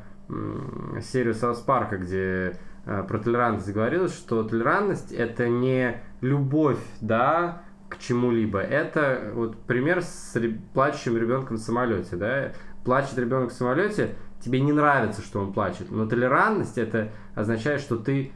серию 1.02 1.34
Саус 1.34 1.58
Парка, 1.60 1.96
где 1.96 2.56
про 2.84 3.18
толерантность 3.18 3.72
говорилось, 3.72 4.14
что 4.14 4.42
толерантность 4.44 5.12
это 5.12 5.48
не 5.48 6.02
любовь, 6.20 6.78
да, 7.00 7.62
к 7.88 7.98
чему-либо. 7.98 8.60
Это 8.60 9.30
вот 9.34 9.58
пример 9.64 10.02
с 10.02 10.36
плачущим 10.72 11.16
ребенком 11.16 11.56
в 11.56 11.60
самолете, 11.60 12.16
да. 12.16 12.52
Плачет 12.84 13.16
ребенок 13.18 13.50
в 13.50 13.54
самолете, 13.54 14.14
тебе 14.40 14.60
не 14.60 14.72
нравится, 14.72 15.22
что 15.22 15.40
он 15.40 15.52
плачет, 15.52 15.90
но 15.90 16.06
толерантность 16.06 16.76
это 16.76 17.10
означает, 17.34 17.80
что 17.80 17.96
ты 17.96 18.32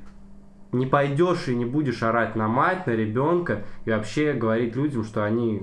не 0.72 0.85
пойдешь 0.87 1.48
и 1.48 1.54
не 1.54 1.64
будешь 1.64 2.02
орать 2.02 2.37
на 2.37 2.46
мать, 2.48 2.87
на 2.87 2.90
ребенка 2.90 3.64
и 3.87 3.90
вообще 3.90 4.33
говорить 4.35 4.76
людям, 4.76 5.02
что 5.04 5.24
они 5.24 5.62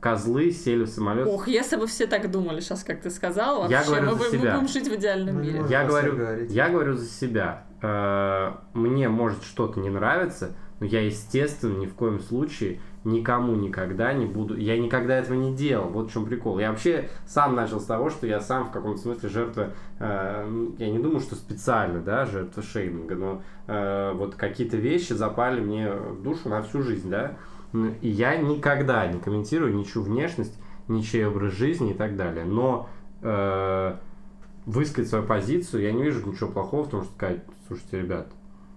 козлы, 0.00 0.50
сели 0.50 0.84
в 0.84 0.88
самолет. 0.88 1.26
Ох, 1.28 1.46
если 1.48 1.76
бы 1.76 1.86
все 1.86 2.06
так 2.06 2.30
думали 2.30 2.60
сейчас, 2.60 2.82
как 2.82 3.00
ты 3.02 3.10
сказал, 3.10 3.60
вообще, 3.60 3.74
Я 3.76 3.84
говорю 3.84 4.06
мы, 4.06 4.12
за 4.12 4.18
бы- 4.18 4.24
мы 4.24 4.38
себя. 4.38 4.54
будем 4.54 4.68
жить 4.68 4.88
в 4.88 4.94
идеальном 4.94 5.34
Мы 5.36 5.42
не 5.42 5.50
мире. 5.52 5.64
Я 5.68 5.84
говорю, 5.84 6.16
говорить. 6.16 6.50
я 6.50 6.68
говорю 6.70 6.94
за 6.94 7.06
себя. 7.06 7.64
Э, 7.82 8.52
Мне 8.72 9.08
может 9.10 9.42
что-то 9.44 9.78
не 9.80 9.90
нравиться, 9.90 10.56
но 10.80 10.86
я, 10.86 11.00
естественно, 11.04 11.76
ни 11.78 11.86
в 11.86 11.94
коем 11.94 12.20
случае 12.20 12.80
никому 13.06 13.54
никогда 13.54 14.12
не 14.12 14.26
буду. 14.26 14.56
Я 14.56 14.78
никогда 14.78 15.16
этого 15.16 15.34
не 15.34 15.54
делал. 15.54 15.88
Вот 15.88 16.10
в 16.10 16.12
чем 16.12 16.26
прикол. 16.26 16.58
Я 16.58 16.70
вообще 16.70 17.08
сам 17.26 17.54
начал 17.54 17.80
с 17.80 17.84
того, 17.84 18.10
что 18.10 18.26
я 18.26 18.40
сам 18.40 18.66
в 18.66 18.70
каком-то 18.72 19.00
смысле 19.00 19.28
жертва. 19.28 19.70
э, 19.98 20.46
ну, 20.48 20.74
Я 20.78 20.90
не 20.90 20.98
думаю, 20.98 21.20
что 21.20 21.36
специально, 21.36 22.00
да, 22.00 22.26
жертва 22.26 22.62
шейминга, 22.62 23.14
но 23.14 23.42
э, 23.68 24.12
вот 24.14 24.34
какие-то 24.34 24.76
вещи 24.76 25.12
запали 25.12 25.60
мне 25.60 25.90
в 25.90 26.22
душу 26.22 26.48
на 26.48 26.62
всю 26.62 26.82
жизнь, 26.82 27.08
да. 27.08 27.36
И 28.00 28.08
я 28.08 28.36
никогда 28.36 29.06
не 29.06 29.20
комментирую 29.20 29.74
ничью 29.74 30.02
внешность, 30.02 30.58
ничей 30.88 31.26
образ 31.26 31.52
жизни 31.52 31.92
и 31.92 31.94
так 31.94 32.16
далее. 32.16 32.44
Но 32.44 32.88
э, 33.22 33.96
высказать 34.66 35.08
свою 35.08 35.24
позицию, 35.24 35.82
я 35.82 35.92
не 35.92 36.02
вижу 36.02 36.26
ничего 36.26 36.50
плохого 36.50 36.84
в 36.84 36.90
том, 36.90 37.02
что 37.04 37.12
сказать, 37.12 37.40
слушайте, 37.68 38.00
ребят, 38.00 38.28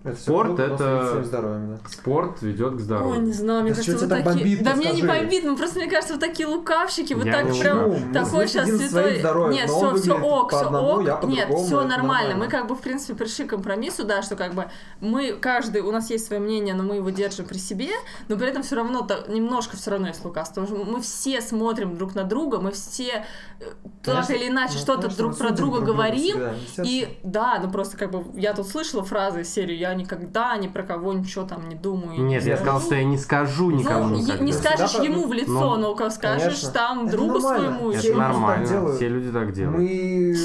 Это 0.01 0.15
Спорт 0.15 0.57
это- 0.57 1.21
здоровьем, 1.25 1.75
да. 1.75 1.89
спорт 1.89 2.41
ведет 2.41 2.71
к 2.71 2.75
Ой, 2.75 2.79
здоровью. 2.81 3.21
не 3.21 3.33
знаю, 3.33 3.63
мне 3.63 3.71
Да 3.71 3.75
кажется, 3.75 3.97
что 3.97 4.05
вы 4.07 4.09
так 4.15 4.23
такие... 4.23 4.45
бомбит, 4.45 4.63
да 4.63 4.71
ну 4.71 4.77
мне 4.77 4.91
не 4.93 5.03
бомбит, 5.03 5.43
ну 5.43 5.57
просто 5.57 5.79
мне 5.79 5.89
кажется, 5.89 6.13
вы 6.13 6.19
такие 6.21 6.47
лукавщики, 6.47 7.13
вы 7.13 7.25
Я 7.25 7.33
так 7.33 7.49
не 7.51 7.59
прям? 7.59 7.89
Мы 7.89 8.13
такой 8.13 8.47
сейчас 8.47 8.69
святой. 8.69 9.19
здоровьем, 9.19 9.51
Нет, 9.55 9.67
но 9.67 9.93
все, 9.95 10.01
все 10.01 10.13
ок, 10.13 10.51
все 10.53 10.62
одному, 10.62 10.88
ок. 10.88 11.23
Нет, 11.25 11.49
все 11.49 11.81
нормально. 11.81 11.88
нормально. 11.97 12.35
Мы 12.38 12.47
как 12.47 12.67
бы, 12.67 12.75
в 12.75 12.79
принципе, 12.79 13.13
пришли 13.15 13.43
к 13.43 13.49
компромиссу, 13.49 14.05
да, 14.05 14.21
что 14.21 14.38
как 14.38 14.53
бы 14.53 14.69
мы, 15.01 15.33
каждый, 15.33 15.81
у 15.81 15.91
нас 15.91 16.09
есть 16.09 16.27
свое 16.27 16.41
мнение, 16.41 16.73
но 16.75 16.83
мы 16.83 16.95
его 16.95 17.09
держим 17.09 17.45
при 17.45 17.57
себе, 17.57 17.89
но 18.29 18.38
при 18.38 18.47
этом 18.47 18.63
все 18.63 18.77
равно, 18.77 19.01
то, 19.01 19.25
немножко 19.27 19.75
все 19.75 19.91
равно 19.91 20.07
есть 20.07 20.23
лукавство. 20.23 20.62
Потому 20.62 20.81
что 20.81 20.89
мы 20.89 21.01
все 21.01 21.41
смотрим 21.41 21.97
друг 21.97 22.15
на 22.15 22.23
друга, 22.23 22.59
мы 22.62 22.71
все 22.71 23.25
э, 23.59 23.63
так 24.01 24.15
Конечно, 24.15 24.33
или 24.33 24.47
иначе 24.47 24.75
ну, 24.75 24.79
что-то 24.79 25.01
конечно, 25.01 25.17
друг 25.25 25.38
про 25.38 25.49
друга 25.49 25.57
друг 25.57 25.85
друга 25.85 25.93
говорим, 25.93 26.38
и 26.85 27.19
да, 27.23 27.59
ну 27.62 27.69
просто 27.69 27.97
как 27.97 28.12
бы 28.12 28.23
я 28.39 28.53
тут 28.53 28.65
слышала 28.65 29.03
фразы 29.03 29.41
из 29.41 29.53
серии 29.53 29.75
«Я 29.75 29.88
никогда 29.93 30.56
ни 30.58 30.67
про 30.67 30.84
кого 30.84 31.13
ничего 31.13 31.45
там 31.45 31.67
не 31.69 31.75
думаю». 31.75 32.19
Нет, 32.21 32.43
не 32.43 32.49
я 32.49 32.58
скажу». 32.58 32.62
сказал, 32.63 32.82
что 32.82 32.95
я 32.95 33.04
не 33.04 33.17
скажу 33.17 33.72
никому 33.72 34.05
Ну, 34.09 34.16
е- 34.16 34.22
никогда. 34.24 34.43
не 34.43 34.53
скажешь 34.53 34.93
ему 34.95 35.22
так, 35.22 35.30
в 35.30 35.34
лицо, 35.34 35.78
ну, 35.78 35.78
но 35.78 36.09
скажешь 36.09 36.20
конечно. 36.41 36.72
там 36.72 37.01
Это 37.07 37.11
другу 37.18 37.39
нормально. 37.39 37.59
своему. 37.78 37.91
Это 37.91 38.07
так 38.07 38.16
нормально, 38.18 38.91
все 38.95 39.07
люди 39.09 39.32
так 39.32 39.53
делают. 39.53 39.78
Мы, 39.80 40.36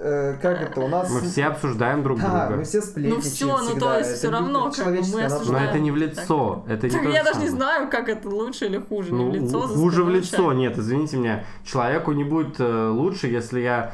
э, 0.00 0.34
как 0.40 0.60
это, 0.62 0.80
у 0.80 0.88
нас... 0.88 1.10
Мы 1.10 1.20
все 1.22 1.44
обсуждаем 1.46 2.02
друг 2.02 2.20
Да, 2.20 2.46
друга. 2.46 2.56
мы 2.58 2.64
все 2.64 2.80
сплетничаем 2.80 3.16
Ну 3.16 3.20
всё, 3.22 3.74
ну, 3.74 3.80
то 3.80 3.98
есть 3.98 4.10
Это 4.10 4.18
всё 4.18 4.30
равно, 4.30 4.68
это 4.68 4.76
как 4.84 4.94
бы, 4.94 5.00
мы 5.12 5.22
натура. 5.28 5.52
Но 5.52 5.58
это 5.64 5.78
не 5.80 5.90
в 5.90 5.96
лицо. 5.96 6.64
Это 6.68 6.86
не 6.86 6.92
Так 6.92 7.02
то 7.02 7.08
я 7.10 7.18
же 7.18 7.24
даже 7.24 7.40
не 7.40 7.46
самое. 7.48 7.50
знаю, 7.50 7.90
как 7.90 8.08
это 8.08 8.28
лучше 8.28 8.66
или 8.66 8.78
хуже. 8.78 9.12
Ну, 9.14 9.30
не 9.32 9.38
в 9.38 9.42
лицо, 9.42 9.60
хуже 9.62 10.04
в 10.04 10.10
лицо. 10.10 10.52
Нет, 10.52 10.78
извините 10.78 11.16
меня. 11.16 11.44
Человеку 11.64 12.12
не 12.12 12.24
будет 12.24 12.56
э, 12.60 12.88
лучше, 12.88 13.26
если 13.28 13.60
я 13.60 13.92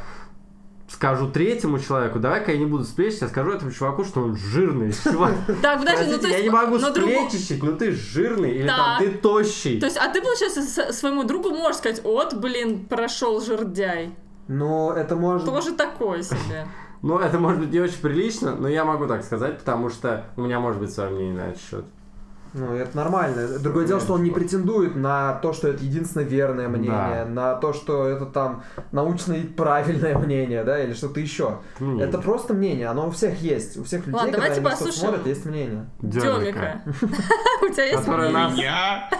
скажу 0.94 1.28
третьему 1.28 1.78
человеку, 1.78 2.18
давай-ка 2.18 2.52
я 2.52 2.58
не 2.58 2.66
буду 2.66 2.84
сплечить, 2.84 3.20
я 3.22 3.28
скажу 3.28 3.50
этому 3.50 3.72
чуваку, 3.72 4.04
что 4.04 4.20
он 4.22 4.36
жирный. 4.36 4.92
Чувак, 5.04 5.34
Так, 5.60 5.80
подожди, 5.80 6.12
ну 6.12 6.18
то 6.18 6.28
есть... 6.28 6.38
я 6.38 6.42
не 6.42 6.50
могу 6.50 6.78
но 6.78 6.90
сплечищить, 6.90 7.62
ну 7.62 7.76
ты 7.76 7.92
жирный 7.92 8.52
или 8.52 8.66
там 8.66 8.98
ты 8.98 9.10
тощий. 9.10 9.80
То 9.80 9.86
есть, 9.86 9.98
а 9.98 10.08
ты, 10.08 10.22
получается, 10.22 10.92
своему 10.92 11.24
другу 11.24 11.50
можешь 11.50 11.78
сказать, 11.78 12.02
вот, 12.04 12.34
блин, 12.34 12.86
прошел 12.86 13.40
жердяй. 13.40 14.14
Но 14.48 14.92
это 14.92 15.16
может... 15.16 15.46
Тоже 15.46 15.72
такое 15.72 16.22
себе. 16.22 16.66
Ну, 17.02 17.18
это 17.18 17.38
может 17.38 17.60
быть 17.60 17.70
не 17.70 17.80
очень 17.80 18.00
прилично, 18.00 18.56
но 18.56 18.66
я 18.66 18.86
могу 18.86 19.06
так 19.06 19.24
сказать, 19.24 19.58
потому 19.58 19.90
что 19.90 20.24
у 20.38 20.40
меня 20.40 20.58
может 20.58 20.80
быть 20.80 20.90
свое 20.90 21.10
мнение 21.10 21.34
на 21.34 21.48
этот 21.50 21.60
счет. 21.60 21.84
Ну, 22.54 22.72
это 22.74 22.96
нормально. 22.96 23.58
Другое 23.58 23.84
дело, 23.84 24.00
что 24.00 24.14
он 24.14 24.22
не 24.22 24.30
претендует 24.30 24.94
на 24.94 25.34
то, 25.34 25.52
что 25.52 25.66
это 25.68 25.82
единственное 25.84 26.24
верное 26.24 26.68
мнение, 26.68 27.24
Да. 27.24 27.26
на 27.26 27.54
то, 27.56 27.72
что 27.72 28.06
это 28.06 28.26
там 28.26 28.62
научно 28.92 29.34
правильное 29.56 30.16
мнение, 30.16 30.62
да, 30.62 30.82
или 30.82 30.92
что-то 30.94 31.18
еще. 31.18 31.58
Это 31.74 31.84
мнение. 31.84 32.06
Это 32.08 32.18
просто 32.18 32.54
мнение, 32.54 32.86
оно 32.86 33.08
у 33.08 33.10
всех 33.10 33.40
есть. 33.42 33.76
У 33.76 33.82
всех 33.82 34.06
людей, 34.06 34.14
Ладно, 34.20 34.32
когда 34.32 34.52
они 34.52 34.60
послушаем. 34.64 34.94
смотрят, 35.00 35.26
есть 35.26 35.44
мнение. 35.46 35.86
Демика. 36.00 36.82
У 37.62 37.68
тебя 37.72 37.84
есть 37.84 38.06
мнение? 38.06 38.62
Я? 38.64 39.10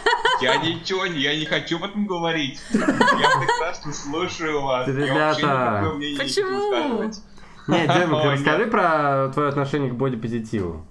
Я 0.40 0.56
ничего, 0.56 1.06
не- 1.06 1.20
я 1.20 1.36
не 1.36 1.44
хочу 1.44 1.76
об 1.78 1.84
этом 1.84 2.06
говорить. 2.06 2.60
Я 2.72 2.80
прекрасно 2.86 3.92
слушаю 3.92 4.62
вас. 4.62 4.86
Я 4.86 4.94
вообще 4.94 5.10
Ребята. 5.12 5.40
никакое 5.80 5.94
мнение 5.96 6.12
не 6.18 6.18
Почему? 6.24 6.48
хочу 6.48 6.70
высказывать. 6.70 7.22
Не, 7.66 7.86
Демик, 7.86 8.24
расскажи 8.32 8.66
про 8.66 9.28
твое 9.32 9.48
отношение 9.48 9.90
к 9.90 9.94
бодипозитиву. 9.94 10.86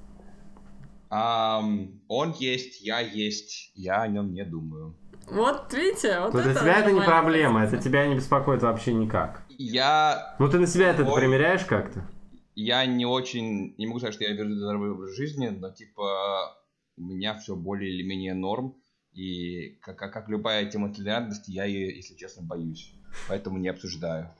Ам, 1.15 2.01
Он 2.07 2.31
есть, 2.31 2.81
я 2.81 2.99
есть, 2.99 3.71
я 3.75 4.01
о 4.01 4.07
нем 4.07 4.33
не 4.33 4.43
думаю. 4.43 4.97
Вот, 5.29 5.71
видите, 5.71 6.19
вот 6.19 6.33
Но 6.33 6.39
это 6.39 6.51
для 6.51 6.59
тебя 6.59 6.79
это 6.79 6.91
не 6.91 7.01
проблема, 7.01 7.63
это 7.63 7.77
тебя 7.77 8.07
не 8.07 8.15
беспокоит 8.15 8.63
вообще 8.63 8.93
никак. 8.93 9.43
Я 9.49 10.35
Ну 10.39 10.49
ты 10.49 10.57
на 10.57 10.65
себя 10.65 10.89
это 10.89 11.03
Ой. 11.03 11.21
примеряешь 11.21 11.65
как-то? 11.65 12.07
я 12.55 12.85
не 12.85 13.05
очень, 13.05 13.75
не 13.77 13.85
могу 13.87 13.99
сказать, 13.99 14.15
что 14.15 14.23
я 14.23 14.33
веду 14.33 14.55
здоровый 14.55 14.91
образ 14.91 15.15
жизни, 15.15 15.47
но 15.47 15.71
типа 15.71 16.55
у 16.97 17.01
меня 17.01 17.35
все 17.35 17.55
более 17.55 17.91
или 17.91 18.03
менее 18.03 18.33
норм, 18.33 18.75
и 19.11 19.77
как, 19.81 19.97
как, 19.97 20.13
как 20.13 20.29
любая 20.29 20.65
тема 20.65 20.93
толерантности, 20.93 21.51
я 21.51 21.65
ее, 21.65 21.95
если 21.95 22.15
честно, 22.15 22.43
боюсь, 22.43 22.91
поэтому 23.27 23.57
не 23.57 23.69
обсуждаю. 23.69 24.33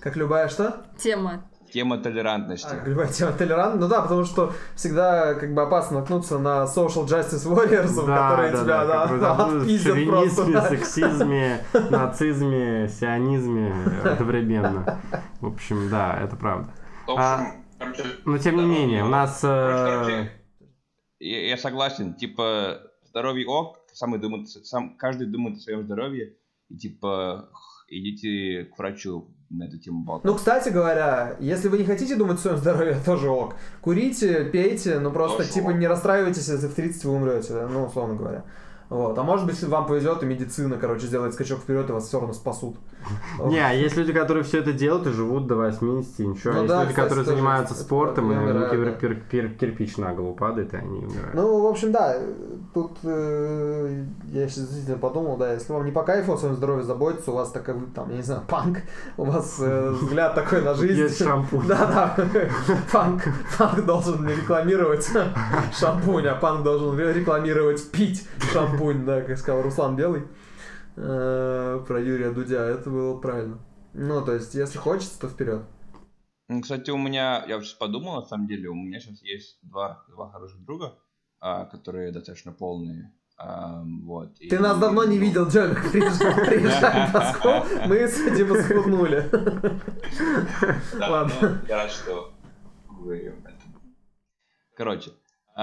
Как 0.00 0.16
любая 0.16 0.48
что? 0.48 0.86
Тема. 0.98 1.50
Тема 1.72 1.98
толерантности. 1.98 2.68
А, 2.70 2.86
любая 2.86 3.08
тема 3.08 3.32
толерант. 3.32 3.80
Ну 3.80 3.88
да, 3.88 4.02
потому 4.02 4.24
что 4.24 4.52
всегда 4.74 5.34
как 5.34 5.54
бы 5.54 5.62
опасно 5.62 6.00
наткнуться 6.00 6.38
на 6.38 6.64
social 6.64 7.06
justice 7.06 7.46
warriors, 7.46 7.94
которые 7.94 8.52
тебя 8.52 8.86
да, 8.86 9.06
да, 9.06 9.34
бы 9.34 9.56
отпиздят 9.60 9.96
в 9.96 10.06
просто. 10.06 10.52
да. 10.52 10.68
сексизме, 10.68 11.64
нацизме, 11.90 12.88
сионизме 12.88 13.74
одновременно. 14.04 15.00
В 15.40 15.46
общем, 15.46 15.88
да, 15.90 16.18
это 16.22 16.36
правда. 16.36 16.72
В 17.06 17.12
общем, 17.12 17.64
короче, 17.78 18.04
Но 18.24 18.38
тем 18.38 18.56
не 18.56 18.66
менее, 18.66 19.04
у 19.04 19.08
нас... 19.08 19.40
Короче, 19.40 20.12
э, 20.12 20.28
я, 21.20 21.48
я 21.48 21.56
согласен, 21.56 22.14
типа, 22.14 22.80
здоровье 23.04 23.46
ок, 23.46 23.78
самый 23.92 24.20
думает, 24.20 24.48
сам, 24.48 24.96
каждый 24.96 25.26
думает 25.26 25.58
о 25.58 25.60
своем 25.60 25.82
здоровье, 25.84 26.34
и 26.68 26.76
типа, 26.76 27.50
идите 27.88 28.64
к 28.64 28.78
врачу 28.78 29.30
на 29.50 29.64
эту 29.64 29.78
тему 29.78 30.04
болтать. 30.04 30.24
Ну, 30.24 30.34
кстати 30.34 30.68
говоря, 30.68 31.36
если 31.40 31.68
вы 31.68 31.78
не 31.78 31.84
хотите 31.84 32.16
думать 32.16 32.38
о 32.38 32.40
своем 32.40 32.58
здоровье, 32.58 32.98
тоже 33.04 33.28
ок. 33.30 33.54
Курите, 33.80 34.44
пейте, 34.44 34.98
но 34.98 35.10
просто, 35.10 35.38
Тоже 35.38 35.50
типа, 35.50 35.68
ок. 35.68 35.76
не 35.76 35.86
расстраивайтесь, 35.86 36.48
если 36.48 36.66
в 36.66 36.74
30 36.74 37.04
вы 37.04 37.12
умрете, 37.14 37.52
да, 37.54 37.68
ну, 37.68 37.86
условно 37.86 38.14
говоря. 38.14 38.44
Вот. 38.90 39.18
А 39.18 39.22
может 39.22 39.46
быть, 39.46 39.62
вам 39.64 39.86
повезет, 39.86 40.22
и 40.22 40.26
медицина, 40.26 40.76
короче, 40.76 41.06
сделает 41.06 41.34
скачок 41.34 41.60
вперед, 41.60 41.88
и 41.90 41.92
вас 41.92 42.08
все 42.08 42.18
равно 42.18 42.32
спасут. 42.32 42.76
Не, 43.44 43.58
а 43.58 43.72
есть 43.72 43.96
люди, 43.96 44.12
которые 44.12 44.44
все 44.44 44.58
это 44.58 44.72
делают 44.72 45.06
и 45.06 45.10
живут 45.10 45.46
до 45.46 45.56
80, 45.56 46.20
и 46.20 46.26
ничего. 46.26 46.52
Ну 46.52 46.58
есть 46.62 46.68
да, 46.68 46.82
люди, 46.82 46.90
кстати, 46.90 47.08
которые 47.08 47.24
занимаются 47.24 47.74
спортом, 47.74 48.32
и 48.32 48.36
у 48.36 48.82
них 48.82 48.98
кирпич 49.30 49.96
на 49.96 50.12
голову 50.12 50.34
падает, 50.34 50.74
и 50.74 50.76
они 50.76 50.98
умирают. 50.98 51.34
Ну, 51.34 51.62
в 51.62 51.66
общем, 51.66 51.92
да, 51.92 52.16
тут 52.74 52.98
э, 53.04 54.04
я 54.32 54.48
сейчас 54.48 54.64
действительно 54.64 54.98
подумал, 54.98 55.36
да, 55.36 55.52
если 55.52 55.72
вам 55.72 55.84
не 55.84 55.92
по 55.92 56.02
кайфу 56.02 56.34
о 56.34 56.38
своем 56.38 56.54
здоровье 56.56 56.84
заботиться, 56.84 57.30
у 57.30 57.34
вас 57.34 57.50
такой, 57.50 57.74
там, 57.94 58.10
я 58.10 58.16
не 58.16 58.22
знаю, 58.22 58.42
панк, 58.46 58.78
у 59.16 59.24
вас 59.24 59.56
э, 59.60 59.90
взгляд 59.90 60.34
такой 60.34 60.62
на 60.62 60.74
жизнь. 60.74 61.00
Есть 61.00 61.18
шампунь. 61.18 61.66
Да, 61.66 62.14
да, 62.16 62.48
панк, 62.92 63.22
панк 63.58 63.84
должен 63.84 64.28
рекламировать 64.28 65.08
шампунь, 65.78 66.26
а 66.26 66.34
панк 66.34 66.62
должен 66.62 66.98
рекламировать 66.98 67.90
пить 67.90 68.26
шампунь, 68.52 69.04
да, 69.04 69.22
как 69.22 69.38
сказал 69.38 69.62
Руслан 69.62 69.96
Белый 69.96 70.24
э, 71.00 71.84
про 71.86 72.00
Юрия 72.00 72.30
Дудя, 72.32 72.64
это 72.64 72.90
было 72.90 73.18
правильно. 73.18 73.58
Ну, 73.94 74.24
то 74.24 74.34
есть, 74.34 74.54
если 74.54 74.78
хочется, 74.78 75.18
то 75.20 75.28
вперед. 75.28 75.62
Ну, 76.48 76.60
Кстати, 76.62 76.90
у 76.90 76.98
меня, 76.98 77.44
я 77.46 77.60
сейчас 77.60 77.74
подумал, 77.74 78.16
на 78.16 78.22
самом 78.22 78.46
деле, 78.46 78.68
у 78.68 78.74
меня 78.74 79.00
сейчас 79.00 79.22
есть 79.22 79.58
два, 79.62 80.04
два 80.08 80.30
хороших 80.30 80.64
друга, 80.64 80.94
а, 81.40 81.64
которые 81.66 82.10
достаточно 82.12 82.52
полные. 82.52 83.12
ам, 83.36 84.02
вот. 84.06 84.34
Ты 84.38 84.46
И- 84.46 84.58
нас 84.58 84.78
давно 84.78 85.04
не 85.04 85.18
видел, 85.24 85.46
Джемик, 85.48 85.90
приезжай, 85.92 87.06
в 87.08 87.14
Москву, 87.14 87.50
мы 87.86 88.08
с 88.08 88.36
Димой 88.36 88.62
схуднули. 88.62 89.28
Да, 90.98 91.08
Ладно. 91.10 91.34
ну, 91.40 91.48
я 91.68 91.76
рад, 91.76 91.90
что 91.90 92.32
вы. 92.88 93.34
Короче, 94.76 95.10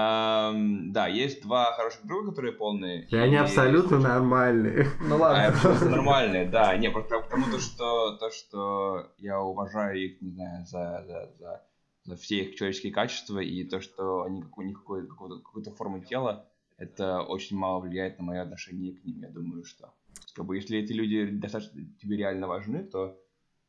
ам, 0.00 0.92
да, 0.92 1.06
есть 1.08 1.42
два 1.42 1.72
хороших 1.72 2.04
друга, 2.06 2.30
которые 2.30 2.52
полные. 2.52 3.06
И 3.06 3.16
они 3.16 3.36
абсолютно 3.36 3.98
нормальные. 3.98 4.88
Ну 5.00 5.14
А, 5.16 5.18
ладно. 5.18 5.46
абсолютно 5.48 5.88
нормальные, 5.90 6.44
да. 6.46 6.76
Не, 6.76 6.90
просто 6.90 7.18
к 7.22 7.28
тому, 7.30 7.46
то, 7.50 7.58
что, 7.58 8.16
то, 8.18 8.30
что 8.30 9.10
я 9.18 9.40
уважаю 9.40 9.98
их, 10.04 10.20
не 10.20 10.30
знаю, 10.32 10.66
за, 10.66 11.02
за, 11.06 11.32
за, 11.38 11.62
за 12.04 12.16
все 12.16 12.42
их 12.44 12.56
человеческие 12.56 12.92
качества 12.92 13.38
и 13.38 13.64
то, 13.64 13.80
что 13.80 14.24
они 14.24 14.44
у 14.54 14.62
них 14.62 14.78
какой- 14.80 15.06
какой-то, 15.08 15.36
какую-то 15.38 15.70
форму 15.70 16.00
тела, 16.00 16.44
это 16.76 17.22
очень 17.22 17.56
мало 17.56 17.80
влияет 17.80 18.18
на 18.18 18.24
мое 18.24 18.42
отношение 18.42 18.92
к 18.92 19.02
ним. 19.02 19.20
Я 19.22 19.30
думаю, 19.30 19.64
что 19.64 19.94
как 20.34 20.44
бы, 20.44 20.56
если 20.56 20.78
эти 20.78 20.92
люди 20.92 21.24
достаточно 21.24 21.80
тебе 22.02 22.18
реально 22.18 22.46
важны, 22.48 22.84
то 22.84 23.16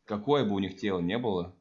какое 0.03 0.43
бы 0.43 0.55
у 0.55 0.59
них 0.59 0.75
тело 0.75 0.99
не 0.99 1.17
было, 1.17 1.55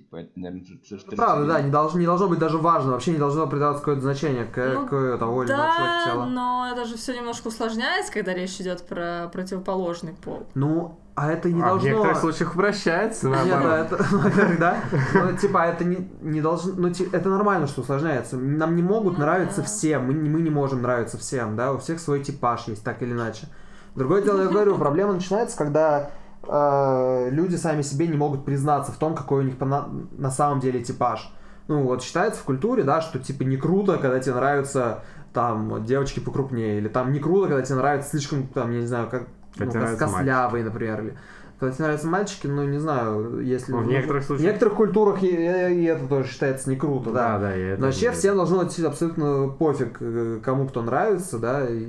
типа, 0.00 0.16
это, 0.16 0.30
наверное, 0.36 0.62
Ну, 0.90 1.16
Правда, 1.16 1.46
да, 1.46 1.60
не 1.60 1.70
должно, 1.70 2.00
не 2.00 2.06
должно 2.06 2.28
быть 2.28 2.38
даже 2.38 2.58
важно, 2.58 2.92
вообще 2.92 3.12
не 3.12 3.18
должно 3.18 3.46
придаваться 3.46 3.80
какое-то 3.80 4.02
значение 4.02 4.44
к, 4.44 4.56
Ну, 4.74 4.86
к 4.86 5.18
того 5.18 5.44
или 5.44 5.50
иного 5.52 5.72
человека 5.74 6.04
тела. 6.06 6.24
но 6.26 6.68
это 6.72 6.84
же 6.86 6.96
все 6.96 7.14
немножко 7.14 7.48
усложняется, 7.48 8.12
когда 8.12 8.32
речь 8.34 8.60
идет 8.60 8.82
про 8.86 9.28
противоположный 9.32 10.12
пол. 10.14 10.46
Ну, 10.54 10.98
а 11.14 11.30
это 11.30 11.50
не 11.50 11.60
А 11.60 11.66
в 11.66 11.68
должно... 11.70 11.88
некоторых 11.90 12.16
случаях 12.18 12.54
упрощается, 12.54 13.28
Нет, 13.28 13.36
наоборот. 13.46 13.62
да, 13.68 13.78
это, 13.96 14.04
во-первых, 14.16 14.58
да. 14.58 14.76
Но, 15.14 15.32
типа, 15.32 15.58
это 15.66 15.84
не, 15.84 16.08
не 16.22 16.40
должно... 16.40 16.72
Ну, 16.76 16.90
ти- 16.90 17.08
это 17.12 17.28
нормально, 17.28 17.66
что 17.66 17.82
усложняется. 17.82 18.36
Нам 18.38 18.74
не 18.76 18.82
могут 18.82 19.14
Ну 19.14 19.20
нравиться 19.20 19.60
да. 19.60 19.66
все, 19.66 19.98
мы, 19.98 20.14
не- 20.14 20.30
мы 20.30 20.40
не 20.40 20.50
можем 20.50 20.80
нравиться 20.82 21.18
всем, 21.18 21.56
да, 21.56 21.72
у 21.72 21.78
всех 21.78 22.00
свой 22.00 22.22
типаж 22.22 22.68
есть, 22.68 22.82
так 22.84 23.02
или 23.02 23.12
иначе. 23.12 23.48
Другое 23.96 24.22
дело, 24.22 24.40
я 24.42 24.48
говорю, 24.48 24.74
проблема 24.78 25.12
начинается, 25.12 25.58
когда 25.58 26.10
э, 26.42 27.28
люди 27.30 27.56
сами 27.56 27.82
себе 27.82 28.06
не 28.06 28.16
могут 28.16 28.44
признаться 28.44 28.92
в 28.92 28.96
том, 28.96 29.14
какой 29.14 29.40
у 29.40 29.46
них 29.46 29.58
на, 29.60 29.88
на 30.18 30.30
самом 30.30 30.60
деле 30.60 30.82
типаж. 30.82 31.32
Ну, 31.68 31.82
вот 31.84 32.02
считается 32.02 32.40
в 32.40 32.44
культуре, 32.44 32.82
да, 32.82 33.00
что, 33.00 33.18
типа, 33.18 33.44
не 33.44 33.56
круто, 33.56 33.98
когда 33.98 34.18
тебе 34.18 34.34
нравятся, 34.34 35.04
там, 35.32 35.84
девочки 35.84 36.18
покрупнее, 36.18 36.78
или 36.78 36.88
там 36.88 37.12
не 37.12 37.20
круто, 37.20 37.46
когда 37.48 37.62
тебе 37.62 37.76
нравится 37.76 38.10
слишком, 38.10 38.48
там, 38.48 38.72
я 38.72 38.80
не 38.80 38.86
знаю, 38.86 39.08
как, 39.08 39.28
ну, 39.56 39.66
кос- 39.66 39.74
нравятся 39.74 40.04
костлявые, 40.04 40.64
например, 40.64 41.00
или 41.02 41.18
когда 41.60 41.74
тебе 41.74 41.84
нравятся 41.84 42.08
мальчики, 42.08 42.46
ну, 42.46 42.64
не 42.64 42.78
знаю, 42.78 43.40
если... 43.42 43.72
Ну, 43.72 43.82
в 43.82 43.86
некоторых 43.86 44.24
В 44.24 44.26
случаях... 44.26 44.46
некоторых 44.48 44.74
культурах 44.74 45.22
и, 45.22 45.26
и 45.28 45.84
это 45.84 46.06
тоже 46.06 46.26
считается 46.26 46.70
не 46.70 46.76
круто, 46.76 47.12
да. 47.12 47.34
Да, 47.34 47.38
да, 47.38 47.54
я 47.54 47.76
Но 47.76 47.86
вообще 47.86 48.10
всем 48.12 48.36
должно 48.36 48.64
быть 48.64 48.80
абсолютно 48.80 49.48
пофиг, 49.48 49.98
э, 50.00 50.40
кому 50.42 50.66
кто 50.66 50.80
нравится, 50.82 51.38
да, 51.38 51.68
и, 51.68 51.88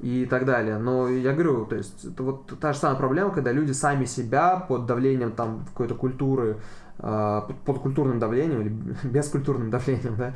и 0.00 0.26
так 0.26 0.44
далее. 0.44 0.78
Но 0.78 1.08
я 1.08 1.32
говорю, 1.32 1.66
то 1.66 1.76
есть 1.76 2.04
это 2.04 2.22
вот 2.22 2.58
та 2.60 2.72
же 2.72 2.78
самая 2.78 2.96
проблема, 2.98 3.30
когда 3.30 3.52
люди 3.52 3.72
сами 3.72 4.04
себя 4.04 4.56
под 4.56 4.86
давлением 4.86 5.32
там 5.32 5.64
какой-то 5.66 5.94
культуры, 5.94 6.58
э, 6.98 7.40
под- 7.64 7.78
культурным 7.80 8.18
давлением 8.18 8.60
или 8.62 8.68
бескультурным 9.08 9.70
давлением, 9.70 10.16
да, 10.16 10.34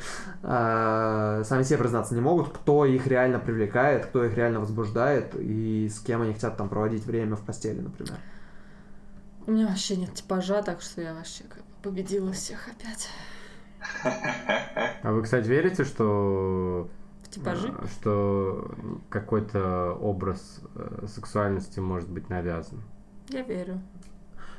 э, 1.40 1.44
сами 1.44 1.62
себе 1.62 1.78
признаться 1.78 2.14
не 2.14 2.20
могут, 2.20 2.48
кто 2.50 2.84
их 2.84 3.06
реально 3.06 3.38
привлекает, 3.38 4.06
кто 4.06 4.24
их 4.24 4.36
реально 4.36 4.60
возбуждает 4.60 5.34
и 5.38 5.88
с 5.88 6.00
кем 6.00 6.22
они 6.22 6.32
хотят 6.32 6.56
там 6.56 6.68
проводить 6.68 7.04
время 7.04 7.36
в 7.36 7.42
постели, 7.42 7.80
например. 7.80 8.16
У 9.46 9.52
меня 9.52 9.66
вообще 9.66 9.96
нет 9.96 10.14
типажа, 10.14 10.62
так 10.62 10.80
что 10.80 11.00
я 11.00 11.14
вообще 11.14 11.44
как 11.44 11.58
бы 11.58 11.72
победила 11.82 12.32
всех 12.32 12.68
опять. 12.68 13.08
А 15.02 15.12
вы, 15.12 15.22
кстати, 15.22 15.48
верите, 15.48 15.84
что 15.84 16.88
типажи? 17.30 17.68
э, 17.68 17.86
что 17.88 18.70
какой-то 19.08 19.92
образ 20.00 20.60
э, 20.74 21.06
сексуальности 21.08 21.80
может 21.80 22.08
быть 22.10 22.28
навязан? 22.28 22.82
Я 23.28 23.42
верю. 23.42 23.80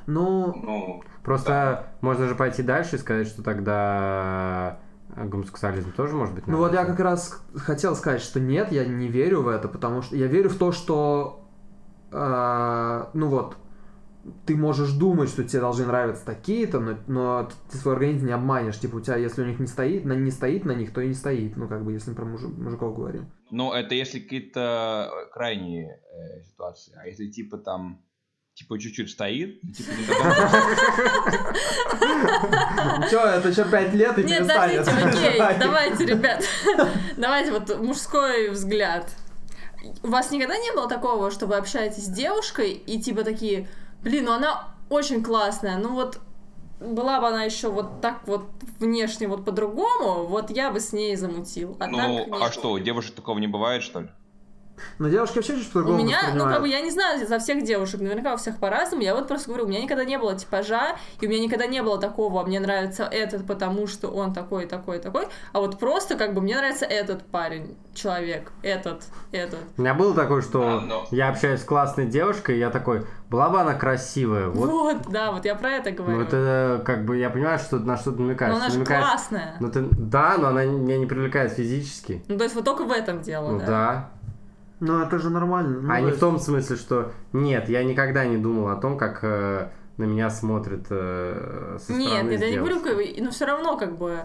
Ну, 0.06 0.52
Ну, 0.62 1.02
Просто 1.22 1.86
можно 2.00 2.26
же 2.26 2.34
пойти 2.34 2.62
дальше 2.62 2.96
и 2.96 2.98
сказать, 2.98 3.28
что 3.28 3.42
тогда 3.42 4.78
гомосексуализм 5.16 5.92
тоже 5.92 6.16
может 6.16 6.34
быть 6.34 6.46
Ну 6.46 6.56
вот 6.56 6.72
я 6.72 6.80
навязан. 6.80 6.96
как 6.96 7.04
раз 7.04 7.44
хотел 7.56 7.94
сказать, 7.94 8.20
что 8.22 8.40
нет, 8.40 8.72
я 8.72 8.84
не 8.84 9.08
верю 9.08 9.42
в 9.42 9.48
это, 9.48 9.68
потому 9.68 10.02
что 10.02 10.16
я 10.16 10.26
верю 10.26 10.48
в 10.50 10.56
то, 10.58 10.72
что, 10.72 11.46
э, 12.10 13.04
ну 13.12 13.28
вот, 13.28 13.56
ты 14.46 14.56
можешь 14.56 14.92
думать, 14.92 15.28
что 15.28 15.44
тебе 15.44 15.60
должны 15.60 15.86
нравиться 15.86 16.24
такие-то, 16.24 16.80
но, 16.80 16.98
но 17.06 17.48
ты 17.70 17.76
свой 17.76 17.94
организм 17.94 18.26
не 18.26 18.32
обманешь. 18.32 18.78
Типа 18.78 18.96
у 18.96 19.00
тебя, 19.00 19.16
если 19.16 19.42
у 19.42 19.46
них 19.46 19.58
не 19.58 19.66
стоит, 19.66 20.04
на, 20.04 20.12
не 20.12 20.30
стоит 20.30 20.64
на 20.64 20.72
них, 20.72 20.92
то 20.92 21.00
и 21.00 21.08
не 21.08 21.14
стоит. 21.14 21.56
Ну, 21.56 21.68
как 21.68 21.84
бы, 21.84 21.92
если 21.92 22.10
мы 22.10 22.16
про 22.16 22.24
мужик, 22.24 22.56
мужиков 22.56 22.94
говорим. 22.94 23.32
Ну, 23.50 23.72
это 23.72 23.94
если 23.94 24.20
какие-то 24.20 25.10
крайние 25.32 25.96
э, 25.96 26.42
ситуации. 26.44 26.94
А 26.96 27.06
если 27.06 27.30
типа 27.30 27.58
там, 27.58 28.04
типа 28.54 28.78
чуть-чуть 28.78 29.10
стоит, 29.10 29.60
типа 29.60 29.90
не 29.90 30.06
Че, 33.10 33.18
это 33.18 33.52
что, 33.52 33.64
пять 33.64 33.92
лет 33.92 34.18
и 34.18 34.24
Нет, 34.24 34.38
перестанет? 34.38 34.86
подождите, 34.86 35.28
окей, 35.28 35.58
давайте, 35.58 36.04
ребят, 36.06 36.44
давайте 37.16 37.52
вот 37.52 37.80
мужской 37.80 38.50
взгляд. 38.50 39.10
У 40.04 40.08
вас 40.08 40.30
никогда 40.30 40.56
не 40.56 40.72
было 40.72 40.88
такого, 40.88 41.32
что 41.32 41.46
вы 41.46 41.56
общаетесь 41.56 42.04
с 42.04 42.08
девушкой 42.08 42.72
и 42.72 43.00
типа 43.00 43.24
такие, 43.24 43.68
блин, 44.02 44.24
ну 44.26 44.32
она 44.32 44.68
очень 44.88 45.22
классная, 45.22 45.78
ну 45.78 45.94
вот 45.94 46.20
была 46.80 47.20
бы 47.20 47.28
она 47.28 47.44
еще 47.44 47.68
вот 47.70 48.00
так 48.00 48.20
вот 48.26 48.46
внешне 48.80 49.28
вот 49.28 49.44
по-другому, 49.44 50.24
вот 50.26 50.50
я 50.50 50.70
бы 50.70 50.80
с 50.80 50.92
ней 50.92 51.16
замутил. 51.16 51.76
А 51.80 51.86
Ну, 51.86 52.26
так 52.30 52.42
а 52.42 52.52
что, 52.52 52.72
у 52.72 52.78
девушек 52.78 53.14
такого 53.14 53.38
не 53.38 53.46
бывает, 53.46 53.82
что 53.82 54.00
ли? 54.00 54.08
Но 54.98 55.08
девушки 55.08 55.36
вообще 55.36 55.56
чуть 55.58 55.68
У 55.68 55.72
по-другому 55.72 55.98
меня, 56.02 56.20
ну 56.34 56.44
как 56.44 56.60
бы 56.60 56.68
я 56.68 56.80
не 56.80 56.90
знаю 56.90 57.24
за 57.26 57.38
всех 57.38 57.62
девушек, 57.62 58.00
наверняка 58.00 58.34
у 58.34 58.36
всех 58.36 58.58
по-разному. 58.58 59.02
Я 59.02 59.14
вот 59.14 59.28
просто 59.28 59.48
говорю, 59.48 59.66
у 59.66 59.68
меня 59.68 59.80
никогда 59.80 60.04
не 60.04 60.18
было 60.18 60.36
типажа, 60.36 60.96
и 61.20 61.26
у 61.26 61.30
меня 61.30 61.40
никогда 61.40 61.66
не 61.66 61.82
было 61.82 61.98
такого, 62.00 62.44
мне 62.44 62.60
нравится 62.60 63.04
этот, 63.04 63.46
потому 63.46 63.86
что 63.86 64.08
он 64.08 64.32
такой, 64.32 64.66
такой, 64.66 64.98
такой. 64.98 65.26
А 65.52 65.60
вот 65.60 65.78
просто 65.78 66.16
как 66.16 66.34
бы 66.34 66.40
мне 66.40 66.56
нравится 66.56 66.86
этот 66.86 67.22
парень, 67.26 67.76
человек, 67.94 68.52
этот, 68.62 69.04
этот. 69.30 69.60
У 69.76 69.82
меня 69.82 69.94
было 69.94 70.14
такое, 70.14 70.42
что 70.42 70.62
А, 70.62 70.80
но- 70.80 71.06
я 71.10 71.28
общаюсь 71.28 71.60
с 71.60 71.64
классной 71.64 72.06
девушкой, 72.06 72.56
и 72.56 72.58
я 72.58 72.70
такой, 72.70 73.06
была 73.32 73.48
бы 73.48 73.58
она 73.60 73.74
красивая. 73.74 74.48
Вот, 74.48 74.70
Вот, 74.70 74.96
да, 75.10 75.32
вот 75.32 75.44
я 75.46 75.54
про 75.54 75.70
это 75.70 75.90
говорю. 75.90 76.18
ну 76.18 76.22
это 76.22 76.82
как 76.84 77.04
бы 77.06 77.16
я 77.16 77.30
понимаю, 77.30 77.58
что 77.58 77.78
на 77.78 77.96
что 77.96 78.12
ты 78.12 78.20
намекаешь. 78.22 78.52
Но 78.52 78.56
она 78.58 78.66
Ты 78.66 78.72
же 78.72 78.78
намекаешь- 78.80 79.04
классная. 79.04 79.56
Ну 79.58 79.70
ты, 79.70 79.82
да, 79.90 80.36
но 80.38 80.48
она 80.48 80.64
меня 80.64 80.98
не 80.98 81.06
привлекает 81.06 81.52
физически. 81.52 82.22
Ну, 82.28 82.36
то 82.36 82.44
есть 82.44 82.54
вот 82.54 82.64
только 82.64 82.84
в 82.84 82.92
этом 82.92 83.22
дело, 83.22 83.52
Ну 83.52 83.58
да. 83.58 83.66
да. 83.66 84.10
Ну, 84.80 85.00
это 85.00 85.18
же 85.18 85.30
нормально. 85.30 85.80
Ну, 85.80 85.92
а 85.92 86.00
не 86.00 86.10
в 86.10 86.18
том 86.18 86.38
смысле, 86.38 86.76
что 86.76 87.12
нет, 87.32 87.68
я 87.68 87.82
никогда 87.84 88.24
не 88.26 88.36
думал 88.36 88.68
о 88.68 88.76
том, 88.76 88.98
как 88.98 89.20
э, 89.22 89.68
на 89.96 90.04
меня 90.04 90.28
смотрят 90.28 90.86
э, 90.90 91.78
со 91.80 91.92
Нет, 91.92 92.08
стороны 92.10 92.30
нет, 92.30 92.40
я 92.40 92.50
не 92.50 92.56
говорю, 92.58 92.80
но 93.24 93.30
все 93.30 93.46
равно 93.46 93.76
как 93.76 93.96
бы, 93.96 94.18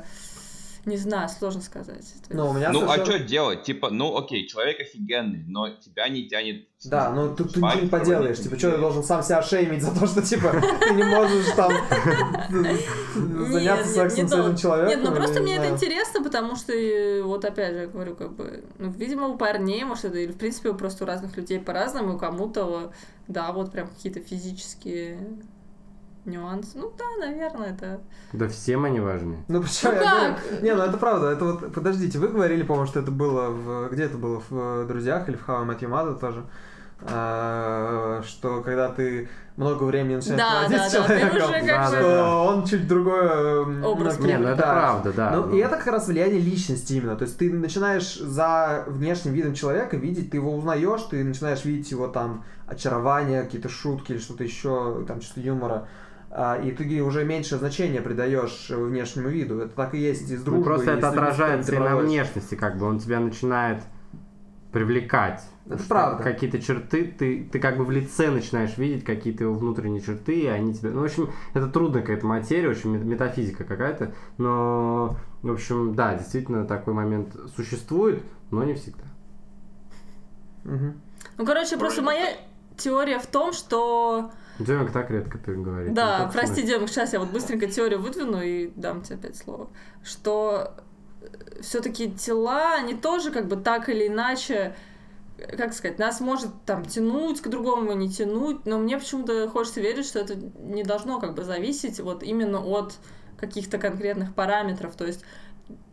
не 0.88 0.98
знаю, 0.98 1.30
сложно 1.30 1.62
сказать. 1.62 2.14
То 2.28 2.36
Ну, 2.36 2.44
у 2.44 2.48
есть- 2.48 2.58
меня 2.58 2.70
Ну, 2.72 2.84
а 2.86 2.94
совершенно- 2.94 3.18
что 3.20 3.28
делать? 3.28 3.64
Типа, 3.64 3.90
ну, 3.92 4.18
окей, 4.18 4.48
человек 4.48 4.80
офигенный, 4.80 5.44
но 5.48 5.70
тебя 5.70 6.08
не 6.10 6.28
тянет... 6.28 6.68
Да, 6.86 7.12
ну 7.12 7.36
тут 7.36 7.54
ты 7.54 7.60
ничего 7.62 7.82
не 7.82 7.88
поделаешь. 7.90 8.40
Типа, 8.40 8.58
что 8.58 8.72
ты 8.72 8.78
должен 8.78 9.04
сам 9.04 9.22
себя 9.24 9.42
шеймить 9.42 9.82
за 9.84 10.00
то, 10.00 10.08
что, 10.08 10.22
типа, 10.22 10.52
ты 10.80 10.94
не 10.94 11.04
можешь 11.04 11.48
там 11.56 11.72
заняться 13.52 13.92
сексом 13.94 14.28
с 14.28 14.34
этим 14.34 14.52
не 14.52 14.58
человеком? 14.58 14.90
Нет, 15.02 15.10
ну 15.10 15.16
просто 15.16 15.40
не 15.40 15.46
мне 15.46 15.56
это 15.58 15.70
интересно, 15.70 16.24
потому 16.24 16.56
что, 16.56 16.74
вот 17.24 17.46
опять 17.46 17.74
же, 17.74 17.80
я 17.82 17.88
говорю, 17.88 18.16
как 18.16 18.34
бы, 18.36 18.64
ну, 18.80 18.92
видимо, 18.92 19.28
у 19.28 19.38
парней, 19.38 19.84
может, 19.84 20.06
это, 20.06 20.18
или, 20.18 20.32
в 20.32 20.38
принципе, 20.38 20.74
просто 20.74 21.04
у 21.04 21.08
разных 21.08 21.36
людей 21.38 21.60
по-разному, 21.60 22.16
у 22.16 22.18
кому-то, 22.18 22.92
да, 23.28 23.52
вот 23.52 23.72
прям 23.72 23.88
какие-то 23.88 24.20
физические 24.22 25.20
нюансы. 26.28 26.78
Ну, 26.78 26.92
да, 26.98 27.26
наверное, 27.26 27.72
это... 27.74 28.00
Да 28.34 28.48
всем 28.48 28.86
они 28.86 29.00
важны. 29.00 29.38
Ну 29.48 29.62
почему? 29.62 29.94
Ну 29.94 30.00
как? 30.00 30.40
говорю- 30.40 30.64
Не, 30.64 30.76
ну 30.76 30.84
это 30.84 30.98
правда. 30.98 31.28
Это 31.32 31.46
вот, 31.46 31.74
подождите, 31.74 32.20
вы 32.20 32.28
говорили, 32.28 32.64
по-моему, 32.64 32.88
что 32.88 33.00
это 33.00 33.12
было 33.12 33.50
в... 33.50 33.90
Где 33.90 34.04
это 34.04 34.18
было? 34.18 34.42
В 34.50 34.86
«Друзьях» 34.88 35.28
или 35.30 35.36
в 35.38 35.48
«How 35.48 35.62
I 35.62 35.68
Met 35.68 35.80
Your 35.80 35.90
Mother» 35.90 36.20
тоже? 36.20 36.44
А, 37.10 38.22
что 38.26 38.62
когда 38.62 38.90
ты 38.90 39.30
много 39.56 39.84
времени 39.84 40.16
начинаешь 40.16 40.42
Да, 40.42 40.50
проводить 40.68 40.78
да, 40.78 40.90
с 40.90 40.92
да, 40.92 40.98
человеком, 41.06 41.68
Да, 41.68 41.78
да, 41.78 41.88
что 41.88 42.46
он 42.48 42.66
чуть 42.66 42.88
другое... 42.88 43.62
м, 43.66 43.84
Образ 43.84 44.18
ну, 44.20 44.26
Не, 44.26 44.38
ну 44.40 44.48
это 44.48 44.58
да. 44.62 44.72
правда, 44.74 45.14
да. 45.14 45.32
Ну, 45.36 45.46
Ну, 45.46 45.56
и 45.56 45.60
это 45.60 45.78
как 45.78 45.88
раз 45.88 46.08
влияние 46.08 46.40
личности 46.40 46.94
именно. 46.94 47.16
То 47.16 47.26
есть 47.26 47.38
ты 47.38 47.52
начинаешь 47.54 48.16
за 48.18 48.84
внешним 48.88 49.34
видом 49.34 49.54
человека 49.54 49.96
видеть, 49.96 50.32
ты 50.32 50.38
его 50.38 50.56
узнаешь, 50.56 51.02
ты 51.04 51.24
начинаешь 51.24 51.64
видеть 51.66 51.92
его 51.92 52.08
там 52.08 52.44
очарование, 52.68 53.44
какие-то 53.44 53.70
шутки 53.70 54.14
или 54.14 54.20
что-то 54.20 54.44
еще, 54.44 55.04
там 55.08 55.20
чувство 55.20 55.40
юмора. 55.40 55.88
А, 56.40 56.56
и 56.56 56.72
ты 56.72 57.02
уже 57.02 57.26
меньше 57.26 57.58
значения 57.58 58.00
придаешь 58.00 58.70
внешнему 58.70 59.28
виду. 59.30 59.58
Это 59.60 59.70
так 59.70 59.96
и 59.96 59.98
есть 59.98 60.30
и 60.30 60.38
с 60.38 60.46
Ну, 60.46 60.64
просто 60.64 60.92
это 60.92 61.10
отражается 61.10 61.74
и 61.74 61.80
на 61.80 61.98
внешности, 61.98 62.54
как 62.54 62.78
бы 62.78 62.86
он 62.86 63.00
тебя 63.00 63.20
начинает 63.20 63.82
привлекать. 64.72 65.42
Это 65.66 65.80
Что 65.80 65.88
правда. 65.88 66.24
Какие-то 66.24 66.62
черты, 66.62 67.06
ты, 67.06 67.44
ты 67.52 67.60
как 67.60 67.78
бы 67.78 67.86
в 67.86 67.90
лице 67.90 68.30
начинаешь 68.30 68.78
видеть 68.78 69.04
какие-то 69.04 69.46
его 69.46 69.56
внутренние 69.56 70.00
черты, 70.00 70.42
и 70.42 70.46
они 70.46 70.76
тебе... 70.76 70.92
Ну, 70.92 71.02
в 71.02 71.06
общем, 71.06 71.32
это 71.56 71.70
трудная 71.70 72.02
какая-то 72.02 72.28
материя, 72.28 72.70
очень 72.70 72.92
мет- 72.92 73.04
метафизика 73.04 73.64
какая-то, 73.64 74.14
но, 74.38 75.18
в 75.42 75.52
общем, 75.52 75.96
да, 75.96 76.14
действительно, 76.14 76.66
такой 76.66 76.94
момент 76.94 77.36
существует, 77.56 78.22
но 78.52 78.64
не 78.64 78.76
всегда. 78.76 79.06
Мгм. 80.66 81.02
Ну, 81.40 81.46
короче, 81.48 81.78
просто 81.78 82.04
моя 82.04 82.36
теория 82.78 83.18
в 83.18 83.26
том, 83.26 83.54
что... 83.54 84.30
Демик 84.60 84.92
так 84.92 85.10
редко 85.12 85.38
ты 85.38 85.54
говорит. 85.56 85.94
Да, 85.94 86.26
Ну, 86.26 86.32
прости, 86.32 86.62
смысл? 86.62 86.68
Дем, 86.68 86.88
сейчас 86.88 87.14
я 87.14 87.20
вот 87.20 87.30
быстренько 87.30 87.68
теорию 87.68 88.02
выдвину 88.02 88.42
и 88.42 88.72
дам 88.76 89.02
тебе 89.02 89.16
опять 89.16 89.38
слово. 89.38 89.70
Что 90.04 90.76
все-таки 91.62 92.12
тела, 92.12 92.76
они 92.76 92.94
тоже 92.94 93.32
как 93.32 93.48
бы 93.48 93.56
так 93.56 93.90
или 93.90 94.08
иначе, 94.08 94.76
как 95.58 95.74
сказать, 95.74 96.00
нас 96.00 96.20
может 96.20 96.50
там 96.66 96.86
тянуть 96.86 97.42
к 97.42 97.48
другому, 97.48 97.94
не 97.94 98.10
тянуть, 98.10 98.66
но 98.66 98.78
мне 98.80 98.98
почему-то 98.98 99.48
хочется 99.50 99.82
верить, 99.82 100.06
что 100.06 100.20
это 100.20 100.36
не 100.36 100.84
должно 100.84 101.20
как 101.20 101.36
бы 101.36 101.44
зависеть 101.44 102.00
вот 102.00 102.24
именно 102.24 102.60
от 102.60 102.96
каких-то 103.38 103.78
конкретных 103.78 104.34
параметров. 104.34 104.96
То 104.96 105.06
есть 105.06 105.24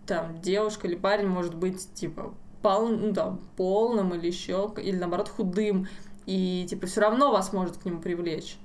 там 0.06 0.40
девушка 0.40 0.86
или 0.86 0.94
парень 0.94 1.28
может 1.28 1.54
быть 1.54 1.92
типа 1.94 2.34
пол, 2.62 2.88
ну, 2.88 3.12
там, 3.12 3.40
полным 3.56 4.14
или 4.14 4.26
еще, 4.26 4.72
или 4.78 4.96
наоборот 4.96 5.28
худым, 5.28 5.86
и 6.26 6.66
типа 6.68 6.86
все 6.86 7.00
равно 7.00 7.30
вас 7.32 7.52
может 7.52 7.76
к 7.78 7.84
нему 7.84 8.00
привлечь. 8.00 8.56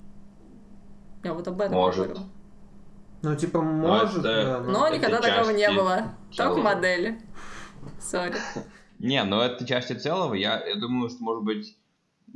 Я 1.23 1.33
вот 1.33 1.47
об 1.47 1.59
этом 1.59 1.73
Может. 1.75 2.07
говорю. 2.07 2.21
Ну, 3.21 3.35
типа, 3.35 3.61
может, 3.61 4.19
это- 4.19 4.45
да, 4.45 4.59
но- 4.61 4.71
Но 4.71 4.89
никогда 4.95 5.19
такого 5.19 5.49
не 5.49 5.69
было. 5.71 6.13
Только 6.29 6.53
целого. 6.53 6.61
модели. 6.61 7.19
Сори. 7.99 8.35
Не, 8.99 9.23
ну 9.23 9.41
это 9.41 9.65
части 9.65 9.93
целого. 9.93 10.33
Я, 10.33 10.65
я 10.65 10.75
думаю, 10.75 11.09
что, 11.09 11.21
может 11.23 11.43
быть, 11.43 11.77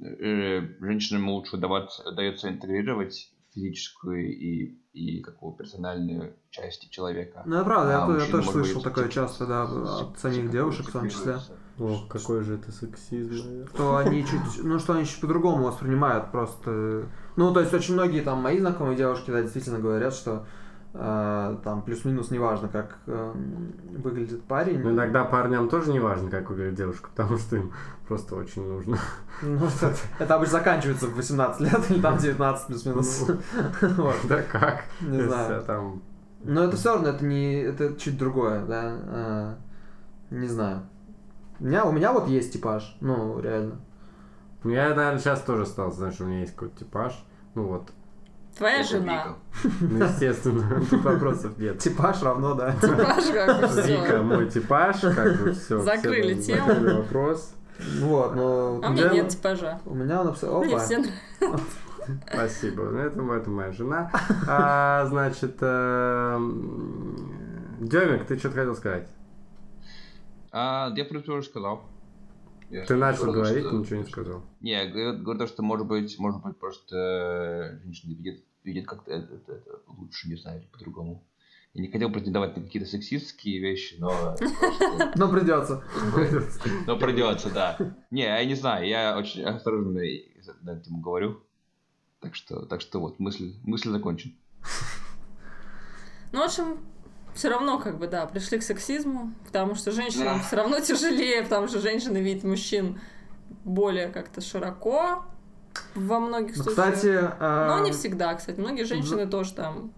э, 0.02 0.62
женщинам 0.82 1.30
лучше 1.30 1.56
удаваться, 1.56 2.04
удается 2.10 2.50
интегрировать 2.50 3.32
физическую 3.54 4.36
и, 4.38 4.78
и 4.94 5.22
какую 5.22 5.54
персональную 5.54 6.36
части 6.50 6.90
человека. 6.90 7.44
Ну, 7.46 7.56
это 7.58 7.66
правда, 7.66 7.92
я 7.92 7.98
А 7.98 8.02
я, 8.02 8.06
мужчина, 8.08 8.32
тоже 8.32 8.50
слышал 8.52 8.82
такое 8.82 9.04
типа, 9.06 9.14
часто, 9.14 9.46
да, 9.46 9.64
от 9.64 10.20
самих 10.20 10.50
девушек 10.52 10.88
в 10.90 10.92
том 10.92 11.10
числе. 11.10 11.38
Ох, 11.80 12.08
какой 12.08 12.44
же 12.44 12.56
это 12.56 12.72
сексизм. 12.72 13.68
Что 13.74 13.98
они 13.98 14.24
чуть, 14.24 14.40
ну, 14.64 14.78
что 14.80 14.94
они 14.94 15.06
чуть 15.06 15.20
по-другому 15.22 15.66
воспринимают 15.66 16.32
просто. 16.32 17.06
Ну, 17.36 17.54
то 17.54 17.62
есть 17.62 17.74
очень 17.74 17.96
многие 17.96 18.22
там 18.22 18.42
мои 18.42 18.60
знакомые 18.60 18.96
девушки, 18.96 19.32
да, 19.32 19.42
действительно 19.42 19.80
говорят, 19.80 20.14
что 20.14 20.46
э, 20.94 21.58
там 21.64 21.82
плюс-минус 21.82 22.30
неважно, 22.30 22.68
как 22.68 22.98
э, 23.08 23.34
выглядит 23.98 24.44
парень. 24.44 24.84
Но 24.84 24.92
иногда 24.92 25.24
парням 25.24 25.68
тоже 25.68 25.92
не 25.92 26.00
важно, 26.00 26.30
как 26.30 26.50
выглядит 26.52 26.76
девушка, 26.76 27.10
потому 27.16 27.38
что 27.40 27.56
им 27.56 27.74
просто 28.08 28.36
очень 28.36 28.68
нужно. 28.68 29.00
Ну, 29.42 29.66
это, 29.66 29.96
это 30.20 30.36
обычно 30.36 30.60
заканчивается 30.60 31.08
в 31.08 31.16
18 31.16 31.62
лет 31.62 31.90
или 31.90 32.02
там 32.02 32.18
19 32.18 32.68
плюс-минус. 32.68 33.32
Вот, 33.82 34.16
Да 34.30 34.44
как? 34.44 34.84
Не 35.02 35.24
знаю. 35.24 36.02
Но 36.44 36.66
это 36.66 36.76
все 36.76 36.94
равно, 36.94 37.10
это 37.10 37.26
не, 37.26 37.62
это 37.62 37.96
чуть 37.96 38.18
другое, 38.18 38.64
да. 38.66 38.98
э, 39.02 39.56
Не 40.30 40.48
знаю. 40.48 40.84
У 41.64 41.66
меня, 41.66 41.86
у 41.86 41.94
меня 41.94 42.12
вот 42.12 42.28
есть 42.28 42.52
типаж, 42.52 42.98
ну, 43.00 43.40
реально. 43.40 43.80
Ну, 44.66 44.72
я, 44.72 44.94
наверное, 44.94 45.18
сейчас 45.20 45.42
тоже 45.44 45.66
стал 45.66 45.94
знать, 45.94 46.14
что 46.14 46.26
у 46.26 46.28
меня 46.28 46.42
есть 46.42 46.52
какой-то 46.54 46.80
типаж. 46.80 47.24
Ну 47.56 47.68
вот, 47.68 47.90
Твоя 48.58 48.82
Это 48.82 48.90
жена. 48.90 49.36
ну, 49.80 50.04
естественно, 50.04 50.82
тут 50.90 51.04
вопросов 51.06 51.58
нет. 51.58 51.80
Типаж 51.80 52.22
равно, 52.22 52.54
да. 52.54 52.74
Типаж 52.82 53.26
как 53.32 53.62
бы 53.62 53.82
Вика, 53.82 54.22
мой 54.22 54.50
типаж, 54.50 55.00
как 55.00 55.42
бы 55.42 55.54
все. 55.54 55.82
Закрыли 55.82 56.34
тему. 56.42 56.98
вопрос. 56.98 57.54
Вот, 58.02 58.36
но... 58.36 58.82
А 58.84 58.90
у 58.90 58.92
меня 58.92 59.08
нет 59.08 59.30
типажа. 59.30 59.80
У 59.86 59.96
меня 59.96 60.20
он 60.20 60.28
абсолютно... 60.28 60.66
Мне 60.66 60.78
все 60.80 60.98
нравятся. 60.98 61.66
Спасибо. 62.28 62.84
Ну, 62.84 63.00
это, 63.00 63.22
это 63.22 63.50
моя 63.50 63.72
жена. 63.72 64.12
А, 64.50 65.06
значит, 65.08 65.56
Демик, 67.80 68.26
ты 68.28 68.38
что-то 68.38 68.56
хотел 68.56 68.76
сказать? 68.76 69.08
А, 70.54 70.94
я, 70.96 71.04
в 71.04 71.08
принципе, 71.10 71.32
уже 71.34 71.48
сказал. 71.48 71.84
Я 72.70 72.86
Ты 72.86 72.96
начал 72.96 73.32
говорить, 73.32 73.66
что- 73.66 73.76
ничего 73.78 74.00
не 74.02 74.06
сказал. 74.06 74.44
Не, 74.62 74.72
я 74.72 74.86
говорю, 74.86 75.38
то, 75.40 75.48
что 75.48 75.64
может 75.64 75.88
быть, 75.88 76.18
может 76.20 76.42
быть, 76.44 76.58
просто 76.58 76.96
э, 76.96 77.84
женщина 77.84 78.14
видит, 78.14 78.44
видит 78.64 78.88
как-то 78.88 79.12
это, 79.12 79.34
это- 79.36 79.52
это 79.54 79.80
лучше, 79.88 80.30
не 80.30 80.36
знаю, 80.36 80.64
по-другому. 80.72 81.24
Я 81.74 81.82
не 81.82 81.88
хотел 81.92 82.12
претендовать 82.12 82.56
на 82.56 82.62
какие-то 82.64 82.88
сексистские 82.88 83.60
вещи, 83.60 83.96
но 84.00 84.10
просто... 84.60 85.12
Но 85.16 85.28
придется. 85.28 85.84
Но 86.88 86.98
придется, 87.00 87.50
да. 87.52 87.78
Не, 88.12 88.22
я 88.24 88.46
не 88.46 88.54
знаю, 88.56 88.88
я 88.88 89.18
очень 89.18 89.44
осторожно 89.44 90.00
на 90.62 90.80
тему 90.80 91.02
говорю. 91.02 91.42
Так 92.20 92.36
что, 92.36 92.66
так 92.68 92.80
что 92.82 93.00
вот, 93.00 93.20
мысль, 93.20 93.56
мысль 93.64 93.90
закончена. 93.90 94.34
Ну, 96.32 96.40
в 96.40 96.44
общем, 96.44 96.78
все 97.34 97.50
равно, 97.50 97.80
как 97.80 97.98
бы, 97.98 98.08
да, 98.08 98.26
пришли 98.26 98.60
к 98.60 98.64
сексизму, 98.64 99.32
потому 99.46 99.76
что 99.76 99.92
женщинам 99.92 100.42
все 100.42 100.56
равно 100.56 100.80
тяжелее, 100.80 101.44
потому 101.44 101.68
что 101.68 101.80
женщины 101.80 102.18
видят 102.18 102.44
мужчин 102.44 103.00
более 103.64 104.08
как-то 104.10 104.42
широко 104.42 105.24
во 105.96 106.20
многих 106.20 106.58
Ну, 106.58 106.64
случаях. 106.64 106.94
кстати, 106.96 107.08
Но 107.40 107.76
а, 107.78 107.82
не 107.84 107.92
всегда, 107.92 108.34
кстати. 108.36 108.60
Многие 108.60 108.84
женщины 108.84 109.26
тоже 109.28 109.54
там 109.54 109.92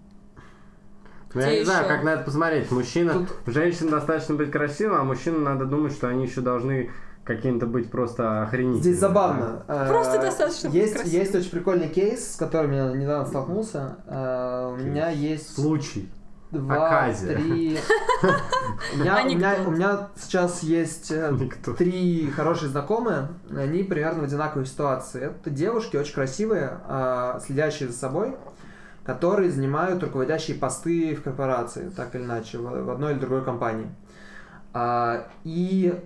Ну, 1.33 1.41
я 1.41 1.59
не 1.59 1.65
знаю, 1.65 1.79
ещё? 1.85 1.89
как 1.93 2.03
на 2.03 2.09
это 2.13 2.23
посмотреть. 2.23 2.71
Мужчина, 2.71 3.13
Тут- 3.13 3.53
женщина 3.53 3.91
достаточно 3.91 4.35
быть 4.35 4.51
красивым, 4.51 4.97
а 5.01 5.03
мужчина 5.03 5.39
надо 5.39 5.65
думать, 5.65 5.91
что 5.93 6.07
они 6.07 6.25
еще 6.25 6.39
должны 6.41 6.91
каким-то 7.25 7.65
быть 7.65 7.89
просто 7.91 8.43
охренительными. 8.43 8.81
Здесь 8.83 8.99
забавно. 8.99 9.65
Э, 9.67 9.87
Просто 9.89 10.21
достаточно 10.21 10.69
быть 10.69 10.77
Есть, 10.79 10.93
красивым. 10.93 11.19
есть 11.19 11.35
очень 11.35 11.49
прикольный 11.49 11.89
кейс, 11.89 12.33
с 12.33 12.35
которым 12.37 12.71
я 12.71 12.91
недавно 12.93 13.25
столкнулся. 13.25 13.97
Э, 14.07 14.75
У 14.79 14.83
меня 14.83 15.09
есть 15.09 15.55
Случай. 15.55 16.07
Два, 16.51 16.87
Оказия. 16.87 17.35
три... 17.35 17.77
У 18.93 18.97
меня, 18.97 19.21
у, 19.23 19.25
меня, 19.25 19.51
Анекдот. 19.51 19.67
у 19.67 19.71
меня 19.71 20.07
сейчас 20.15 20.63
есть 20.63 21.11
э, 21.11 21.31
Никто. 21.39 21.73
три 21.73 22.29
хорошие 22.31 22.69
знакомые, 22.69 23.29
они 23.55 23.83
примерно 23.83 24.21
в 24.21 24.23
одинаковой 24.25 24.65
ситуации. 24.65 25.27
Это 25.27 25.49
девушки 25.49 25.95
очень 25.97 26.13
красивые, 26.13 26.79
а, 26.87 27.39
следящие 27.45 27.89
за 27.89 27.97
собой, 27.97 28.35
которые 29.05 29.51
занимают 29.51 30.03
руководящие 30.03 30.57
посты 30.57 31.15
в 31.15 31.23
корпорации, 31.23 31.89
так 31.89 32.15
или 32.15 32.23
иначе, 32.23 32.57
в, 32.57 32.89
одной 32.89 33.13
или 33.13 33.19
другой 33.19 33.43
компании. 33.43 33.87
А, 34.73 35.27
И 35.43 36.01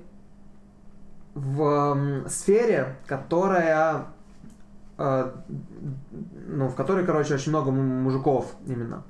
в 1.34 2.28
сфере, 2.28 2.98
которая 3.08 4.08
э, 4.98 5.32
ну, 6.48 6.68
в 6.68 6.76
которой, 6.76 7.06
короче, 7.06 7.36
очень 7.36 7.52
много 7.52 7.72
мужиков 7.72 8.54
именно. 8.68 9.04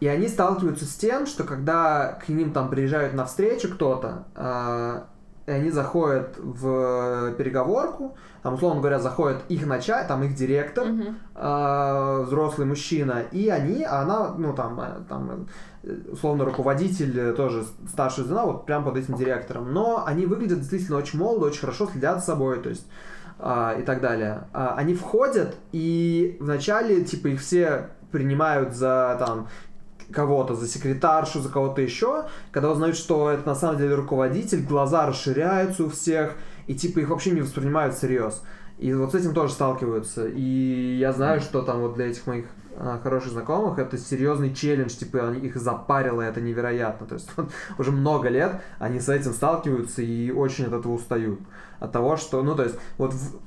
И 0.00 0.06
они 0.06 0.28
сталкиваются 0.28 0.84
с 0.84 0.94
тем, 0.94 1.26
что 1.26 1.44
когда 1.44 2.18
к 2.24 2.28
ним 2.28 2.52
там 2.52 2.70
приезжают 2.70 3.14
на 3.14 3.24
встречу 3.24 3.68
кто-то, 3.68 4.24
э, 4.36 5.00
и 5.46 5.50
они 5.50 5.70
заходят 5.70 6.36
в 6.38 7.32
переговорку, 7.38 8.16
там, 8.42 8.54
условно 8.54 8.80
говоря, 8.80 8.98
заходит 8.98 9.38
их 9.48 9.66
начальник, 9.66 10.06
там 10.06 10.22
их 10.22 10.34
директор, 10.34 10.86
Мгм. 10.86 11.16
э, 11.34 12.22
взрослый 12.26 12.66
мужчина, 12.66 13.22
и 13.32 13.48
они, 13.48 13.82
а 13.82 14.02
она, 14.02 14.34
ну 14.36 14.52
там, 14.52 14.78
э, 14.80 14.86
там 15.08 15.48
э, 15.82 15.96
условно 16.12 16.44
руководитель 16.44 17.18
э, 17.18 17.32
тоже 17.32 17.64
старшая 17.90 18.26
жена, 18.26 18.44
вот 18.44 18.66
прям 18.66 18.84
под 18.84 18.98
этим 18.98 19.14
директором. 19.14 19.72
Но 19.72 20.04
они 20.06 20.26
выглядят 20.26 20.60
действительно 20.60 20.98
очень 20.98 21.18
молодо, 21.18 21.46
очень 21.46 21.60
хорошо 21.60 21.88
следят 21.90 22.20
за 22.20 22.26
собой, 22.26 22.60
то 22.60 22.68
есть 22.68 22.86
а, 23.40 23.74
и 23.78 23.82
так 23.82 24.00
далее. 24.00 24.48
А, 24.52 24.74
они 24.76 24.94
входят, 24.94 25.56
и 25.72 26.36
вначале, 26.40 27.04
типа, 27.04 27.28
их 27.28 27.40
все 27.40 27.90
принимают 28.10 28.74
за 28.74 29.16
там 29.18 29.48
кого-то, 30.12 30.54
за 30.54 30.66
секретаршу, 30.66 31.40
за 31.40 31.48
кого-то 31.48 31.82
еще, 31.82 32.26
когда 32.50 32.70
узнают, 32.70 32.96
что 32.96 33.30
это 33.30 33.46
на 33.46 33.54
самом 33.54 33.78
деле 33.78 33.94
руководитель, 33.94 34.64
глаза 34.64 35.06
расширяются 35.06 35.84
у 35.84 35.90
всех, 35.90 36.36
и 36.66 36.74
типа 36.74 37.00
их 37.00 37.08
вообще 37.08 37.30
не 37.30 37.40
воспринимают 37.40 37.94
всерьез. 37.94 38.42
И 38.78 38.92
вот 38.94 39.12
с 39.12 39.14
этим 39.14 39.34
тоже 39.34 39.52
сталкиваются. 39.52 40.28
И 40.28 40.96
я 40.98 41.12
знаю, 41.12 41.40
что 41.40 41.62
там 41.62 41.80
вот 41.80 41.94
для 41.94 42.06
этих 42.06 42.26
моих 42.26 42.46
а, 42.76 43.00
хороших 43.02 43.32
знакомых 43.32 43.78
это 43.80 43.98
серьезный 43.98 44.54
челлендж, 44.54 44.90
типа 44.90 45.28
они, 45.28 45.40
их 45.40 45.56
запарило, 45.56 46.22
это 46.22 46.40
невероятно. 46.40 47.06
То 47.06 47.16
есть 47.16 47.28
вот, 47.36 47.50
уже 47.76 47.90
много 47.90 48.28
лет 48.28 48.60
они 48.78 49.00
с 49.00 49.08
этим 49.08 49.32
сталкиваются 49.32 50.00
и 50.00 50.30
очень 50.30 50.66
от 50.66 50.74
этого 50.74 50.92
устают. 50.92 51.40
От 51.80 51.90
того, 51.90 52.16
что, 52.16 52.42
ну 52.42 52.54
то 52.54 52.62
есть, 52.62 52.76
вот 52.96 53.14
в, 53.14 53.40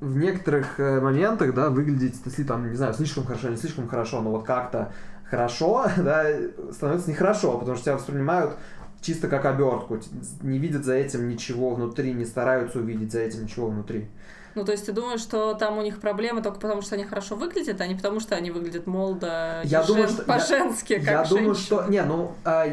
в 0.00 0.16
некоторых 0.18 0.78
э, 0.78 1.00
моментах, 1.00 1.54
да, 1.54 1.70
выглядеть, 1.70 2.20
если 2.24 2.44
там, 2.44 2.68
не 2.68 2.76
знаю, 2.76 2.92
слишком 2.92 3.24
хорошо, 3.24 3.48
не 3.48 3.56
слишком 3.56 3.88
хорошо, 3.88 4.20
но 4.20 4.30
вот 4.30 4.44
как-то 4.44 4.92
хорошо, 5.34 5.86
да, 5.96 6.24
становится 6.72 7.10
нехорошо, 7.10 7.58
потому 7.58 7.76
что 7.76 7.84
тебя 7.86 7.96
воспринимают 7.96 8.54
чисто 9.00 9.28
как 9.28 9.44
обертку, 9.44 9.98
не 10.42 10.58
видят 10.58 10.84
за 10.84 10.94
этим 10.94 11.28
ничего 11.28 11.74
внутри, 11.74 12.12
не 12.12 12.24
стараются 12.24 12.78
увидеть 12.78 13.12
за 13.12 13.20
этим 13.20 13.42
ничего 13.44 13.66
внутри. 13.68 14.08
Ну, 14.54 14.64
то 14.64 14.70
есть 14.72 14.86
ты 14.86 14.92
думаешь, 14.92 15.20
что 15.20 15.54
там 15.54 15.78
у 15.78 15.82
них 15.82 16.00
проблемы 16.00 16.40
только 16.40 16.60
потому, 16.60 16.80
что 16.80 16.94
они 16.94 17.04
хорошо 17.04 17.34
выглядят, 17.34 17.80
а 17.80 17.86
не 17.88 17.96
потому, 17.96 18.20
что 18.20 18.36
они 18.36 18.52
выглядят 18.52 18.86
молодо 18.86 19.60
Я 19.64 19.82
и 19.82 19.86
думаю, 19.86 20.06
жен- 20.06 20.16
что- 20.16 20.22
я- 20.22 20.38
по-женски, 20.38 20.94
как 21.00 21.04
я 21.04 21.24
думаю, 21.24 21.54
женщины. 21.54 21.80
что... 21.80 21.90
Не, 21.90 22.02
ну, 22.04 22.32
а, 22.44 22.66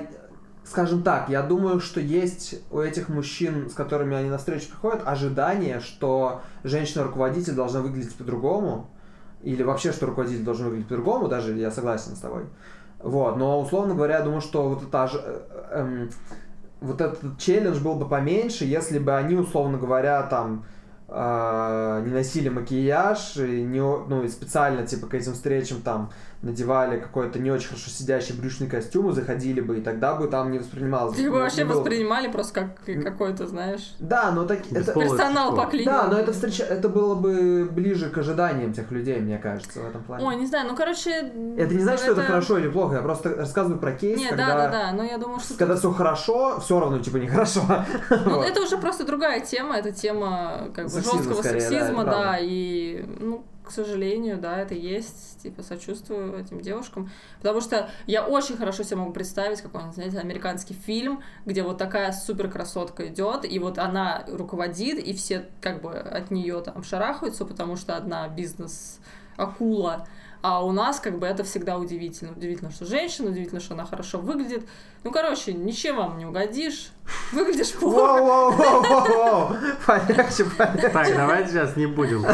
скажем 0.64 1.02
так, 1.02 1.28
я 1.30 1.42
думаю, 1.42 1.80
что 1.80 2.00
есть 2.00 2.62
у 2.70 2.80
этих 2.80 3.10
мужчин, 3.10 3.68
с 3.70 3.74
которыми 3.74 4.16
они 4.16 4.30
на 4.30 4.38
встречу 4.38 4.70
приходят, 4.70 5.02
ожидание, 5.08 5.80
что 5.80 6.44
женщина-руководитель 6.64 7.54
должна 7.56 7.82
выглядеть 7.82 8.16
по-другому, 8.16 8.88
или 9.44 9.64
вообще, 9.64 9.92
что 9.92 10.06
руководитель 10.06 10.44
должен 10.44 10.66
выглядеть 10.66 10.88
по-другому, 10.88 11.28
даже 11.28 11.54
я 11.54 11.72
согласен 11.72 12.16
с 12.16 12.20
тобой. 12.20 12.46
Вот, 13.00 13.38
но, 13.38 13.60
условно 13.60 13.96
говоря, 13.96 14.18
я 14.18 14.24
думаю, 14.24 14.42
что 14.42 14.70
вот 14.70 14.84
это 14.84 15.10
эм, 15.72 16.10
вот 16.82 17.02
этот 17.02 17.38
челлендж 17.40 17.80
был 17.80 17.96
бы 17.96 18.08
поменьше, 18.08 18.66
если 18.66 19.00
бы 19.00 19.16
они, 19.16 19.36
условно 19.36 19.78
говоря, 19.78 20.22
там 20.24 20.66
э, 21.08 22.04
не 22.06 22.12
носили 22.12 22.50
макияж, 22.50 23.38
и 23.38 23.64
не, 23.64 23.82
ну, 23.82 24.24
и 24.24 24.28
специально, 24.28 24.86
типа, 24.86 25.08
к 25.08 25.14
этим 25.14 25.34
встречам 25.34 25.82
там 25.82 26.12
надевали 26.42 27.00
какой-то 27.00 27.40
не 27.40 27.52
очень 27.52 27.70
хорошо 27.70 27.90
сидящий 27.90 28.36
брючный 28.36 28.68
костюм 28.68 29.10
и 29.10 29.14
заходили 29.14 29.62
бы, 29.62 29.78
и 29.78 29.82
тогда 29.82 30.16
бы 30.16 30.28
там 30.28 30.52
не 30.52 30.60
воспринималось. 30.60 31.16
Бы 31.16 31.24
ну, 31.24 31.34
вообще 31.34 31.66
было 31.66 31.74
бы. 31.74 31.80
воспринимали 31.80 32.32
просто 32.32 32.54
как 32.54 33.04
какой-то, 33.04 33.48
знаешь, 33.48 33.96
Да, 34.00 34.32
но 34.32 34.46
так, 34.46 34.60
это, 34.72 34.94
персонал 34.94 35.50
существо. 35.50 35.64
по 35.64 35.66
клинике. 35.70 35.90
да, 35.90 36.08
но 36.08 36.18
это 36.18 36.34
встреча, 36.34 36.64
это 36.64 36.90
было 36.90 37.14
бы 37.16 37.70
ближе 37.72 38.10
к 38.10 38.18
ожиданиям 38.18 38.74
тех 38.74 38.90
людей, 38.92 39.20
мне 39.20 39.38
кажется, 39.38 39.82
в 39.82 39.88
этом 39.88 40.04
плане. 40.04 40.26
Ой, 40.26 40.36
не 40.36 40.48
знаю, 40.48 40.68
ну, 40.68 40.76
короче... 40.76 41.12
это 41.12 41.74
не 41.74 41.84
значит, 41.84 42.02
что 42.02 42.14
это 42.14 42.24
хорошо 42.24 42.58
или 42.58 42.70
плохо, 42.70 42.96
я 42.96 43.02
просто 43.02 43.36
рассказываю 43.36 43.80
про 43.80 43.92
кейс, 43.92 44.18
Нет, 44.18 44.30
когда, 44.30 44.48
да, 44.48 44.58
да, 44.58 44.72
да, 44.72 44.94
но 44.94 45.04
я 45.04 45.18
думаю, 45.18 45.40
что... 45.40 45.54
когда 45.56 45.76
все 45.76 45.92
хорошо, 45.92 46.60
все 46.60 46.80
равно 46.80 47.00
типа 47.00 47.18
нехорошо. 47.18 47.62
Ну, 48.26 48.38
Вот. 48.38 48.46
это 48.46 48.62
уже 48.62 48.78
просто 48.78 49.06
другая 49.06 49.40
тема, 49.42 49.78
это 49.78 49.92
тема 49.92 50.70
как 50.76 50.86
бы 50.86 50.92
жесткого 50.92 51.42
да, 51.42 51.50
сексизма, 51.50 52.02
это 52.02 52.12
да, 52.12 52.38
и, 52.40 53.06
ну, 53.20 53.44
к 53.72 53.74
сожалению, 53.74 54.38
да, 54.38 54.58
это 54.58 54.74
есть, 54.74 55.42
типа, 55.42 55.64
сочувствую 55.64 56.38
этим 56.38 56.60
девушкам, 56.60 57.10
потому 57.38 57.62
что 57.62 57.90
я 58.06 58.28
очень 58.28 58.58
хорошо 58.58 58.84
себе 58.84 58.98
могу 58.98 59.14
представить 59.14 59.62
какой-нибудь, 59.62 59.96
знаете, 59.96 60.20
американский 60.20 60.74
фильм, 60.74 61.24
где 61.46 61.64
вот 61.64 61.78
такая 61.78 62.12
супер 62.12 62.52
красотка 62.52 63.08
идет, 63.08 63.46
и 63.46 63.58
вот 63.60 63.78
она 63.78 64.26
руководит, 64.28 65.00
и 65.00 65.14
все 65.14 65.48
как 65.62 65.82
бы 65.82 65.94
от 65.94 66.32
нее 66.32 66.60
там 66.60 66.84
шарахаются, 66.84 67.46
потому 67.46 67.78
что 67.78 67.96
одна 67.96 68.28
бизнес-акула, 68.28 70.06
а 70.42 70.66
у 70.66 70.72
нас 70.72 71.00
как 71.00 71.20
бы 71.20 71.28
это 71.28 71.44
всегда 71.44 71.78
удивительно. 71.78 72.32
Удивительно, 72.32 72.72
что 72.72 72.86
женщина, 72.86 73.30
удивительно, 73.30 73.60
что 73.60 73.74
она 73.76 73.86
хорошо 73.86 74.20
выглядит. 74.20 74.68
Ну, 75.04 75.12
короче, 75.12 75.54
ничем 75.54 75.98
вам 75.98 76.18
не 76.18 76.26
угодишь. 76.26 76.92
Выглядишь 77.32 77.74
плохо. 77.74 78.22
Воу-воу-воу-воу! 78.22 79.58
Полегче, 79.86 80.46
полегче. 80.46 80.90
Так, 80.90 81.16
давайте 81.16 81.52
сейчас 81.52 81.76
не 81.78 81.86
будем. 81.86 82.26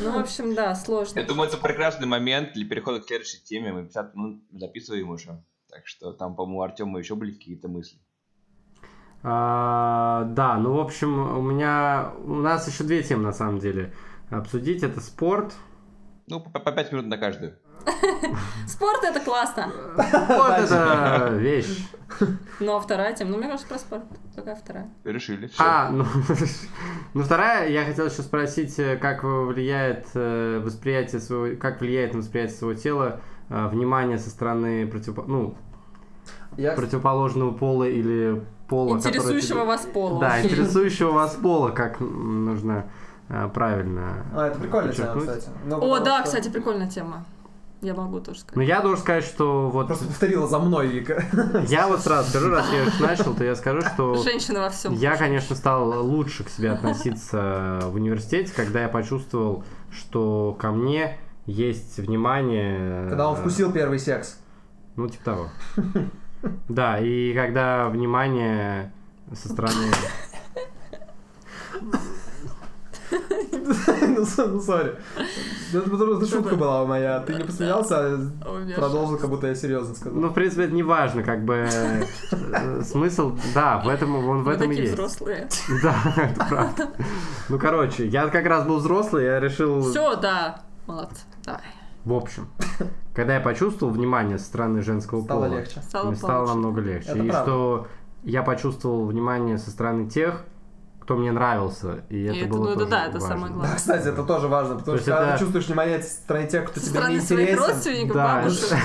Ну, 0.00 0.10
в 0.10 0.18
общем, 0.18 0.54
да, 0.54 0.74
сложно. 0.74 1.20
Я 1.20 1.26
думаю, 1.26 1.48
это 1.48 1.56
прекрасный 1.56 2.08
момент 2.08 2.52
для 2.54 2.66
перехода 2.66 3.00
к 3.00 3.06
следующей 3.06 3.42
теме. 3.44 3.72
Мы 3.72 3.82
50 3.84 4.14
минут 4.16 4.42
записываем 4.52 5.10
уже. 5.10 5.40
Так 5.70 5.86
что 5.86 6.12
там, 6.12 6.34
по-моему, 6.34 6.58
у 6.58 6.62
Артема 6.62 6.98
еще 6.98 7.14
были 7.14 7.32
какие-то 7.32 7.68
мысли. 7.68 7.98
А, 9.22 10.24
Да, 10.24 10.58
ну, 10.58 10.74
в 10.74 10.80
общем, 10.80 11.38
у 11.38 11.42
меня... 11.42 12.12
У 12.24 12.34
нас 12.34 12.68
еще 12.68 12.84
две 12.84 13.02
темы, 13.02 13.22
на 13.22 13.32
самом 13.32 13.58
деле, 13.58 13.92
обсудить. 14.38 14.82
Это 14.82 15.00
спорт. 15.00 15.54
Ну, 16.26 16.40
по, 16.40 16.58
по 16.58 16.72
5 16.72 16.92
минут 16.92 17.06
на 17.06 17.18
каждую. 17.18 17.54
Спорт 18.66 19.04
это 19.04 19.20
классно. 19.20 19.70
Спорт— 19.96 20.58
это 20.58 21.36
вещь. 21.38 21.86
Ну, 22.60 22.76
а 22.76 22.80
вторая 22.80 23.14
тема, 23.14 23.32
ну, 23.32 23.38
мне 23.38 23.46
кажется, 23.46 23.66
про 23.68 23.78
спорт. 23.78 24.04
Какая 24.34 24.54
вторая? 24.56 24.88
Решили. 25.04 25.50
А, 25.58 25.90
ну, 25.90 26.06
ну 27.14 27.22
вторая, 27.22 27.68
я 27.68 27.84
хотел 27.84 28.06
еще 28.06 28.22
спросить, 28.22 28.78
э, 28.78 28.96
как 28.96 29.24
влияет 29.24 30.06
э, 30.14 30.60
восприятие 30.64 31.20
своего, 31.20 31.60
как 31.60 31.80
влияет 31.80 32.14
на 32.14 32.20
восприятие 32.20 32.56
своего 32.56 32.80
тела 32.80 33.20
э, 33.50 33.68
внимание 33.68 34.18
со 34.18 34.30
стороны 34.30 34.84
противопо- 34.86 35.24
ну, 35.26 35.56
Я, 36.56 36.72
противоположного 36.72 37.52
пола 37.52 37.84
или 37.84 38.42
пола, 38.68 38.96
который 38.96 39.16
Интересующего 39.16 39.60
тебе- 39.60 39.64
вас 39.64 39.80
пола. 39.92 40.20
Да, 40.20 40.42
интересующего 40.42 41.10
вас 41.10 41.34
пола, 41.34 41.70
как 41.70 42.00
нужно 42.00 42.88
правильно. 43.52 44.24
А, 44.34 44.46
это 44.48 44.58
прикольная 44.58 44.92
тема, 44.92 45.20
кстати. 45.20 45.48
Ну, 45.66 45.78
О, 45.82 46.00
да, 46.00 46.16
что- 46.18 46.24
кстати, 46.24 46.48
прикольная 46.48 46.88
тема. 46.88 47.24
Я 47.80 47.92
могу 47.92 48.18
тоже 48.20 48.40
Ну, 48.40 48.48
сказать. 48.48 48.68
я 48.68 48.80
должен 48.80 48.98
сказать, 49.00 49.24
что 49.24 49.68
вот 49.68 49.88
Просто 49.88 50.06
повторила 50.06 50.46
за 50.48 50.58
мной, 50.58 50.86
Вика. 50.86 51.22
я 51.68 51.86
вот 51.86 52.00
сразу 52.00 52.30
скажу, 52.30 52.48
раз 52.48 52.64
я 52.72 52.84
уж 52.84 52.98
начал, 52.98 53.34
то 53.34 53.44
я 53.44 53.54
скажу, 53.54 53.82
что 53.82 54.14
Женщина 54.22 54.60
во 54.60 54.70
всем. 54.70 54.94
Я, 54.94 55.16
конечно, 55.16 55.54
стал 55.54 56.02
лучше 56.02 56.44
к 56.44 56.48
себе 56.48 56.70
относиться 56.70 57.80
в 57.82 57.96
университете, 57.96 58.52
когда 58.56 58.80
я 58.80 58.88
почувствовал, 58.88 59.64
что 59.90 60.56
ко 60.58 60.70
мне 60.70 61.18
есть 61.44 61.98
внимание. 61.98 63.08
Когда 63.10 63.28
он 63.28 63.36
э, 63.36 63.40
вкусил 63.40 63.70
первый 63.70 63.98
секс. 63.98 64.38
Ну, 64.96 65.08
типа 65.08 65.24
того. 65.24 65.48
Да, 66.68 66.98
и 66.98 67.32
когда 67.34 67.88
внимание 67.88 68.92
со 69.32 69.48
стороны... 69.48 69.90
Ну, 74.06 74.24
ну, 74.36 74.60
сори. 74.60 74.96
Ну, 75.72 75.80
Это 75.80 75.90
потому 75.90 76.16
что 76.16 76.26
шутка 76.26 76.56
была 76.56 76.84
моя. 76.84 77.20
Ты 77.20 77.34
не 77.34 77.44
посмеялся, 77.44 77.96
а 77.98 78.74
продолжил, 78.76 79.18
как 79.18 79.30
будто 79.30 79.46
я 79.46 79.54
серьезно 79.54 79.94
сказал. 79.94 80.18
Ну, 80.18 80.28
в 80.28 80.34
принципе, 80.34 80.64
это 80.64 80.74
не 80.74 80.82
важно, 80.82 81.22
как 81.22 81.44
бы 81.44 81.66
э, 81.68 82.82
смысл, 82.82 83.36
да, 83.54 83.78
в 83.78 83.88
этом 83.88 84.14
он 84.28 84.42
в 84.42 84.48
этом 84.48 84.66
и 84.70 84.76
такие 84.76 84.82
есть. 84.84 84.94
взрослые. 84.94 85.48
Да, 85.82 85.94
это 86.16 86.44
правда. 86.48 86.88
Ну, 87.48 87.58
короче, 87.58 88.06
я 88.06 88.28
как 88.28 88.46
раз 88.46 88.66
был 88.66 88.76
взрослый, 88.78 89.24
я 89.24 89.40
решил, 89.40 89.80
Все, 89.82 90.16
да. 90.16 90.62
Молодцы. 90.86 91.22
Давай. 91.44 91.62
в 92.04 92.12
общем, 92.12 92.48
когда 93.14 93.34
я 93.34 93.40
почувствовал 93.40 93.92
внимание 93.92 94.38
со 94.38 94.44
стороны 94.44 94.82
женского 94.82 95.22
Стало 95.22 95.46
пола, 95.46 95.58
легче. 95.58 95.80
Стало 95.82 96.06
мне 96.08 96.16
стало 96.16 96.46
намного 96.46 96.80
легче. 96.80 97.10
Это 97.10 97.18
и 97.18 97.28
правда. 97.30 97.50
что 97.50 97.86
я 98.22 98.42
почувствовал 98.42 99.06
внимание 99.06 99.58
со 99.58 99.70
стороны 99.70 100.08
тех, 100.08 100.44
кто 101.04 101.16
мне 101.16 101.32
нравился, 101.32 102.02
и 102.08 102.24
это 102.24 102.36
это- 102.38 102.48
было 102.48 102.64
ну, 102.64 102.68
это 102.70 102.78
тоже 102.78 102.90
да, 102.90 103.02
это 103.04 103.12
важно. 103.12 103.28
самое 103.28 103.52
главное. 103.52 103.70
Да, 103.70 103.76
кстати, 103.76 104.08
это 104.08 104.22
тоже 104.22 104.48
важно, 104.48 104.74
потому 104.76 104.96
То 104.96 105.02
что 105.02 105.10
когда 105.12 105.26
это- 105.28 105.32
ты 105.34 105.38
чувствуешь 105.44 105.66
внимание 105.66 106.02
со 106.02 106.10
стороны 106.10 106.46
тех, 106.46 106.64
кто 106.70 106.80
Со 106.80 106.86
тебе 106.90 107.00
не 107.08 107.16
интересен, 107.16 107.58
родственников, 107.58 108.16
Да, 108.16 108.34
бабушек. 108.42 108.78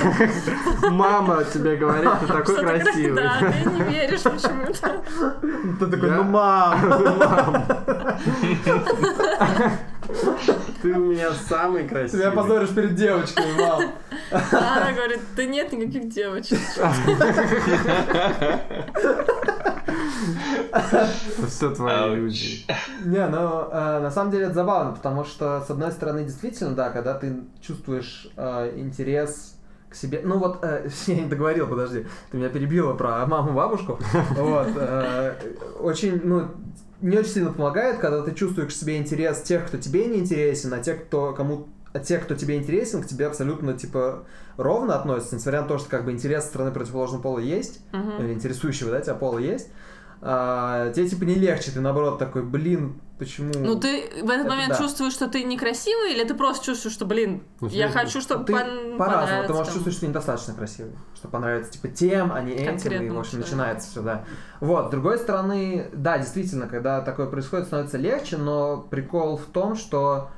мама 0.92 1.44
тебе 1.46 1.76
говорит, 1.78 2.10
ты 2.20 2.28
такой 2.28 2.56
красивый. 2.58 3.24
Да, 3.24 3.40
ты 3.40 3.70
не 3.70 3.82
веришь 3.84 4.22
почему-то. 4.22 5.02
ты 5.80 5.88
такой, 5.88 6.10
Я- 6.10 6.16
ну 6.18 6.24
мам, 6.24 6.80
Ты 10.82 10.94
у 10.94 11.12
меня 11.12 11.32
самый 11.34 11.84
ты 11.84 11.90
красивый. 11.90 12.26
меня 12.26 12.32
позоришь 12.32 12.70
перед 12.70 12.96
девочками, 12.96 13.52
мам. 13.60 13.92
А 14.32 14.78
она 14.78 14.92
говорит, 14.94 15.20
да 15.36 15.46
нет 15.46 15.72
никаких 15.72 16.10
девочек. 16.10 16.60
Все 21.48 21.74
твои 21.74 22.14
иллюзии. 22.14 22.66
Не, 23.06 23.28
ну, 23.28 23.70
э, 23.72 24.00
на 24.00 24.12
самом 24.12 24.32
деле 24.32 24.46
это 24.46 24.54
забавно, 24.54 24.94
потому 24.94 25.24
что, 25.24 25.62
с 25.66 25.70
одной 25.70 25.92
стороны, 25.92 26.24
действительно, 26.24 26.76
да, 26.76 26.90
когда 26.92 27.14
ты 27.16 27.44
чувствуешь 27.62 28.28
э, 28.38 28.74
интерес 28.78 29.56
к 29.90 29.96
себе... 29.96 30.22
Ну 30.24 30.38
вот, 30.38 30.60
э, 30.64 30.88
я 31.08 31.16
не 31.16 31.26
договорил, 31.26 31.68
подожди, 31.68 32.06
ты 32.32 32.38
меня 32.38 32.50
перебила 32.50 32.94
про 32.94 33.26
маму-бабушку. 33.26 34.00
Вот, 34.36 34.68
э, 34.76 35.34
очень, 35.80 36.22
ну, 36.24 36.48
не 37.02 37.18
очень 37.18 37.32
сильно 37.32 37.52
помогает, 37.54 38.00
когда 38.00 38.22
ты 38.24 38.34
чувствуешь 38.34 38.76
себе 38.76 38.98
интерес 38.98 39.42
тех, 39.42 39.66
кто 39.68 39.78
тебе 39.78 40.06
не 40.08 40.20
интересен, 40.20 40.74
а 40.74 40.80
тех, 40.80 41.06
кто 41.06 41.34
кому 41.34 41.68
а 41.92 41.98
те, 42.00 42.20
кто 42.20 42.36
тебе 42.36 42.56
интересен, 42.58 43.02
к 43.02 43.08
тебе 43.08 43.26
абсолютно, 43.26 43.74
типа, 43.74 44.26
ровно 44.58 44.94
относятся, 44.96 45.36
несмотря 45.36 45.64
на 45.64 45.68
то, 45.68 45.80
что, 45.80 45.90
как 45.90 46.06
бы, 46.06 46.12
интерес 46.12 46.44
со 46.44 46.50
стороны 46.50 46.72
противоположного 46.72 47.22
пола 47.24 47.40
есть, 47.40 47.80
Мгм. 47.92 48.22
или 48.24 48.34
интересующего, 48.34 48.92
да, 48.92 49.02
тебя 49.02 49.16
пола 49.16 49.40
есть, 49.40 49.70
а, 50.22 50.92
тебе, 50.92 51.08
типа, 51.08 51.24
не 51.24 51.36
легче, 51.36 51.72
ты, 51.72 51.80
наоборот, 51.80 52.20
такой, 52.20 52.44
блин, 52.44 53.00
почему... 53.18 53.54
Ну, 53.58 53.80
ты 53.80 54.10
в 54.22 54.30
этот 54.30 54.46
Это 54.46 54.50
момент 54.50 54.70
да. 54.70 54.78
чувствуешь, 54.78 55.14
что 55.14 55.28
ты 55.30 55.44
некрасивый, 55.44 56.14
или 56.14 56.24
ты 56.26 56.34
просто 56.34 56.66
чувствуешь, 56.66 56.94
что, 56.94 57.06
блин, 57.06 57.44
Ну, 57.62 57.68
я 57.70 57.90
хочу, 57.90 58.20
чтобы 58.20 58.44
ты 58.46 58.54
пон- 58.54 58.98
по-разному, 58.98 59.44
ты 59.44 59.54
можешь 59.54 59.68
там. 59.68 59.74
чувствовать, 59.76 59.94
что 59.94 60.02
ты 60.02 60.08
недостаточно 60.08 60.54
красивый, 60.54 60.94
что 61.16 61.28
понравится, 61.30 61.72
типа, 61.72 61.88
тем, 61.88 62.32
а 62.34 62.42
не 62.42 62.52
этим, 62.52 62.92
и, 62.92 63.10
в 63.10 63.20
общем, 63.20 63.40
начинается 63.40 63.90
все, 63.90 64.02
да. 64.02 64.26
Вот, 64.60 64.88
с 64.88 64.90
другой 64.90 65.18
стороны, 65.20 65.90
да, 65.94 66.18
действительно, 66.18 66.68
когда 66.68 67.02
такое 67.02 67.28
происходит, 67.28 67.68
становится 67.68 67.98
легче, 67.98 68.38
но 68.38 68.78
прикол 68.78 69.38
в 69.38 69.46
том, 69.46 69.76
что 69.76 70.30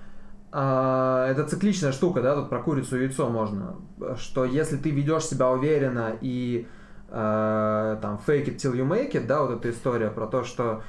а, 0.52 1.28
это 1.30 1.46
цикличная 1.46 1.92
штука, 1.92 2.22
да, 2.22 2.36
тут 2.36 2.50
про 2.50 2.62
курицу 2.62 2.98
и 3.00 3.04
яйцо 3.06 3.30
можно, 3.30 3.78
что 4.18 4.44
если 4.46 4.78
ты 4.78 4.92
ведешь 4.92 5.26
себя 5.26 5.50
уверенно 5.50 6.14
и 6.20 6.68
а, 7.12 7.98
там 8.02 8.20
fake 8.26 8.46
it 8.48 8.58
till 8.58 8.74
you 8.74 8.88
make 8.88 9.12
it, 9.12 9.28
да, 9.28 9.42
вот 9.42 9.52
эта 9.52 9.70
история 9.70 10.10
про 10.10 10.28
то, 10.28 10.44
что 10.44 10.82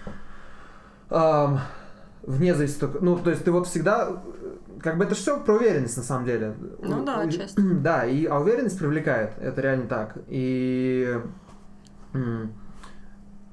ам, 1.10 1.60
вне 2.22 2.54
зависимости, 2.54 2.98
ну, 3.00 3.18
то 3.18 3.30
есть 3.30 3.44
ты 3.44 3.50
вот 3.50 3.66
всегда, 3.66 4.22
как 4.80 4.98
бы 4.98 5.04
это 5.04 5.14
все 5.14 5.38
про 5.40 5.54
уверенность 5.54 5.96
на 5.96 6.02
самом 6.02 6.24
деле. 6.24 6.54
Ну 6.80 7.04
да, 7.04 7.20
отчасти. 7.20 7.60
Да, 7.60 8.06
и, 8.06 8.24
а 8.26 8.38
уверенность 8.38 8.78
привлекает, 8.78 9.32
это 9.40 9.60
реально 9.60 9.86
так. 9.88 10.18
И 10.28 11.20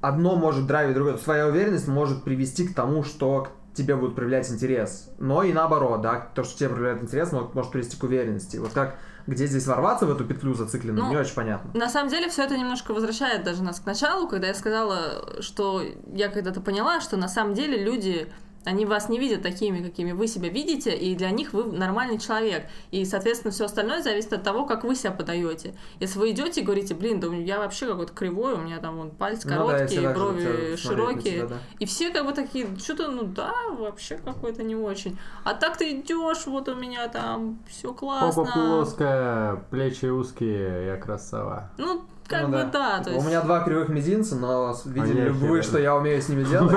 одно 0.00 0.36
может 0.36 0.66
драйвить 0.66 0.94
другое. 0.94 1.16
Своя 1.16 1.46
уверенность 1.46 1.88
может 1.88 2.24
привести 2.24 2.66
к 2.66 2.74
тому, 2.74 3.02
что 3.02 3.48
к 3.72 3.76
тебе 3.76 3.96
будет 3.96 4.14
проявлять 4.14 4.50
интерес. 4.50 5.10
Но 5.18 5.42
и 5.42 5.52
наоборот, 5.52 6.00
да, 6.00 6.28
то, 6.34 6.44
что 6.44 6.58
тебе 6.58 6.68
проявляет 6.70 7.02
интерес, 7.02 7.32
может, 7.32 7.54
может 7.54 7.72
привести 7.72 7.96
к 7.96 8.02
уверенности. 8.02 8.56
Вот 8.56 8.72
как, 8.72 8.96
где 9.26 9.46
здесь 9.46 9.66
ворваться 9.66 10.06
в 10.06 10.10
эту 10.10 10.24
петлю 10.24 10.54
зацикленную, 10.54 11.04
Ну, 11.04 11.10
не 11.10 11.16
очень 11.16 11.34
понятно. 11.34 11.70
На 11.78 11.88
самом 11.88 12.10
деле 12.10 12.28
все 12.28 12.44
это 12.44 12.56
немножко 12.56 12.92
возвращает 12.92 13.44
даже 13.44 13.62
нас 13.62 13.80
к 13.80 13.86
началу, 13.86 14.28
когда 14.28 14.48
я 14.48 14.54
сказала, 14.54 15.40
что 15.40 15.82
я 16.12 16.28
когда-то 16.28 16.60
поняла, 16.60 17.00
что 17.00 17.16
на 17.16 17.28
самом 17.28 17.54
деле 17.54 17.82
люди, 17.82 18.32
они 18.64 18.84
вас 18.84 19.08
не 19.08 19.18
видят 19.18 19.42
такими, 19.42 19.82
какими 19.82 20.12
вы 20.12 20.26
себя 20.26 20.48
видите, 20.48 20.94
и 20.94 21.14
для 21.14 21.30
них 21.30 21.52
вы 21.52 21.64
нормальный 21.64 22.18
человек. 22.18 22.66
И, 22.90 23.04
соответственно, 23.04 23.52
все 23.52 23.64
остальное 23.64 24.02
зависит 24.02 24.32
от 24.32 24.42
того, 24.42 24.66
как 24.66 24.84
вы 24.84 24.94
себя 24.94 25.12
подаете. 25.12 25.74
Если 25.98 26.18
вы 26.18 26.30
идете 26.30 26.60
и 26.60 26.64
говорите, 26.64 26.94
блин, 26.94 27.20
да 27.20 27.28
я 27.28 27.58
вообще 27.58 27.86
какой-то 27.86 28.12
кривой, 28.12 28.54
у 28.54 28.58
меня 28.58 28.78
там 28.78 28.96
вон 28.96 29.10
палец 29.10 29.44
Ну 29.44 29.50
да, 29.50 29.56
короткий, 29.56 30.00
же 30.00 30.10
брови 30.10 30.76
широкие. 30.76 31.36
тебя, 31.36 31.46
да. 31.46 31.56
И 31.78 31.86
все 31.86 32.10
как 32.10 32.26
бы 32.26 32.32
такие, 32.32 32.66
что-то, 32.78 33.10
ну 33.10 33.22
да, 33.24 33.52
вообще 33.70 34.18
какой-то 34.18 34.62
не 34.62 34.76
очень. 34.76 35.18
А 35.44 35.54
так 35.54 35.76
ты 35.76 35.98
идешь, 35.98 36.46
вот 36.46 36.68
у 36.68 36.74
меня 36.74 37.08
там 37.08 37.58
все 37.68 37.94
классно. 37.94 38.44
Попа 38.44 38.52
плоская, 38.52 39.56
плечи 39.70 40.06
узкие, 40.06 40.86
я 40.86 40.96
красава. 40.96 41.70
Ну, 41.78 42.04
как 42.30 42.42
Ну 42.42 42.48
бы 42.48 42.64
да, 42.72 42.98
то 42.98 43.04
Типа, 43.04 43.14
есть... 43.14 43.26
У 43.26 43.28
меня 43.28 43.40
два 43.42 43.64
кривых 43.64 43.88
мизинца, 43.88 44.36
но 44.36 44.76
видели 44.84 45.20
Они 45.20 45.22
ли 45.22 45.30
вы, 45.30 45.62
что 45.62 45.78
я 45.78 45.96
умею 45.96 46.22
с 46.22 46.28
ними 46.28 46.44
делать? 46.44 46.76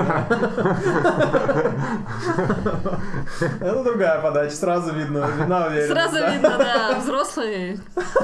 Это 3.60 3.84
другая 3.84 4.20
подача, 4.20 4.56
сразу 4.56 4.92
видно, 4.92 5.30
видна 5.38 5.66
уверенность. 5.66 5.92
Сразу 5.92 6.18
да? 6.18 6.32
видно, 6.32 6.58
да, 6.58 6.98
взрослый 6.98 7.80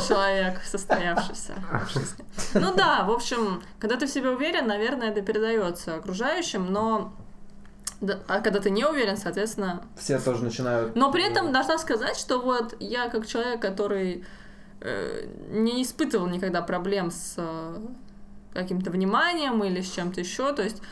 человек, 0.06 0.60
состоявшийся 0.64 1.54
в 1.86 1.92
жизни. 1.92 2.24
Ну 2.54 2.74
да, 2.74 3.04
в 3.04 3.12
общем, 3.12 3.62
когда 3.78 3.96
ты 3.96 4.06
в 4.06 4.10
себе 4.10 4.30
уверен, 4.30 4.66
наверное, 4.66 5.10
это 5.10 5.22
передается 5.22 5.94
окружающим, 5.94 6.72
но 6.72 7.12
да, 8.00 8.18
а 8.26 8.40
когда 8.40 8.60
ты 8.60 8.70
не 8.70 8.84
уверен, 8.84 9.16
соответственно... 9.16 9.82
Все 9.96 10.18
тоже 10.18 10.42
начинают... 10.42 10.96
Но 10.96 11.12
при 11.12 11.30
этом 11.30 11.52
должна 11.52 11.78
сказать, 11.78 12.16
что 12.16 12.40
вот 12.40 12.74
я 12.80 13.08
как 13.08 13.26
человек, 13.26 13.60
который 13.60 14.14
э, 14.14 14.39
не 15.50 15.82
испытывал 15.82 16.26
никогда 16.28 16.62
проблем 16.62 17.10
с 17.10 17.34
э, 17.36 17.78
каким-то 18.54 18.90
вниманием 18.90 19.62
или 19.62 19.80
с 19.80 19.90
чем-то 19.90 20.20
еще, 20.20 20.52
то 20.54 20.62
есть, 20.62 20.82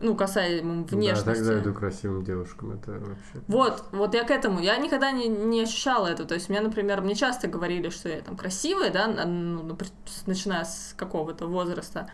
ну, 0.00 0.14
касаемо 0.14 0.84
Да, 0.84 0.96
внешности. 0.96 1.24
так 1.24 1.36
завидую 1.36 1.74
красивым 1.74 2.24
девушкам, 2.24 2.72
это 2.72 2.92
вообще... 2.92 3.44
Вот, 3.46 3.84
вот 3.92 4.14
я 4.14 4.24
к 4.24 4.30
этому. 4.30 4.60
Я 4.60 4.76
никогда 4.76 5.12
не, 5.12 5.28
не 5.28 5.62
ощущала 5.62 6.08
этого. 6.08 6.28
То 6.28 6.34
есть, 6.34 6.48
мне, 6.48 6.60
например, 6.60 7.00
мне 7.00 7.14
часто 7.14 7.46
говорили, 7.46 7.88
что 7.88 8.08
я 8.08 8.20
там 8.20 8.36
красивая, 8.36 8.90
да, 8.90 9.06
ну, 9.06 9.78
начиная 10.26 10.64
с 10.64 10.94
какого-то 10.96 11.46
возраста. 11.46 12.08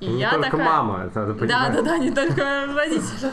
И 0.00 0.06
не 0.06 0.20
я 0.20 0.30
только 0.30 0.50
такая... 0.50 0.66
мама, 0.66 1.04
это 1.06 1.20
надо 1.20 1.32
Да, 1.34 1.38
понимать. 1.40 1.72
да, 1.72 1.82
да, 1.82 1.98
не 1.98 2.10
только 2.12 2.66
родители. 2.76 3.32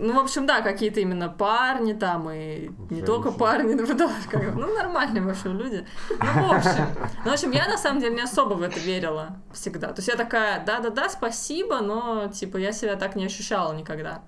Ну, 0.00 0.14
в 0.14 0.18
общем, 0.18 0.46
да, 0.46 0.60
какие-то 0.60 1.00
именно 1.00 1.28
парни 1.28 1.92
там, 1.92 2.28
и 2.30 2.70
не 2.90 3.02
только 3.02 3.30
парни, 3.30 3.74
ну, 3.74 3.86
да, 3.94 4.10
ну, 4.54 4.74
нормальные, 4.74 5.22
в 5.22 5.28
общем, 5.28 5.56
люди. 5.56 5.86
Ну, 6.10 6.48
в 6.48 6.52
общем, 6.52 6.86
ну, 7.24 7.30
в 7.30 7.34
общем, 7.34 7.50
я 7.52 7.68
на 7.68 7.78
самом 7.78 8.00
деле 8.00 8.16
не 8.16 8.22
особо 8.22 8.54
в 8.54 8.62
это 8.62 8.80
верила 8.80 9.36
всегда. 9.52 9.88
То 9.88 9.98
есть 9.98 10.08
я 10.08 10.16
такая, 10.16 10.64
да-да-да, 10.64 11.08
спасибо, 11.08 11.80
но, 11.80 12.28
типа, 12.28 12.56
я 12.56 12.72
себя 12.72 12.96
так 12.96 13.14
не 13.14 13.26
ощущала 13.26 13.72
никогда. 13.72 14.22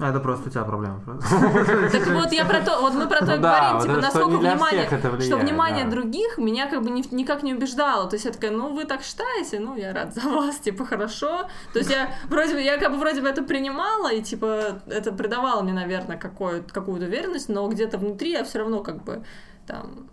А 0.00 0.10
это 0.10 0.20
просто 0.20 0.48
у 0.48 0.50
тебя 0.50 0.64
проблема. 0.64 1.00
просто. 1.00 1.28
Так 1.92 2.06
вот, 2.08 2.32
я 2.32 2.44
про 2.44 2.60
то, 2.60 2.80
вот 2.80 2.94
мы 2.94 3.06
про 3.06 3.18
то 3.18 3.34
и 3.34 3.38
говорим, 3.38 3.80
типа, 3.80 3.94
насколько 3.96 4.36
внимание, 4.38 4.88
что 5.20 5.36
внимание 5.36 5.84
других 5.90 6.38
меня 6.38 6.66
как 6.68 6.82
бы 6.82 6.90
ни- 6.90 7.14
никак 7.14 7.42
не 7.42 7.54
убеждало. 7.54 8.08
То 8.08 8.16
есть 8.16 8.24
я 8.24 8.32
такая, 8.32 8.50
ну 8.50 8.74
вы 8.74 8.84
так 8.84 9.02
считаете, 9.02 9.60
ну 9.60 9.76
я 9.76 9.92
рад 9.92 10.14
за 10.14 10.20
вас, 10.28 10.56
типа 10.58 10.84
хорошо. 10.86 11.48
То 11.72 11.78
есть 11.80 11.90
я 11.90 12.08
вроде 12.28 12.54
бы, 12.54 12.60
я 12.62 12.78
как 12.78 12.92
бы 12.92 12.98
вроде 12.98 13.20
бы 13.20 13.28
это 13.28 13.42
принимала, 13.42 14.12
и 14.12 14.22
типа 14.22 14.80
это 14.86 15.12
придавало 15.12 15.62
мне, 15.62 15.72
наверное, 15.72 16.16
какую- 16.16 16.64
какую-то 16.66 17.06
уверенность, 17.06 17.48
но 17.48 17.66
где-то 17.68 17.98
внутри 17.98 18.30
я 18.32 18.44
все 18.44 18.58
равно 18.58 18.82
как 18.82 19.04
бы 19.04 19.22
там 19.66 20.08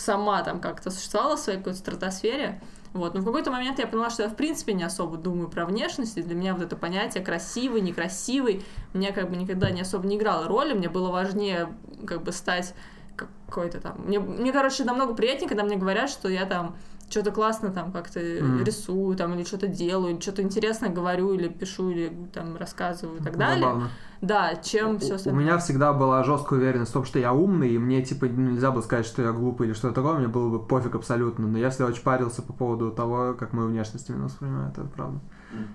сама 0.00 0.42
там 0.42 0.60
как-то 0.60 0.90
существовала 0.90 1.36
в 1.36 1.40
своей 1.40 1.58
какой-то 1.58 1.78
стратосфере. 1.78 2.60
Вот. 2.92 3.14
Но 3.14 3.20
в 3.20 3.24
какой-то 3.24 3.50
момент 3.52 3.78
я 3.78 3.86
поняла, 3.86 4.10
что 4.10 4.24
я 4.24 4.28
в 4.28 4.34
принципе 4.34 4.72
не 4.72 4.82
особо 4.82 5.16
думаю 5.16 5.48
про 5.48 5.64
внешность, 5.64 6.16
и 6.16 6.22
для 6.22 6.34
меня 6.34 6.54
вот 6.54 6.62
это 6.62 6.76
понятие 6.76 7.24
красивый, 7.24 7.80
некрасивый, 7.80 8.64
мне 8.92 9.12
как 9.12 9.30
бы 9.30 9.36
никогда 9.36 9.70
не 9.70 9.82
особо 9.82 10.06
не 10.08 10.16
играло 10.16 10.48
роли, 10.48 10.74
мне 10.74 10.88
было 10.88 11.10
важнее 11.10 11.72
как 12.06 12.22
бы 12.22 12.32
стать 12.32 12.74
какой-то 13.16 13.80
там... 13.80 14.00
Мне, 14.06 14.18
мне, 14.18 14.52
короче, 14.52 14.84
намного 14.84 15.14
приятнее, 15.14 15.48
когда 15.48 15.62
мне 15.62 15.76
говорят, 15.76 16.10
что 16.10 16.28
я 16.28 16.46
там 16.46 16.76
что-то 17.08 17.32
классно 17.32 17.70
там 17.70 17.92
как-то 17.92 18.20
Мгм. 18.20 18.64
рисую, 18.64 19.16
там, 19.16 19.34
или 19.34 19.44
что-то 19.44 19.66
делаю, 19.66 20.14
или 20.14 20.20
что-то 20.20 20.42
интересное 20.42 20.90
говорю, 20.90 21.34
или 21.34 21.48
пишу, 21.48 21.90
или 21.90 22.12
там 22.32 22.56
рассказываю 22.56 23.20
и 23.20 23.22
так 23.22 23.36
далее. 23.36 23.90
Да, 24.20 24.54
чем 24.56 24.98
все 24.98 25.08
У- 25.08 25.12
У 25.12 25.16
остальное. 25.16 25.42
меня 25.42 25.58
всегда 25.58 25.92
была 25.94 26.22
жесткая 26.24 26.58
уверенность 26.58 26.90
в 26.90 26.94
том, 26.94 27.04
что 27.04 27.18
я 27.18 27.32
умный, 27.32 27.70
и 27.70 27.78
мне, 27.78 28.02
типа, 28.02 28.26
ну, 28.26 28.50
нельзя 28.50 28.70
было 28.70 28.82
сказать, 28.82 29.06
что 29.06 29.22
я 29.22 29.32
глупый 29.32 29.66
или 29.68 29.74
что-то 29.74 29.94
такое, 29.94 30.18
мне 30.18 30.28
было 30.28 30.50
бы 30.50 30.58
пофиг 30.64 30.94
абсолютно. 30.94 31.46
Но 31.46 31.56
я 31.58 31.70
всегда 31.70 31.86
очень 31.86 32.02
парился 32.02 32.42
по 32.42 32.52
поводу 32.52 32.90
того, 32.90 33.34
как 33.34 33.52
мою 33.54 33.68
внешность 33.68 34.10
именно 34.10 34.24
воспринимают, 34.24 34.76
это 34.76 34.86
правда. 34.88 35.20
М. 35.52 35.74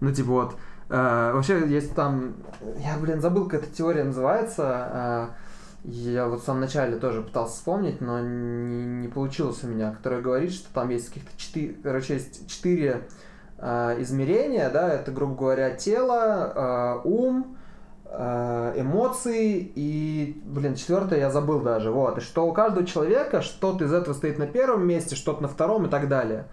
Ну, 0.00 0.12
типа, 0.12 0.30
вот, 0.30 0.56
Э, 0.88 1.32
вообще, 1.32 1.66
есть 1.70 1.94
там... 1.94 2.34
Я, 2.78 2.98
блин, 2.98 3.22
забыл, 3.22 3.48
как 3.48 3.62
эта 3.62 3.72
теория 3.74 4.04
называется. 4.04 5.30
Э, 5.84 5.88
я 5.88 6.28
вот 6.28 6.42
в 6.42 6.44
самом 6.44 6.60
начале 6.60 6.98
тоже 6.98 7.22
пытался 7.22 7.54
вспомнить, 7.54 8.02
но 8.02 8.20
не, 8.20 8.84
не 8.84 9.08
получилось 9.08 9.64
у 9.64 9.68
меня, 9.68 9.92
которая 9.92 10.20
говорит, 10.20 10.52
что 10.52 10.70
там 10.74 10.90
есть 10.90 11.08
каких-то 11.08 11.30
четыре, 11.38 11.74
короче, 11.82 12.14
есть 12.14 12.46
четыре 12.50 13.08
измерения, 14.00 14.68
да, 14.70 14.92
это, 14.92 15.12
грубо 15.12 15.34
говоря, 15.36 15.70
тело, 15.70 16.52
э, 16.54 17.08
ум, 17.08 17.56
э, 18.06 18.74
эмоции 18.76 19.72
и, 19.74 20.42
блин, 20.44 20.74
четвертое 20.74 21.20
я 21.20 21.30
забыл 21.30 21.60
даже, 21.60 21.90
вот, 21.90 22.18
и 22.18 22.20
что 22.20 22.46
у 22.46 22.52
каждого 22.52 22.84
человека 22.86 23.40
что-то 23.40 23.84
из 23.84 23.92
этого 23.92 24.14
стоит 24.14 24.38
на 24.38 24.46
первом 24.46 24.86
месте, 24.86 25.14
что-то 25.14 25.42
на 25.42 25.48
втором 25.48 25.86
и 25.86 25.88
так 25.88 26.08
далее. 26.08 26.46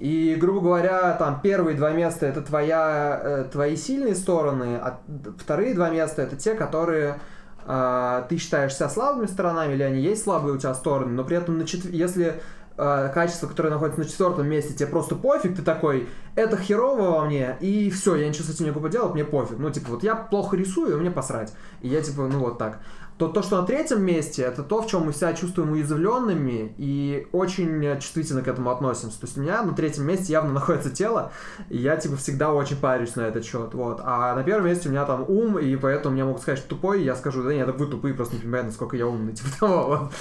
И, 0.00 0.34
грубо 0.40 0.60
говоря, 0.60 1.14
там 1.18 1.40
первые 1.42 1.76
два 1.76 1.90
места 1.90 2.26
это 2.26 2.40
твоя, 2.40 3.20
э, 3.22 3.44
твои 3.52 3.76
сильные 3.76 4.14
стороны, 4.14 4.78
а 4.82 4.98
вторые 5.38 5.74
два 5.74 5.90
места 5.90 6.22
это 6.22 6.36
те, 6.36 6.54
которые 6.54 7.20
э, 7.66 8.22
ты 8.28 8.38
считаешь 8.38 8.74
себя 8.74 8.88
слабыми 8.88 9.26
сторонами, 9.26 9.74
или 9.74 9.82
они 9.82 10.00
есть 10.00 10.24
слабые 10.24 10.54
у 10.54 10.58
тебя 10.58 10.74
стороны, 10.74 11.12
но 11.12 11.22
при 11.22 11.36
этом 11.36 11.58
на 11.58 11.66
четв... 11.66 11.90
если 11.90 12.40
э, 12.80 13.10
качество, 13.12 13.46
которое 13.46 13.70
находится 13.70 14.00
на 14.00 14.06
четвертом 14.06 14.48
месте, 14.48 14.74
тебе 14.74 14.88
просто 14.88 15.14
пофиг, 15.14 15.54
ты 15.54 15.62
такой, 15.62 16.08
это 16.34 16.56
херово 16.56 17.10
во 17.10 17.24
мне, 17.26 17.56
и 17.60 17.90
все, 17.90 18.16
я 18.16 18.28
ничего 18.28 18.44
с 18.44 18.50
этим 18.50 18.64
не 18.64 18.70
могу 18.70 18.80
поделать, 18.82 19.14
мне 19.14 19.24
пофиг. 19.24 19.58
Ну, 19.58 19.70
типа, 19.70 19.90
вот 19.90 20.02
я 20.02 20.16
плохо 20.16 20.56
рисую, 20.56 20.98
мне 20.98 21.10
посрать. 21.10 21.52
И 21.82 21.88
я, 21.88 22.00
типа, 22.00 22.22
ну 22.22 22.40
вот 22.40 22.58
так 22.58 22.80
то 23.20 23.28
то, 23.28 23.42
что 23.42 23.60
на 23.60 23.66
третьем 23.66 24.02
месте, 24.02 24.44
это 24.44 24.62
то, 24.62 24.80
в 24.80 24.86
чем 24.86 25.02
мы 25.02 25.12
себя 25.12 25.34
чувствуем 25.34 25.72
уязвленными 25.72 26.74
и 26.78 27.28
очень 27.32 28.00
чувствительно 28.00 28.40
к 28.40 28.48
этому 28.48 28.70
относимся. 28.70 29.20
То 29.20 29.26
есть 29.26 29.36
у 29.36 29.42
меня 29.42 29.62
на 29.62 29.74
третьем 29.74 30.06
месте 30.06 30.32
явно 30.32 30.52
находится 30.54 30.88
тело, 30.88 31.30
и 31.68 31.76
я 31.76 31.98
типа 31.98 32.16
всегда 32.16 32.54
очень 32.54 32.76
парюсь 32.76 33.16
на 33.16 33.20
этот 33.20 33.44
счет. 33.44 33.74
Вот. 33.74 34.00
А 34.02 34.34
на 34.34 34.42
первом 34.42 34.64
месте 34.64 34.88
у 34.88 34.92
меня 34.92 35.04
там 35.04 35.26
ум, 35.28 35.58
и 35.58 35.76
поэтому 35.76 36.14
мне 36.14 36.24
могут 36.24 36.40
сказать, 36.40 36.60
что 36.60 36.70
тупой, 36.70 37.02
и 37.02 37.04
я 37.04 37.14
скажу, 37.14 37.42
да 37.42 37.52
нет, 37.52 37.68
вы 37.76 37.86
тупые, 37.88 38.14
просто 38.14 38.36
не 38.36 38.40
понимаете, 38.40 38.68
насколько 38.68 38.96
я 38.96 39.06
умный. 39.06 39.32
Типа 39.34 39.50
того. 39.60 39.86
Вот. 39.86 40.12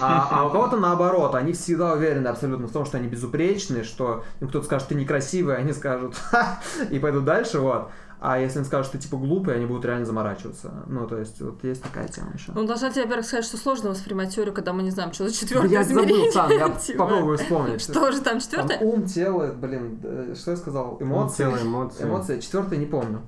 А, 0.00 0.28
а 0.30 0.46
у 0.46 0.50
кого-то 0.50 0.78
наоборот, 0.78 1.34
они 1.34 1.52
всегда 1.52 1.92
уверены 1.92 2.28
абсолютно 2.28 2.68
в 2.68 2.72
том, 2.72 2.86
что 2.86 2.96
они 2.96 3.06
безупречные, 3.06 3.84
что 3.84 4.24
им 4.40 4.48
кто-то 4.48 4.64
скажет, 4.64 4.88
ты 4.88 4.94
некрасивый, 4.94 5.58
они 5.58 5.74
скажут, 5.74 6.14
ха, 6.30 6.58
и 6.90 6.98
пойдут 6.98 7.26
дальше, 7.26 7.58
вот. 7.58 7.90
А 8.28 8.40
если 8.40 8.58
им 8.58 8.64
скажут, 8.64 8.88
что 8.88 8.98
ты 8.98 9.04
типа 9.04 9.18
глупый, 9.18 9.54
они 9.54 9.66
будут 9.66 9.84
реально 9.84 10.04
заморачиваться. 10.04 10.82
Ну, 10.88 11.06
то 11.06 11.16
есть, 11.16 11.40
вот 11.40 11.62
есть 11.62 11.80
такая 11.80 12.08
тема 12.08 12.32
еще. 12.34 12.50
Ну, 12.52 12.66
должна 12.66 12.90
тебе, 12.90 13.02
во-первых, 13.04 13.24
сказать, 13.24 13.44
что 13.44 13.56
сложно 13.56 13.90
воспринимать 13.90 14.34
теорию, 14.34 14.52
когда 14.52 14.72
мы 14.72 14.82
не 14.82 14.90
знаем, 14.90 15.12
что 15.12 15.28
за 15.28 15.32
четвертое 15.32 15.70
Я 15.70 15.82
измерение. 15.82 16.32
забыл 16.32 16.32
сам, 16.32 16.50
я 16.50 16.68
Типа, 16.70 17.04
попробую 17.04 17.38
вспомнить. 17.38 17.80
Что 17.80 18.10
же 18.10 18.20
там 18.20 18.24
Там 18.24 18.40
четвертое? 18.40 18.78
ум, 18.80 19.06
тело, 19.06 19.52
блин, 19.52 20.34
что 20.34 20.50
я 20.50 20.56
сказал? 20.56 20.96
Эмоции. 21.00 21.36
Тело, 21.36 21.56
эмоции. 21.62 22.02
Эмоции. 22.02 22.40
Четвертое 22.40 22.78
не 22.80 22.86
помню. 22.86 23.22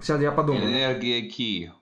Сейчас 0.00 0.20
я 0.20 0.32
подумаю. 0.32 0.64
Энергия 0.64 1.22
ки. 1.28 1.72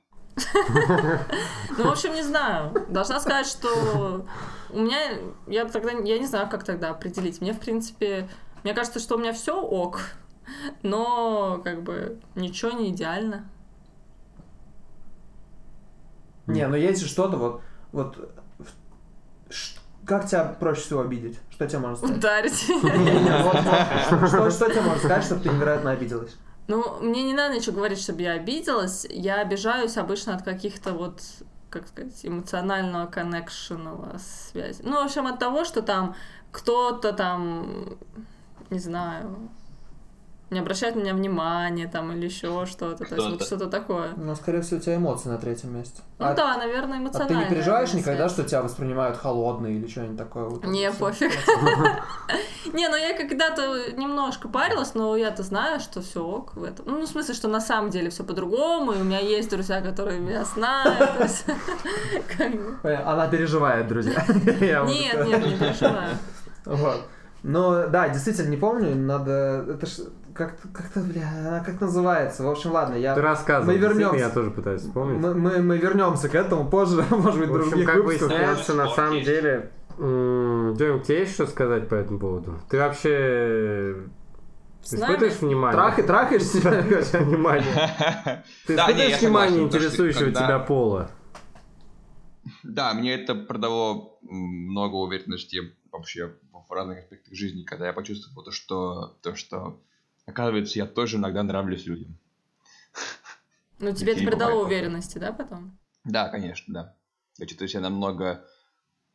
Ну, 1.78 1.84
в 1.84 1.90
общем, 1.92 2.12
не 2.12 2.22
знаю. 2.22 2.74
Должна 2.90 3.20
сказать, 3.20 3.46
что 3.46 4.26
у 4.68 4.78
меня, 4.78 4.98
я 5.46 5.64
тогда, 5.64 5.92
я 5.92 6.18
не 6.18 6.26
знаю, 6.26 6.46
как 6.50 6.64
тогда 6.64 6.90
определить. 6.90 7.40
Мне, 7.40 7.54
в 7.54 7.58
принципе, 7.58 8.28
мне 8.64 8.74
кажется, 8.74 8.98
что 8.98 9.16
у 9.16 9.18
меня 9.18 9.32
все 9.32 9.58
ок, 9.58 10.00
но, 10.82 11.60
как 11.62 11.82
бы, 11.82 12.18
ничего 12.34 12.72
не 12.72 12.90
идеально. 12.90 13.48
Не, 16.46 16.66
ну 16.66 16.76
есть 16.76 17.00
же 17.00 17.08
что-то 17.08 17.36
вот, 17.36 17.62
вот, 17.92 18.34
как 20.04 20.26
тебя 20.26 20.44
проще 20.44 20.80
всего 20.80 21.00
обидеть? 21.00 21.38
Что 21.50 21.66
тебе 21.66 21.78
можно 21.78 21.96
сказать? 21.96 22.16
Ударить. 22.16 22.54
Что 22.54 22.80
тебе 24.68 24.80
можно 24.80 24.98
сказать, 24.98 25.24
чтобы 25.24 25.42
ты 25.42 25.50
невероятно 25.50 25.92
обиделась? 25.92 26.36
Ну, 26.66 27.00
мне 27.00 27.22
не 27.22 27.34
надо 27.34 27.56
ничего 27.56 27.76
говорить, 27.76 28.00
чтобы 28.00 28.22
я 28.22 28.32
обиделась. 28.32 29.06
Я 29.08 29.40
обижаюсь 29.40 29.96
обычно 29.96 30.34
от 30.34 30.42
каких-то 30.42 30.92
вот 30.92 31.22
как 31.68 31.86
сказать, 31.86 32.18
эмоционального 32.24 33.06
коннекшенного 33.06 34.18
связи. 34.18 34.82
Ну, 34.82 35.00
в 35.00 35.04
общем, 35.04 35.26
от 35.26 35.38
того, 35.38 35.64
что 35.64 35.82
там 35.82 36.16
кто-то 36.50 37.12
там, 37.12 37.96
не 38.70 38.80
знаю, 38.80 39.50
не 40.50 40.58
обращает 40.58 40.96
на 40.96 41.00
меня 41.00 41.14
внимания 41.14 41.86
там 41.86 42.12
или 42.12 42.24
еще 42.26 42.66
что-то. 42.66 43.04
То 43.04 43.14
есть 43.14 43.28
вот 43.30 43.42
что-то 43.42 43.68
такое. 43.68 44.10
Ну, 44.16 44.34
скорее 44.34 44.62
всего, 44.62 44.78
у 44.78 44.80
тебя 44.80 44.96
эмоции 44.96 45.28
на 45.28 45.38
третьем 45.38 45.74
месте. 45.74 46.02
Ну 46.18 46.26
а, 46.26 46.34
да, 46.34 46.56
наверное, 46.58 46.98
а 46.98 47.00
эмоционально. 47.00 47.42
ты 47.42 47.48
не 47.48 47.54
переживаешь 47.54 47.92
никогда, 47.94 48.28
что 48.28 48.42
тебя 48.42 48.62
воспринимают 48.62 49.16
холодно 49.16 49.68
или 49.68 49.86
что-нибудь 49.86 50.18
такое? 50.18 50.44
Вот 50.44 50.64
Не, 50.64 50.90
пофиг. 50.92 51.30
Не, 52.72 52.88
ну 52.88 52.96
я 52.96 53.16
когда-то 53.16 53.92
немножко 53.92 54.48
парилась, 54.48 54.94
но 54.94 55.16
я-то 55.16 55.42
знаю, 55.42 55.80
что 55.80 56.02
все 56.02 56.22
ок 56.22 56.56
в 56.56 56.64
этом. 56.64 56.86
Ну, 56.86 57.00
в 57.00 57.06
смысле, 57.06 57.34
что 57.34 57.48
на 57.48 57.60
самом 57.60 57.90
деле 57.90 58.10
все 58.10 58.24
по-другому, 58.24 58.92
и 58.92 59.00
у 59.00 59.04
меня 59.04 59.20
есть 59.20 59.50
друзья, 59.50 59.80
которые 59.80 60.18
меня 60.18 60.44
знают. 60.44 60.98
Она 62.82 63.28
переживает, 63.28 63.88
друзья. 63.88 64.24
Нет, 64.28 65.26
нет, 65.26 65.46
не 65.46 65.56
переживаю. 65.56 66.16
Вот. 66.64 67.02
Но 67.42 67.88
да, 67.88 68.08
действительно 68.08 68.48
не 68.48 68.56
помню, 68.56 68.94
надо. 68.94 69.64
Это 69.68 69.86
ж 69.86 70.00
как-то, 70.46 70.68
как-то, 70.68 71.00
бля, 71.00 71.28
она 71.38 71.60
как 71.64 71.80
называется. 71.80 72.42
В 72.44 72.48
общем, 72.48 72.72
ладно, 72.72 72.94
я. 72.94 73.14
Ты 73.14 73.20
рассказывал, 73.20 73.72
Мы 73.72 73.78
вернемся. 73.78 74.16
я 74.16 74.30
тоже 74.30 74.50
пытаюсь 74.50 74.82
вспомнить. 74.82 75.20
Мы, 75.20 75.34
мы, 75.34 75.58
мы 75.62 75.78
вернемся 75.78 76.28
к 76.28 76.34
этому 76.34 76.68
позже, 76.68 77.04
может 77.10 77.38
быть, 77.40 77.48
в 77.48 77.52
В 77.52 77.56
общем, 77.56 77.70
других 77.70 77.86
как 77.86 77.96
выпусках. 77.96 78.28
выясняется, 78.30 78.74
на 78.74 78.88
самом 78.88 79.22
деле... 79.22 79.70
м, 79.98 80.74
Дем, 80.76 81.02
тебе 81.02 81.20
есть 81.20 81.34
что 81.34 81.46
сказать 81.46 81.88
по 81.88 81.94
этому 81.94 82.18
поводу? 82.18 82.58
Ты 82.70 82.78
вообще 82.78 83.96
С 84.82 84.92
нами? 84.92 85.02
испытываешь 85.12 85.40
внимание? 85.40 85.72
Трах, 85.80 86.06
трахаешь 86.06 86.42
себя? 86.54 86.70
Внимание. 87.20 88.44
Ты 88.66 88.74
испытываешь 88.76 89.20
внимание 89.20 89.62
интересующего 89.62 90.30
тебя 90.30 90.58
пола? 90.58 91.10
Да, 92.62 92.94
мне 92.94 93.14
это 93.14 93.34
продало 93.34 94.14
много 94.22 94.94
уверенности 94.96 95.60
вообще 95.92 96.32
в 96.68 96.72
разных 96.72 96.98
аспектах 97.00 97.34
жизни, 97.34 97.64
когда 97.64 97.86
я 97.88 97.92
почувствовал 97.92 98.44
то, 98.44 98.50
что, 98.52 99.16
то, 99.22 99.34
что 99.34 99.80
оказывается, 100.26 100.78
я 100.78 100.86
тоже 100.86 101.16
иногда 101.16 101.42
нравлюсь 101.42 101.86
людям. 101.86 102.16
Ну, 103.78 103.94
тебе 103.94 104.12
это 104.12 104.24
придало 104.24 104.64
уверенности, 104.64 105.18
да, 105.18 105.32
потом? 105.32 105.78
Да, 106.04 106.28
конечно, 106.28 106.74
да. 106.74 106.94
Я 107.38 107.46
чувствую 107.46 107.68
себя 107.68 107.80
намного, 107.80 108.44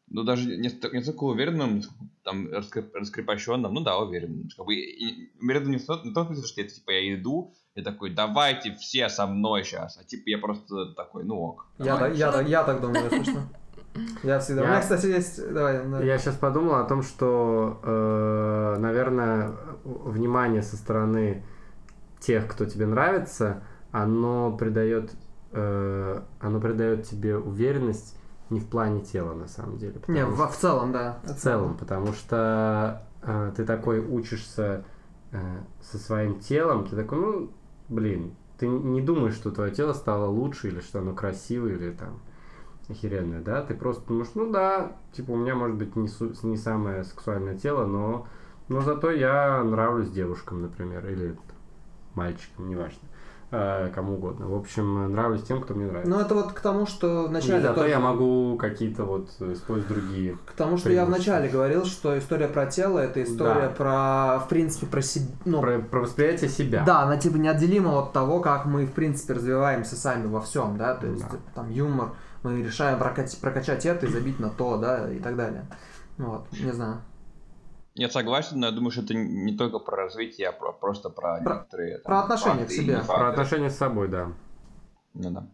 ну, 0.09 0.23
даже 0.23 0.47
не, 0.57 0.69
ст- 0.69 0.91
не 0.91 1.01
столько 1.01 1.23
уверенным, 1.25 1.83
там, 2.23 2.47
раскреп- 2.47 2.91
раскрепощенным, 2.93 3.71
ну 3.73 3.81
да, 3.81 3.97
уверенным. 3.99 4.49
Как 4.55 4.65
бы, 4.65 4.73
уверенным 5.41 5.71
не 5.71 5.77
в 5.77 5.85
том 5.85 6.03
не 6.03 6.09
в 6.11 6.13
том 6.13 6.25
смысле, 6.27 6.47
что 6.47 6.61
я, 6.61 6.67
типа, 6.67 6.91
я 6.91 7.13
иду, 7.15 7.53
и 7.75 7.81
такой, 7.83 8.09
давайте 8.11 8.73
все 8.75 9.09
со 9.09 9.27
мной 9.27 9.63
сейчас, 9.63 9.97
а 9.99 10.03
типа 10.03 10.29
я 10.29 10.37
просто 10.39 10.93
такой, 10.93 11.23
ну 11.25 11.39
ок. 11.39 11.67
Я, 11.77 11.97
так- 11.97 12.15
я, 12.15 12.31
так- 12.31 12.47
я 12.49 12.63
так 12.63 12.81
думаю, 12.81 13.23
что. 13.23 13.47
Я 14.23 14.39
всегда. 14.39 14.61
У 14.61 14.65
Я- 14.65 14.71
меня, 14.71 14.81
кстати, 14.81 15.05
есть. 15.07 15.53
Давай, 15.53 15.85
да. 15.85 16.01
Я 16.01 16.17
сейчас 16.17 16.35
подумал 16.35 16.75
о 16.75 16.83
том, 16.83 17.01
что, 17.01 17.79
э, 17.83 18.75
наверное, 18.79 19.51
внимание 19.83 20.61
со 20.61 20.75
стороны 20.75 21.43
тех, 22.19 22.47
кто 22.47 22.65
тебе 22.65 22.85
нравится, 22.87 23.63
оно 23.91 24.51
придает, 24.55 25.11
э, 25.51 26.21
оно 26.39 26.59
придает 26.59 27.03
тебе 27.03 27.37
уверенность 27.37 28.19
не 28.49 28.59
в 28.59 28.67
плане 28.67 29.01
тела, 29.01 29.33
на 29.33 29.47
самом 29.47 29.77
деле. 29.77 29.95
Не, 30.07 30.25
потому 30.25 30.35
в, 30.35 30.51
в 30.51 30.57
целом, 30.57 30.91
да. 30.91 31.19
В 31.23 31.33
целом, 31.33 31.77
потому 31.77 32.13
что 32.13 33.03
э, 33.21 33.51
ты 33.55 33.63
такой 33.65 33.99
учишься 33.99 34.83
э, 35.31 35.37
со 35.81 35.97
своим 35.97 36.39
телом, 36.39 36.85
ты 36.85 36.95
такой, 36.95 37.19
ну, 37.19 37.51
блин, 37.89 38.35
ты 38.57 38.67
не 38.67 39.01
думаешь, 39.01 39.33
что 39.35 39.51
твое 39.51 39.71
тело 39.71 39.93
стало 39.93 40.27
лучше, 40.27 40.67
или 40.67 40.79
что 40.79 40.99
оно 40.99 41.13
красивое, 41.13 41.73
или 41.73 41.91
там 41.91 42.19
охеренное, 42.89 43.41
да? 43.41 43.61
Ты 43.61 43.73
просто 43.73 44.07
думаешь, 44.07 44.29
ну 44.35 44.51
да, 44.51 44.91
типа 45.13 45.31
у 45.31 45.35
меня 45.35 45.55
может 45.55 45.77
быть 45.77 45.95
не, 45.95 46.07
не 46.47 46.57
самое 46.57 47.03
сексуальное 47.03 47.55
тело, 47.57 47.85
но, 47.85 48.27
но 48.67 48.81
зато 48.81 49.11
я 49.11 49.63
нравлюсь 49.63 50.09
девушкам, 50.09 50.61
например, 50.61 51.05
или 51.07 51.35
мальчикам, 52.13 52.69
неважно, 52.69 52.99
э, 53.51 53.89
кому 53.93 54.13
угодно. 54.15 54.47
В 54.47 54.55
общем, 54.55 55.11
нравлюсь 55.11 55.43
тем, 55.43 55.61
кто 55.61 55.73
мне 55.73 55.85
нравится. 55.85 56.09
Ну, 56.09 56.19
это 56.19 56.33
вот 56.33 56.53
к 56.53 56.59
тому, 56.61 56.85
что 56.85 57.25
И 57.25 57.27
вначале... 57.27 57.61
зато 57.61 57.73
тоже- 57.75 57.89
я 57.89 57.99
могу 57.99 58.57
какие-то 58.57 59.03
вот 59.03 59.29
использовать 59.41 59.87
другие 59.87 60.37
К 60.45 60.53
тому, 60.53 60.77
что 60.77 60.91
я 60.91 61.05
вначале 61.05 61.49
говорил, 61.49 61.83
что 61.85 62.17
история 62.17 62.47
про 62.47 62.67
тело 62.67 62.99
это 62.99 63.21
история 63.21 63.67
Да. 63.67 63.75
про, 63.75 64.39
в 64.45 64.47
принципе, 64.47 64.85
про 64.87 65.01
себя. 65.01 65.27
Ну, 65.43 65.59
про, 65.61 65.79
про 65.79 65.99
восприятие 66.01 66.49
себя. 66.49 66.83
Да, 66.85 67.01
она 67.01 67.17
типа 67.17 67.35
неотделима 67.35 67.99
от 67.99 68.13
того, 68.13 68.39
как 68.39 68.65
мы, 68.65 68.85
в 68.85 68.91
принципе, 68.93 69.33
развиваемся 69.33 69.95
сами 69.97 70.27
во 70.27 70.39
всем, 70.39 70.77
да, 70.77 70.95
то 70.95 71.07
есть 71.07 71.23
Да. 71.29 71.37
там 71.53 71.69
юмор, 71.69 72.11
мы 72.45 72.61
решаем 72.61 72.99
прокачать, 72.99 73.41
прокачать 73.41 73.85
это 73.85 74.05
и 74.05 74.09
забить 74.09 74.39
на 74.39 74.49
то, 74.51 74.77
да, 74.77 75.11
и 75.11 75.19
так 75.19 75.35
далее. 75.35 75.65
Вот, 76.17 76.47
не 76.51 76.71
знаю. 76.71 77.01
Я 77.95 78.09
согласен, 78.09 78.59
но 78.59 78.67
я 78.67 78.71
думаю, 78.71 78.91
что 78.91 79.01
это 79.01 79.15
не 79.15 79.57
только 79.57 79.79
про 79.79 79.95
развитие, 79.97 80.49
а 80.49 80.51
про- 80.51 80.73
просто 80.73 81.09
про, 81.09 81.39
Про- 81.41 81.55
некоторые... 81.55 81.97
про 81.99 82.19
отношения 82.19 82.59
факты 82.59 82.67
к 82.67 82.77
себе. 82.77 83.01
Про 83.07 83.29
отношения 83.29 83.69
с 83.69 83.77
собой, 83.77 84.09
да. 84.09 84.31
Ну 85.13 85.31
да. 85.31 85.47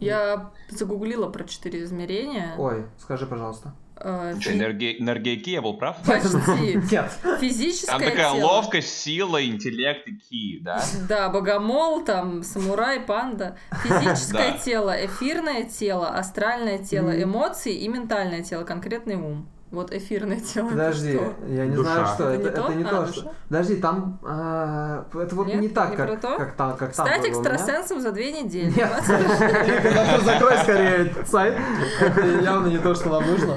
Я 0.00 0.50
загуглила 0.68 1.30
про 1.30 1.44
четыре 1.44 1.84
измерения. 1.84 2.54
Ой, 2.58 2.84
скажи, 2.98 3.26
пожалуйста. 3.26 3.72
Э, 4.04 4.34
Что, 4.40 4.52
энергия, 4.52 5.00
энергия 5.00 5.36
Ки, 5.36 5.50
я 5.50 5.62
был 5.62 5.74
прав? 5.74 5.96
Почти. 6.06 6.76
Нет. 6.92 7.10
Физическое 7.40 7.92
Там 7.92 8.00
такая 8.00 8.34
тело. 8.34 8.46
ловкость, 8.46 9.00
сила, 9.00 9.44
интеллект 9.44 10.06
и 10.06 10.16
Ки, 10.16 10.58
да? 10.62 10.82
Да, 11.08 11.28
богомол, 11.28 12.04
там, 12.04 12.42
самурай, 12.42 13.00
панда. 13.00 13.56
Физическое 13.82 14.58
тело, 14.64 14.94
эфирное 15.06 15.64
тело, 15.64 16.08
астральное 16.08 16.78
тело, 16.78 17.10
эмоции 17.22 17.74
и 17.74 17.88
ментальное 17.88 18.42
тело, 18.42 18.64
конкретный 18.64 19.16
ум. 19.16 19.48
Вот 19.72 19.90
эфирное 19.92 20.38
тело. 20.38 20.68
Подожди, 20.68 21.18
я 21.48 21.66
не 21.66 21.74
Душа. 21.74 21.92
знаю, 21.94 22.06
что 22.14 22.28
Это 22.28 22.48
это. 22.48 22.50
не 22.50 22.54
то? 22.54 22.68
Это 22.68 22.74
не 22.74 22.84
А, 22.84 22.88
то, 22.88 23.00
душа? 23.06 23.12
что. 23.20 23.34
Подожди, 23.48 23.76
там 23.76 24.18
а, 24.22 25.06
это 25.14 25.34
вот 25.34 25.46
Нет, 25.46 25.60
не 25.62 25.68
так, 25.70 25.90
не 25.90 25.96
как 25.96 26.20
то? 26.20 26.36
как 26.36 26.54
там, 26.56 26.76
как 26.76 26.92
там. 26.94 27.06
Стать 27.06 27.22
меня. 27.22 27.30
экстрасенсом 27.30 28.00
за 28.02 28.12
две 28.12 28.32
недели. 28.32 28.70
Нет. 28.70 28.92
Закрой 30.24 30.58
скорее 30.58 31.14
сайт. 31.26 31.54
Это 32.00 32.26
явно 32.42 32.66
не 32.68 32.78
то, 32.78 32.94
что 32.94 33.08
нам 33.08 33.26
нужно. 33.26 33.56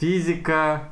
Физика. 0.00 0.84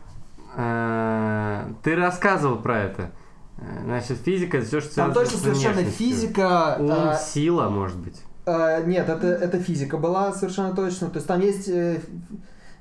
э, 0.57 1.65
Ты 1.83 1.97
рассказывал 1.97 2.57
про 2.59 2.81
это. 2.83 3.11
Э, 3.59 3.81
Значит, 3.85 4.19
физика 4.19 4.59
это 4.59 4.67
все, 4.67 4.81
что 4.81 4.95
Там 4.97 5.13
точно 5.13 5.39
совершенно 5.39 5.83
физика. 5.85 6.77
Ум, 6.79 6.91
а, 6.93 7.17
сила, 7.17 7.69
может 7.69 7.97
быть. 7.99 8.21
а, 8.47 8.81
Нет, 8.83 9.09
это 9.09 9.27
это 9.29 9.59
физика 9.59 9.97
была 9.97 10.33
совершенно 10.33 10.75
точно. 10.75 11.09
То 11.11 11.17
есть 11.17 11.27
там 11.27 11.41
есть 11.41 11.69
э, 11.69 12.01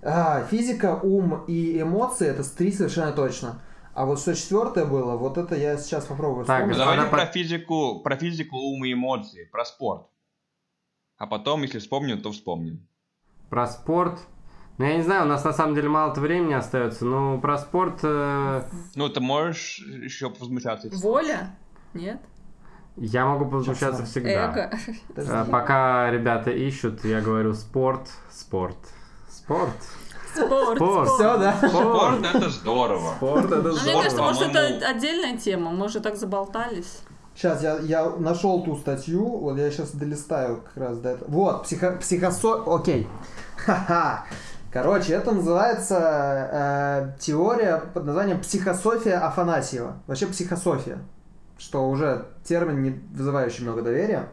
а, 0.05 0.43
физика, 0.43 0.99
ум 1.01 1.43
и 1.47 1.81
эмоции. 1.81 2.27
Это 2.27 2.43
три 2.55 2.71
совершенно 2.71 3.11
точно. 3.11 3.61
А 3.93 4.05
вот 4.05 4.19
что 4.19 4.33
четвертое 4.35 4.85
было, 4.85 5.15
вот 5.17 5.37
это 5.37 5.55
я 5.55 5.77
сейчас 5.77 6.05
попробую 6.05 6.45
Так, 6.45 6.57
вспомнить. 6.63 6.77
давайте 6.77 7.05
про 7.09 7.25
по- 7.25 7.31
физику, 7.31 7.99
про 8.03 8.15
физику, 8.15 8.57
ум 8.57 8.83
и 8.85 8.93
эмоции, 8.93 9.45
про 9.51 9.63
спорт. 9.65 10.07
А 11.17 11.27
потом, 11.27 11.61
если 11.61 11.77
вспомним, 11.79 12.21
то 12.21 12.31
вспомним. 12.31 12.87
Про 13.49 13.67
спорт. 13.67 14.19
Ну, 14.79 14.85
я 14.85 14.97
не 14.97 15.03
знаю, 15.03 15.25
у 15.25 15.27
нас 15.27 15.43
на 15.43 15.53
самом 15.53 15.75
деле 15.75 15.89
мало-то 15.89 16.19
времени 16.21 16.53
остается, 16.53 17.05
но 17.05 17.37
про 17.39 17.59
спорт 17.59 17.99
э, 18.01 18.63
Ну, 18.95 19.07
ты 19.09 19.19
можешь 19.19 19.77
еще 19.79 20.29
возмущаться. 20.29 20.89
Воля? 20.93 21.55
Нет? 21.93 22.19
я 22.95 23.25
могу 23.25 23.45
возмущаться 23.45 24.05
всегда. 24.05 24.29
Эго? 24.51 24.71
Э, 25.15 25.45
Пока 25.51 26.09
ребята 26.11 26.49
ищут, 26.51 27.05
я 27.05 27.21
говорю 27.21 27.53
спорт, 27.53 28.09
спорт, 28.31 28.77
спорт. 29.43 29.69
Спорт. 30.35 30.77
Спорт. 30.77 31.09
Все, 31.09 31.37
да? 31.37 31.69
Спорт 31.69 32.25
это 32.25 32.49
здорово. 32.49 33.13
Спорт 33.17 33.45
это 33.45 33.61
Ну, 33.61 33.69
мне 33.69 33.79
Здорово, 33.79 34.01
кажется, 34.01 34.21
может, 34.21 34.55
это 34.55 34.87
отдельная 34.87 35.37
тема. 35.37 35.71
Мы 35.71 35.85
уже 35.85 35.99
так 35.99 36.15
заболтались. 36.15 36.99
Сейчас 37.35 37.63
я, 37.63 37.77
я 37.79 38.09
нашел 38.09 38.63
ту 38.63 38.75
статью, 38.77 39.25
вот 39.25 39.57
я 39.57 39.69
сейчас 39.71 39.91
долистаю 39.91 40.61
как 40.61 40.77
раз 40.77 40.97
до 40.99 41.09
этого. 41.09 41.31
Вот, 41.31 41.63
психо, 41.63 41.97
психосо... 41.99 42.63
Окей. 42.67 43.07
Ха-ха. 43.57 44.25
Короче, 44.71 45.13
это 45.13 45.31
называется 45.31 47.13
э, 47.15 47.19
теория 47.19 47.77
под 47.93 48.05
названием 48.05 48.39
психософия 48.39 49.17
Афанасьева. 49.17 49.97
Вообще 50.07 50.27
психософия, 50.27 50.99
что 51.57 51.87
уже 51.89 52.25
термин, 52.43 52.81
не 52.81 52.89
вызывающий 53.15 53.63
много 53.63 53.81
доверия. 53.83 54.29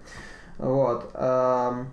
Вот. 0.59 1.11
эм, 1.15 1.91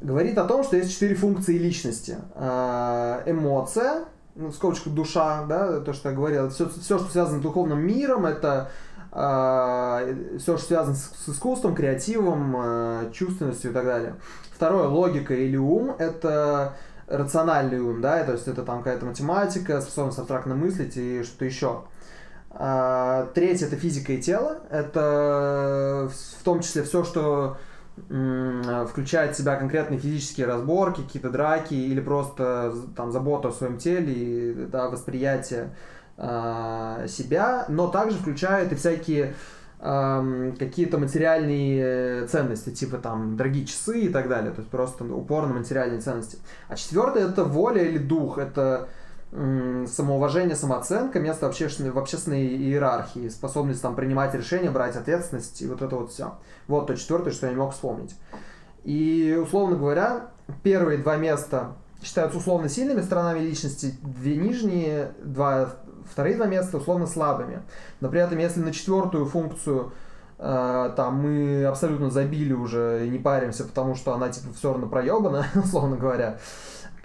говорит 0.00 0.38
о 0.38 0.44
том, 0.44 0.64
что 0.64 0.76
есть 0.76 0.92
четыре 0.92 1.14
функции 1.14 1.58
личности. 1.58 2.18
Э, 2.34 3.22
эмоция, 3.26 4.04
ну, 4.34 4.48
в 4.48 4.54
скобочках 4.54 4.92
душа, 4.92 5.44
да, 5.46 5.80
то, 5.80 5.92
что 5.92 6.10
я 6.10 6.14
говорил, 6.14 6.50
все, 6.50 6.68
все 6.68 6.98
что 6.98 7.08
связано 7.10 7.40
с 7.40 7.42
духовным 7.42 7.80
миром, 7.80 8.26
это 8.26 8.70
все, 9.10 10.58
что 10.58 10.66
связано 10.66 10.94
с, 10.94 11.10
с 11.24 11.28
искусством, 11.30 11.74
креативом, 11.74 12.54
э, 12.58 13.10
чувственностью 13.12 13.70
и 13.70 13.74
так 13.74 13.86
далее. 13.86 14.16
Второе, 14.54 14.86
логика 14.86 15.34
или 15.34 15.56
ум, 15.56 15.96
это 15.98 16.76
рациональный 17.08 17.80
ум, 17.80 18.00
да, 18.00 18.22
то 18.24 18.32
есть 18.32 18.46
это 18.48 18.62
там 18.62 18.78
какая-то 18.78 19.06
математика, 19.06 19.80
способность 19.80 20.18
абстрактно 20.18 20.54
мыслить 20.54 20.96
и 20.96 21.22
что-то 21.22 21.46
еще. 21.46 21.84
А, 22.50 23.26
Третье 23.34 23.66
это 23.66 23.76
физика 23.76 24.12
и 24.12 24.20
тело. 24.20 24.58
Это 24.70 26.10
в 26.38 26.44
том 26.44 26.60
числе 26.60 26.82
все, 26.82 27.04
что 27.04 27.56
включает 28.88 29.34
в 29.34 29.38
себя 29.38 29.56
конкретные 29.56 29.98
физические 29.98 30.46
разборки, 30.46 31.02
какие-то 31.02 31.30
драки 31.30 31.74
или 31.74 32.00
просто 32.00 32.72
там 32.96 33.12
заботу 33.12 33.48
о 33.48 33.52
своем 33.52 33.78
теле 33.78 34.12
и 34.12 34.66
да, 34.66 34.88
восприятие 34.88 35.70
а, 36.16 37.06
себя, 37.06 37.66
но 37.68 37.88
также 37.88 38.18
включает 38.18 38.72
и 38.72 38.76
всякие 38.76 39.34
какие-то 39.80 40.98
материальные 40.98 42.26
ценности, 42.26 42.70
типа 42.70 42.98
там 42.98 43.36
дорогие 43.36 43.64
часы 43.64 44.00
и 44.00 44.08
так 44.08 44.28
далее, 44.28 44.50
то 44.50 44.58
есть 44.58 44.70
просто 44.72 45.04
упор 45.04 45.46
на 45.46 45.54
материальные 45.54 46.00
ценности. 46.00 46.38
А 46.68 46.74
четвертое 46.74 47.28
это 47.28 47.44
воля 47.44 47.84
или 47.84 47.98
дух, 47.98 48.38
это 48.38 48.88
м, 48.88 48.88
самоуважение, 49.30 50.56
самооценка, 50.56 51.20
место 51.20 51.46
в 51.46 51.48
общественной, 51.50 51.90
в 51.90 51.98
общественной 51.98 52.46
иерархии, 52.46 53.28
способность 53.28 53.82
там 53.82 53.94
принимать 53.94 54.34
решения, 54.34 54.70
брать 54.70 54.96
ответственность 54.96 55.60
и 55.60 55.66
вот 55.66 55.82
это 55.82 55.96
вот 55.96 56.10
все. 56.10 56.38
Вот 56.66 56.86
то 56.86 56.96
четвертое, 56.96 57.30
что 57.30 57.46
я 57.46 57.52
не 57.52 57.58
мог 57.58 57.72
вспомнить. 57.72 58.14
И, 58.84 59.38
условно 59.42 59.76
говоря, 59.76 60.30
первые 60.62 60.98
два 60.98 61.16
места 61.16 61.74
считаются 62.02 62.38
условно 62.38 62.68
сильными 62.68 63.02
сторонами 63.02 63.40
личности, 63.40 63.94
две 64.02 64.36
нижние, 64.36 65.12
два, 65.22 65.74
вторые 66.10 66.36
два 66.36 66.46
места 66.46 66.78
условно 66.78 67.06
слабыми. 67.06 67.62
Но 68.00 68.08
при 68.08 68.20
этом, 68.20 68.38
если 68.38 68.60
на 68.60 68.72
четвертую 68.72 69.26
функцию 69.26 69.92
э, 70.38 70.92
там 70.96 71.16
мы 71.16 71.64
абсолютно 71.66 72.10
забили 72.10 72.54
уже 72.54 73.06
и 73.06 73.10
не 73.10 73.18
паримся, 73.18 73.64
потому 73.64 73.94
что 73.94 74.14
она 74.14 74.30
типа 74.30 74.54
все 74.54 74.72
равно 74.72 74.86
проебана, 74.86 75.46
условно 75.54 75.96
говоря. 75.96 76.38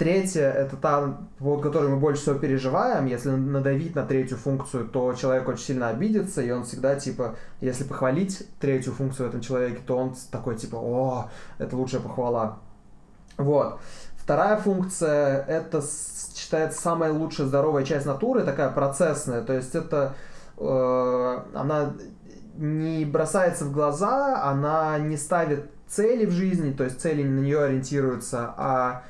Третья 0.04 0.52
это 0.52 0.76
та, 0.76 1.18
вот, 1.40 1.62
которую 1.62 1.94
мы 1.94 1.98
больше 1.98 2.24
всего 2.24 2.36
переживаем. 2.36 3.06
Если 3.06 3.30
надавить 3.30 3.96
на 3.96 4.06
третью 4.06 4.36
функцию, 4.36 4.86
то 4.86 5.14
человек 5.14 5.48
очень 5.48 5.64
сильно 5.64 5.88
обидится, 5.88 6.42
и 6.42 6.52
он 6.52 6.66
всегда, 6.66 6.96
типа, 6.96 7.36
если 7.62 7.86
похвалить 7.86 8.46
третью 8.60 8.92
функцию 8.92 9.28
в 9.28 9.30
этом 9.30 9.40
человеке, 9.40 9.80
то 9.88 9.96
он 9.96 10.14
такой, 10.30 10.58
типа, 10.58 10.76
о, 10.76 11.30
это 11.58 11.78
лучшая 11.78 12.02
похвала. 12.02 12.58
Вот. 13.38 13.80
Вторая 14.18 14.58
функция– 14.58 15.46
это 15.48 15.82
считается 16.36 16.82
самая 16.82 17.14
лучшая 17.14 17.48
здоровая 17.48 17.86
часть 17.86 18.06
натуры, 18.06 18.44
такая 18.44 18.72
процессная, 18.72 19.42
то 19.42 19.54
есть 19.54 19.74
это 19.74 20.16
э, 20.58 21.40
она 21.54 21.94
не 22.58 23.06
бросается 23.06 23.64
в 23.64 23.72
глаза, 23.72 24.44
она 24.44 25.00
не 25.00 25.16
ставит 25.16 25.72
цели 25.88 26.26
в 26.26 26.32
жизни, 26.32 26.74
то 26.74 26.84
есть 26.84 27.00
цели 27.00 27.24
на 27.24 27.40
нее 27.40 27.64
ориентируются, 27.64 28.54
а 28.58 29.04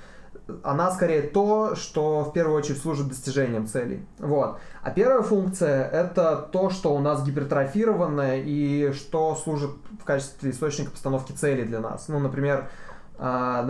она 0.63 0.91
скорее 0.91 1.21
то, 1.21 1.75
что 1.75 2.23
в 2.23 2.33
первую 2.33 2.57
очередь 2.57 2.81
служит 2.81 3.07
достижением 3.07 3.67
целей. 3.67 4.05
Вот. 4.19 4.59
А 4.81 4.91
первая 4.91 5.21
функция 5.21 5.87
это 5.89 6.47
то, 6.51 6.69
что 6.69 6.93
у 6.93 6.99
нас 6.99 7.23
гипертрофировано 7.23 8.39
и 8.39 8.91
что 8.93 9.35
служит 9.35 9.71
в 10.01 10.03
качестве 10.03 10.51
источника 10.51 10.91
постановки 10.91 11.31
целей 11.31 11.63
для 11.63 11.79
нас. 11.79 12.07
Ну, 12.09 12.19
например, 12.19 12.69
а, 13.17 13.65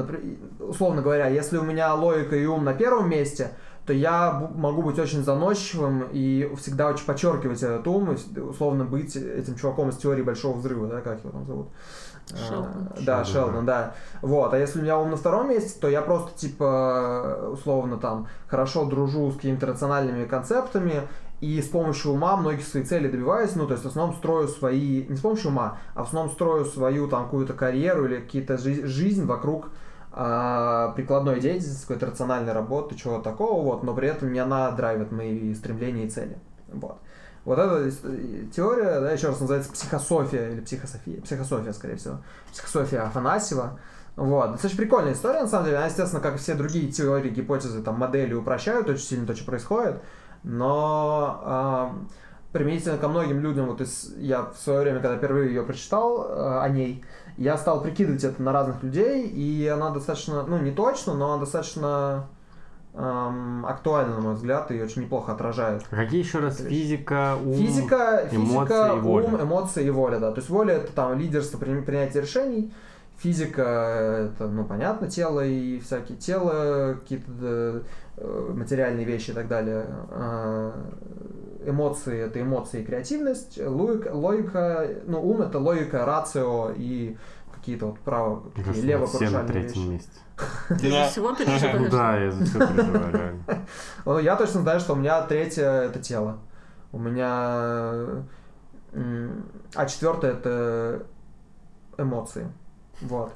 условно 0.60 1.02
говоря, 1.02 1.28
если 1.28 1.58
у 1.58 1.64
меня 1.64 1.94
логика 1.94 2.36
и 2.36 2.46
ум 2.46 2.64
на 2.64 2.74
первом 2.74 3.10
месте, 3.10 3.52
то 3.86 3.92
я 3.92 4.50
могу 4.56 4.82
быть 4.82 4.98
очень 4.98 5.24
заносчивым 5.24 6.08
и 6.12 6.50
всегда 6.58 6.88
очень 6.88 7.06
подчеркивать 7.06 7.62
этот 7.62 7.86
ум, 7.88 8.16
условно 8.50 8.86
быть 8.86 9.16
этим 9.16 9.56
чуваком 9.56 9.90
из 9.90 9.98
теории 9.98 10.22
большого 10.22 10.58
взрыва, 10.58 10.88
да, 10.88 11.02
как 11.02 11.20
его 11.20 11.32
там 11.32 11.46
зовут? 11.46 11.68
А, 11.68 12.13
Шелдон. 12.30 12.90
Да, 13.02 13.24
Шелдон, 13.26 13.66
да. 13.66 13.94
Вот, 14.22 14.54
а 14.54 14.58
если 14.58 14.80
у 14.80 14.82
меня 14.82 14.98
ум 14.98 15.12
на 15.12 15.18
втором 15.18 15.50
месте, 15.50 15.80
то 15.80 15.88
я 15.90 16.02
просто, 16.02 16.38
типа, 16.38 17.50
условно 17.52 17.98
там, 17.98 18.28
хорошо 18.48 18.86
дружу 18.86 19.32
с 19.32 19.36
какими-то 19.36 19.68
рациональными 19.68 20.26
концептами, 20.26 21.08
и 21.42 21.62
с 21.62 21.68
помощью 21.68 22.14
ума 22.14 22.38
многих 22.38 22.66
своих 22.66 22.88
целей 22.88 23.10
добиваюсь, 23.10 23.56
ну, 23.56 23.68
то 23.68 23.74
есть 23.74 23.84
в 23.84 23.88
основном 23.88 24.16
строю 24.16 24.48
свои, 24.48 25.06
не 25.06 25.18
с 25.18 25.20
помощью 25.20 25.52
ума, 25.52 25.78
а 25.94 26.04
в 26.06 26.08
основном 26.08 26.32
строю 26.32 26.64
свою 26.64 27.10
там 27.10 27.26
какую-то 27.26 27.54
карьеру 27.54 28.06
или 28.06 28.22
какие-то 28.22 28.58
жи- 28.58 28.86
жизнь 28.86 29.26
вокруг 29.26 29.70
а, 30.14 30.94
прикладной 30.96 31.42
деятельности, 31.42 31.82
какой-то 31.82 32.06
рациональной 32.06 32.54
работы, 32.54 32.96
чего-то 32.96 33.24
такого, 33.24 33.62
вот, 33.62 33.84
но 33.84 33.94
при 33.94 34.08
этом 34.08 34.32
не 34.32 34.40
она 34.40 34.72
драйвит 34.72 35.12
мои 35.12 35.54
стремления 35.54 36.06
и 36.06 36.10
цели. 36.10 36.38
Вот. 36.72 37.00
Вот 37.46 37.60
эта 37.60 37.88
ис- 37.88 38.50
теория, 38.52 39.00
да, 39.02 39.12
еще 39.12 39.28
раз 39.28 39.40
называется 39.40 39.72
психософия 39.72 40.52
или 40.52 40.62
психософия, 40.62 41.22
психософия, 41.22 41.74
скорее 41.74 41.96
всего, 41.98 42.18
психософия 42.52 43.00
Афанасьева. 43.02 43.80
Вот. 44.16 44.52
Достаточно 44.52 44.84
прикольная 44.84 45.14
история, 45.14 45.42
на 45.42 45.48
самом 45.48 45.66
деле. 45.66 45.78
Она, 45.78 45.88
естественно, 45.88 46.22
как 46.22 46.36
и 46.36 46.38
все 46.38 46.54
другие 46.56 46.92
теории, 46.92 47.30
гипотезы, 47.30 47.82
там, 47.82 47.96
модели 47.98 48.34
упрощают 48.34 48.88
очень 48.88 49.04
сильно 49.04 49.28
то, 49.28 49.36
что 49.36 49.46
происходит. 49.46 50.02
Но 50.44 51.42
ам, 51.44 52.10
применительно 52.52 52.98
ко 52.98 53.08
многим 53.08 53.40
людям, 53.40 53.66
вот 53.66 53.82
из, 53.82 54.14
я 54.18 54.44
в 54.44 54.58
свое 54.58 54.82
время, 54.82 55.00
когда 55.00 55.18
впервые 55.18 55.50
ее 55.50 55.64
прочитал 55.64 56.28
э, 56.30 56.60
о 56.62 56.70
ней, 56.70 57.04
я 57.38 57.58
стал 57.58 57.82
прикидывать 57.82 58.24
это 58.24 58.42
на 58.42 58.52
разных 58.52 58.84
людей, 58.84 59.28
и 59.28 59.68
она 59.68 59.90
достаточно, 59.90 60.44
ну, 60.44 60.60
не 60.60 60.72
точно, 60.72 61.16
но 61.16 61.34
она 61.34 61.40
достаточно 61.40 62.28
ам, 62.96 63.66
актуальна, 63.66 64.16
на 64.16 64.22
мой 64.22 64.34
взгляд, 64.36 64.70
и 64.72 64.82
очень 64.82 65.04
неплохо 65.04 65.32
отражает 65.34 65.84
А 65.92 65.96
Какие 65.96 66.22
еще 66.22 66.40
раз 66.40 66.58
физика, 66.58 67.36
ум? 67.44 67.54
Физика, 67.54 68.28
эмоции 68.32 68.74
физика 68.74 68.94
и 68.96 69.00
воля. 69.00 69.26
ум, 69.28 69.42
эмоции 69.42 69.86
и 69.86 69.90
воля, 69.90 70.20
да. 70.20 70.32
То 70.32 70.38
есть 70.40 70.50
воля 70.50 70.76
это 70.76 70.92
там 70.94 71.18
лидерство, 71.18 71.58
при- 71.58 71.82
принятие 71.82 72.22
решений. 72.24 72.72
физика 73.18 73.62
это, 74.36 74.48
ну, 74.48 74.66
понятно, 74.66 75.08
тело 75.10 75.42
и 75.46 75.80
всякие 75.80 76.18
тело, 76.18 76.96
какие-то 77.00 77.84
э, 78.18 78.52
материальные 78.54 79.06
вещи 79.06 79.32
и 79.32 79.34
так 79.34 79.48
далее. 79.48 79.86
А, 80.10 80.74
эмоции 81.66 82.20
это 82.20 82.42
эмоции 82.42 82.82
и 82.82 82.86
креативность, 82.86 83.58
логика, 83.66 84.10
логика, 84.14 84.88
ну, 85.08 85.22
ум 85.22 85.42
это 85.42 85.60
логика, 85.60 86.06
рацио 86.06 86.72
и 86.76 87.16
какие-то 87.56 87.88
вот 87.88 88.00
право, 88.00 88.44
кажется, 88.56 88.98
мы 88.98 89.08
все 89.08 89.30
на 89.30 89.44
третьем 89.48 89.82
вещи. 89.84 89.92
месте. 89.94 90.12
Ты 90.70 90.90
же 90.90 91.08
всего 91.10 91.34
переживаешь. 91.34 91.90
Да, 91.92 92.18
я 92.18 92.32
за 92.32 92.46
все 92.46 92.60
переживаю, 92.60 93.14
реально. 93.14 93.44
Ну, 94.06 94.20
я 94.20 94.36
точно 94.36 94.62
знаю, 94.62 94.80
что 94.80 94.94
у 94.94 94.96
меня 94.96 95.22
третье 95.24 95.64
это 95.64 96.00
тело. 96.00 96.40
У 96.92 97.00
меня... 97.00 98.24
А 99.76 99.86
четвертое 99.88 100.34
это 100.34 101.06
эмоции. 101.98 102.52
Вот. 103.02 103.34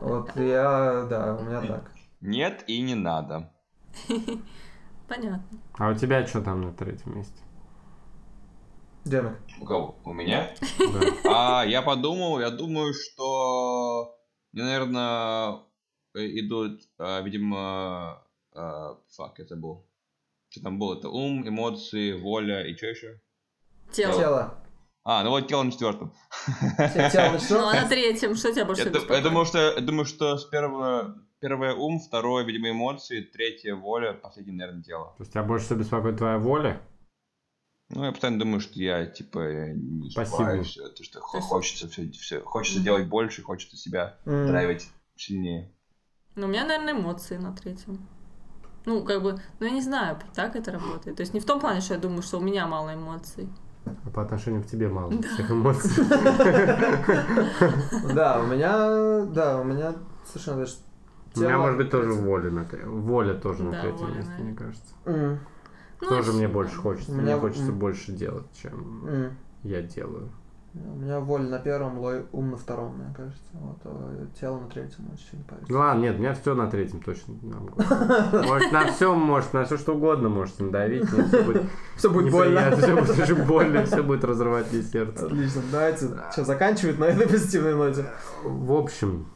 Вот 0.00 0.34
я, 0.36 1.06
да, 1.08 1.36
у 1.36 1.44
меня 1.44 1.60
так. 1.62 1.90
Нет 2.20 2.64
и 2.66 2.80
не 2.80 2.94
надо. 2.94 3.52
Понятно. 5.08 5.44
А 5.78 5.90
у 5.90 5.94
тебя 5.94 6.26
что 6.26 6.42
там 6.42 6.62
на 6.62 6.72
третьем 6.72 7.16
месте? 7.16 7.40
Демик. 9.04 9.38
У 9.60 9.64
кого? 9.64 9.96
У 10.04 10.12
меня? 10.12 10.50
Да. 11.24 11.60
А 11.60 11.64
я 11.64 11.82
подумал, 11.82 12.40
я 12.40 12.50
думаю, 12.50 12.92
что 12.92 14.14
мне, 14.52 14.64
наверное, 14.64 15.60
идут, 16.14 16.82
а, 16.98 17.20
видимо, 17.22 18.22
а, 18.52 18.98
фак, 19.16 19.40
это 19.40 19.56
был. 19.56 19.86
Что 20.50 20.62
там 20.62 20.78
было? 20.78 20.96
Это 20.98 21.08
ум, 21.10 21.46
эмоции, 21.48 22.12
воля 22.12 22.66
и 22.66 22.74
что 22.76 22.86
еще? 22.86 23.20
Тело. 23.92 24.14
Тело. 24.18 24.64
А, 25.04 25.22
ну 25.24 25.30
вот 25.30 25.48
тело 25.48 25.62
на 25.62 25.72
четвертом. 25.72 26.12
Те- 26.78 27.10
Тело 27.10 27.32
на 27.32 27.38
Ну, 27.50 27.66
а 27.68 27.74
на 27.82 27.88
третьем 27.88 28.34
что 28.36 28.52
тебя 28.52 28.64
больше 28.66 28.82
всего 28.82 28.98
ду- 29.06 29.14
я 29.14 29.20
думаю, 29.22 29.44
беспокоит? 29.44 29.48
что, 29.74 29.80
я 29.80 29.86
думаю, 29.86 30.04
что 30.04 30.36
с 30.38 30.44
первого, 30.44 31.18
первое 31.40 31.74
ум, 31.74 31.98
второе, 32.00 32.44
видимо, 32.44 32.70
эмоции, 32.70 33.22
третье 33.22 33.74
воля, 33.74 34.12
последнее, 34.12 34.56
наверное, 34.56 34.82
тело. 34.82 35.14
То 35.16 35.22
есть 35.22 35.32
тебя 35.32 35.42
больше 35.44 35.64
всего 35.66 35.78
беспокоит 35.80 36.18
твоя 36.18 36.38
воля? 36.38 36.82
Ну, 37.90 38.04
я 38.04 38.12
постоянно 38.12 38.38
думаю, 38.40 38.60
что 38.60 38.78
я, 38.78 39.06
типа, 39.06 39.70
не 39.72 40.10
Спасибо. 40.10 40.34
успеваю 40.34 40.64
всё, 40.64 40.88
то, 40.90 41.02
что 41.02 41.20
хочется 41.20 41.88
все, 41.88 42.10
все, 42.10 42.40
хочется 42.42 42.80
делать 42.80 43.06
больше, 43.08 43.42
хочется 43.42 43.78
себя 43.78 44.18
драйвить 44.26 44.88
сильнее. 45.16 45.72
Ну, 46.38 46.46
у 46.46 46.50
меня, 46.50 46.64
наверное, 46.64 46.92
эмоции 46.92 47.36
на 47.36 47.52
третьем. 47.52 47.98
Ну, 48.86 49.02
как 49.02 49.22
бы, 49.22 49.40
ну, 49.58 49.66
я 49.66 49.72
не 49.72 49.82
знаю, 49.82 50.16
так 50.34 50.54
это 50.54 50.70
работает. 50.70 51.16
То 51.16 51.22
есть 51.22 51.34
не 51.34 51.40
в 51.40 51.44
том 51.44 51.58
плане, 51.58 51.80
что 51.80 51.94
я 51.94 52.00
думаю, 52.00 52.22
что 52.22 52.38
у 52.38 52.40
меня 52.40 52.68
мало 52.68 52.94
эмоций. 52.94 53.48
А 53.84 54.10
по 54.10 54.22
отношению 54.22 54.62
к 54.62 54.66
тебе 54.66 54.88
мало 54.88 55.12
всех 55.20 55.50
эмоций. 55.50 55.90
Да, 58.14 58.40
у 58.40 58.46
меня, 58.46 59.26
да, 59.26 59.60
у 59.60 59.64
меня 59.64 59.94
совершенно 60.26 60.58
даже 60.58 60.74
У 61.34 61.40
меня, 61.40 61.58
может 61.58 61.76
быть, 61.76 61.90
тоже 61.90 62.12
воля 62.12 62.50
на 62.50 62.64
Воля 62.86 63.34
тоже 63.34 63.64
на 63.64 63.72
Да, 63.72 63.82
третьем 63.82 64.16
месте, 64.16 64.32
мне 64.38 64.54
кажется. 64.54 64.94
Ну, 66.00 66.08
Тоже 66.08 66.32
мне 66.32 66.46
больше 66.46 66.76
хочется. 66.76 67.10
Мне 67.10 67.36
хочется 67.36 67.72
больше 67.72 68.12
делать, 68.12 68.46
чем 68.62 69.32
я 69.64 69.82
делаю. 69.82 70.30
У 70.86 70.96
меня 71.00 71.20
воля 71.20 71.44
на 71.44 71.58
первом, 71.58 71.98
лой- 71.98 72.26
ум 72.32 72.50
на 72.50 72.56
втором, 72.56 72.96
мне 72.98 73.14
кажется. 73.16 73.42
Вот, 73.52 73.78
а 73.84 74.26
тело 74.38 74.60
на 74.60 74.68
третьем, 74.68 75.10
очень 75.12 75.38
не 75.38 75.44
парюсь. 75.44 75.68
Ну 75.68 75.78
ладно, 75.78 76.00
нет, 76.02 76.16
у 76.16 76.18
меня 76.18 76.34
все 76.34 76.54
на 76.54 76.70
третьем 76.70 77.00
точно. 77.00 77.34
Может, 78.32 78.72
на 78.72 78.86
всем, 78.92 79.18
может, 79.18 79.52
на 79.52 79.64
все 79.64 79.76
что 79.76 79.94
угодно 79.94 80.28
можете 80.28 80.64
надавить. 80.64 81.08
Все 81.08 81.42
будет 81.42 81.62
Все 81.96 82.10
будет 82.10 82.30
больно. 82.32 82.76
Все 82.76 82.94
будет 82.96 83.18
очень 83.18 83.44
больно, 83.46 83.84
все 83.84 84.02
будет 84.02 84.24
разрывать 84.24 84.72
мне 84.72 84.82
сердце. 84.82 85.26
Отлично, 85.26 85.62
давайте 85.70 86.08
сейчас 86.30 86.46
заканчивать 86.46 86.98
на 86.98 87.04
этой 87.04 87.28
позитивной 87.28 87.74
ноте. 87.74 88.06
В 88.44 88.72
общем, 88.72 89.26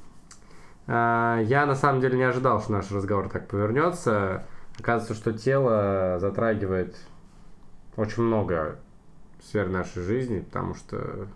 а, 0.87 1.41
я 1.43 1.67
на 1.67 1.75
самом 1.75 2.01
деле 2.01 2.17
не 2.19 2.25
ожидал, 2.25 2.61
что 2.61 2.73
наш 2.73 2.91
разговор 2.91 3.29
так 3.29 3.49
повернется. 3.49 4.45
Оказывается, 4.79 5.15
что 5.15 5.33
тело 5.33 6.19
затрагивает 6.19 6.97
очень 7.97 8.23
много 8.23 8.79
сфер 9.43 9.69
нашей 9.69 10.03
жизни, 10.03 10.41
потому 10.41 10.75
что 10.75 11.27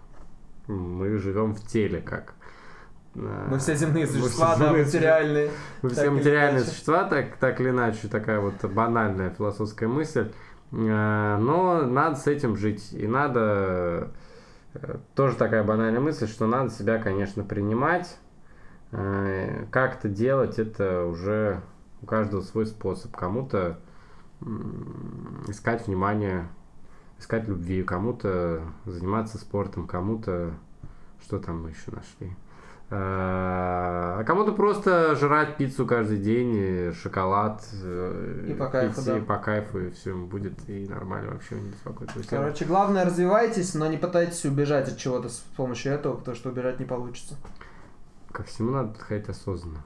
мы 0.66 1.16
живем 1.18 1.54
в 1.54 1.61
теле, 1.66 2.00
как 2.00 2.34
Мы 3.14 3.59
все 3.59 3.74
земные 3.74 4.07
мы 4.07 4.12
существа, 4.12 4.54
все 4.54 4.64
да, 4.64 4.72
материальные. 4.72 5.50
Мы 5.82 5.88
все 5.90 6.11
материальные 6.11 6.64
существа, 6.64 7.04
так, 7.04 7.36
так 7.36 7.61
или 7.61 7.70
иначе, 7.70 8.09
такая 8.09 8.40
вот 8.40 8.62
банальная 8.64 9.30
философская 9.30 9.88
мысль. 9.88 10.30
Э, 10.72 11.36
Но 11.38 11.82
надо 11.86 12.16
с 12.16 12.26
этим 12.26 12.57
жить. 12.57 12.92
И 12.92 13.07
надо... 13.07 14.11
э, 14.74 14.96
Тоже 15.14 15.36
такая 15.36 15.62
банальная 15.64 16.00
мысль, 16.00 16.26
что 16.26 16.46
надо 16.46 16.70
себя, 16.70 16.98
конечно, 16.98 17.44
принимать. 17.44 18.18
Э, 18.92 19.64
Как 19.70 19.96
это 19.98 20.09
делать, 20.09 20.59
это 20.59 21.04
уже 21.04 21.61
у 22.02 22.07
каждого 22.07 22.42
свой 22.42 22.66
способ. 22.66 23.16
Кому-то 23.16 23.78
искать 25.48 25.86
внимание, 25.86 26.48
искать 27.18 27.48
любви, 27.48 27.82
кому-то 27.82 28.62
заниматься 28.84 29.38
спортом, 29.38 29.86
кому-то... 29.86 30.52
Что 31.22 31.38
там 31.38 31.62
мы 31.62 31.70
еще 31.70 31.90
нашли? 31.90 32.36
А 32.88 34.22
кому-то 34.24 34.52
просто 34.52 35.16
жрать 35.16 35.56
пиццу 35.56 35.86
каждый 35.86 36.18
день, 36.18 36.54
и 36.54 36.92
шоколад, 36.92 37.64
э, 37.82 38.46
И 38.50 38.54
по 38.54 38.68
кайфу, 38.68 38.94
пить, 38.94 39.04
да. 39.06 39.18
и 39.18 39.20
по 39.20 39.38
кайфу, 39.38 39.80
и 39.80 39.90
все 39.90 40.14
будет, 40.14 40.68
и 40.68 40.86
нормально 40.88 41.32
вообще 41.32 41.56
не 41.56 41.70
беспокоит. 41.70 42.10
Короче, 42.30 42.64
главное 42.64 43.04
развивайтесь, 43.04 43.74
но 43.74 43.88
не 43.88 43.96
пытайтесь 43.96 44.44
убежать 44.44 44.88
от 44.88 44.98
чего-то 44.98 45.28
с 45.28 45.38
помощью 45.56 45.94
этого, 45.94 46.16
потому 46.16 46.36
что 46.36 46.50
убежать 46.50 46.78
не 46.78 46.86
получится. 46.86 47.34
Ко 48.30 48.44
всему 48.44 48.70
надо 48.70 48.90
подходить 48.90 49.28
осознанно. 49.28 49.82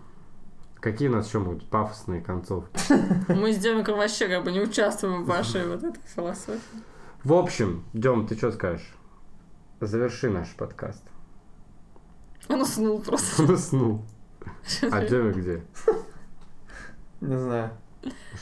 Какие 0.81 1.09
у 1.09 1.13
нас 1.13 1.27
еще 1.27 1.39
могут 1.39 1.61
быть 1.61 1.69
пафосные 1.69 2.21
концовки? 2.21 2.71
Мы 3.29 3.53
с 3.55 3.59
Демиком 3.59 3.97
вообще 3.97 4.29
как 4.29 4.45
бы 4.45 4.53
не 4.53 4.61
участвуем 4.61 5.25
в 5.25 5.27
вашей 5.27 5.67
вот 5.69 5.83
этой 5.83 6.03
философии. 6.15 6.61
В 7.25 7.33
общем, 7.35 7.85
Дем, 7.93 8.27
ты 8.27 8.37
что 8.37 8.51
скажешь? 8.53 8.95
Заверши 9.81 10.31
наш 10.31 10.49
подкаст. 10.55 11.03
Он 12.49 12.63
уснул 12.63 13.01
просто. 13.03 13.43
Он 13.43 13.51
уснул. 13.51 14.05
А 14.91 15.05
Демя 15.05 15.33
где? 15.33 15.63
Не 17.21 17.39
знаю. 17.39 17.71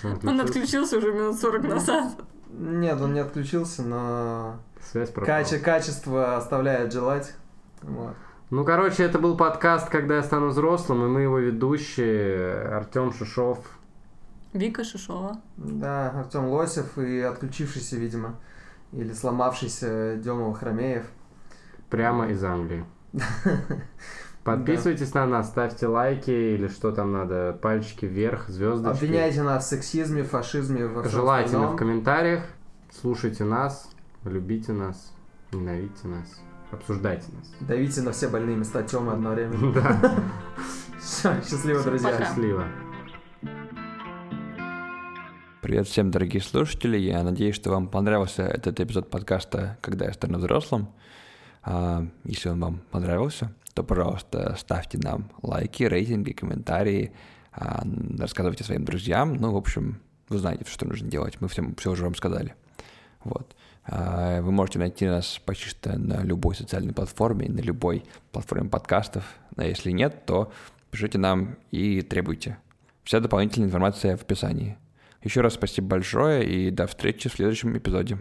Он 0.03 0.41
отключился? 0.41 0.43
отключился 0.45 0.99
уже 0.99 1.13
минут 1.13 1.39
40 1.39 1.63
назад. 1.65 2.13
Нет, 2.51 3.01
он 3.01 3.15
не 3.15 3.21
отключился, 3.21 3.83
но 3.83 4.61
Связь 4.81 5.11
пропала. 5.11 5.37
каче- 5.41 5.59
качество 5.59 6.37
оставляет 6.37 6.93
желать. 6.93 7.35
Вот. 7.83 8.15
Ну, 8.51 8.65
короче, 8.65 9.03
это 9.03 9.19
был 9.19 9.37
подкаст 9.37 9.91
«Когда 9.91 10.17
я 10.17 10.23
стану 10.23 10.49
взрослым», 10.49 11.05
и 11.05 11.09
мы 11.09 11.21
его 11.23 11.39
ведущие 11.39 12.63
Артем 12.69 13.13
Шишов. 13.13 13.59
Вика 14.55 14.85
Шишова. 14.85 15.43
Да, 15.59 16.11
Артем 16.13 16.47
Лосев 16.47 16.97
и 16.97 17.21
отключившийся, 17.21 17.97
видимо, 17.97 18.37
или 18.93 19.13
сломавшийся 19.13 20.17
Дема 20.17 20.55
Хромеев. 20.55 21.05
Прямо 21.91 22.29
из 22.29 22.43
Англии. 22.45 22.85
Подписывайтесь 24.45 25.13
на 25.13 25.27
нас, 25.27 25.49
ставьте 25.49 25.87
лайки 25.87 26.31
или 26.31 26.69
что 26.69 26.91
там 26.93 27.13
надо, 27.13 27.59
пальчики 27.61 28.07
вверх, 28.07 28.49
звездочки. 28.49 29.05
Обвиняйте 29.05 29.43
нас 29.43 29.67
в 29.67 29.69
сексизме, 29.69 30.23
фашизме, 30.23 30.87
во 30.87 31.05
Желательно 31.05 31.45
остальном. 31.45 31.75
в 31.75 31.77
комментариях. 31.77 32.45
Слушайте 32.91 33.45
нас, 33.45 33.91
любите 34.25 34.73
нас, 34.73 35.13
ненавидьте 35.53 36.09
нас, 36.09 36.41
обсуждайте 36.71 37.27
нас. 37.37 37.53
Давите 37.61 38.01
на 38.01 38.13
все 38.13 38.29
больные 38.29 38.57
места 38.57 38.83
Тёмы 38.83 39.13
одновременно. 39.13 39.73
Да, 41.23 41.41
Счастливо, 41.43 41.83
друзья. 41.83 42.17
Счастливо. 42.19 42.65
Привет 45.61 45.89
всем, 45.89 46.13
дорогие 46.13 46.41
слушатели. 46.41 46.97
Я 46.97 47.25
надеюсь, 47.25 47.57
что 47.57 47.71
вам 47.71 47.89
понравился 47.89 48.45
этот 48.45 48.79
эпизод 48.79 49.11
подкаста 49.11 49.77
«Когда 49.81 50.05
я 50.05 50.13
стану 50.13 50.39
взрослым». 50.39 50.89
А, 51.65 52.07
Если 52.23 52.49
он 52.49 52.61
вам 52.61 52.81
понравился, 52.93 53.53
то, 53.75 53.83
пожалуйста, 53.83 54.55
ставьте 54.57 54.99
нам 54.99 55.33
лайки, 55.43 55.83
рейтинги, 55.83 56.31
комментарии, 56.31 57.13
а, 57.51 57.83
рассказывайте 58.17 58.63
своим 58.63 58.85
друзьям. 58.85 59.35
Ну, 59.35 59.51
в 59.51 59.57
общем, 59.57 60.01
вы 60.29 60.39
знаете, 60.39 60.65
что 60.69 60.87
нужно 60.87 61.11
делать. 61.11 61.41
Мы 61.41 61.49
всем 61.49 61.75
все 61.75 61.91
уже 61.91 62.05
вам 62.05 62.15
сказали. 62.15 62.55
Вот. 63.25 63.57
А, 63.85 64.41
Вы 64.41 64.53
можете 64.53 64.79
найти 64.79 65.07
нас 65.07 65.41
почти 65.45 65.71
что 65.71 65.99
на 65.99 66.23
любой 66.23 66.55
социальной 66.55 66.93
платформе, 66.93 67.49
на 67.49 67.61
любой 67.61 68.05
платформе 68.31 68.71
подкастов. 68.71 69.25
А 69.57 69.65
если 69.65 69.91
нет, 69.91 70.25
то 70.25 70.53
пишите 70.93 71.19
нам 71.19 71.57
и 71.73 72.01
требуйте. 72.01 72.59
Вся 73.03 73.19
дополнительная 73.19 73.67
информация 73.67 74.17
в 74.17 74.23
описании. 74.23 74.79
Еще 75.23 75.41
раз 75.41 75.55
спасибо 75.55 75.89
большое 75.89 76.45
и 76.49 76.71
до 76.71 76.87
встречи 76.87 77.29
в 77.29 77.33
следующем 77.33 77.77
эпизоде. 77.77 78.19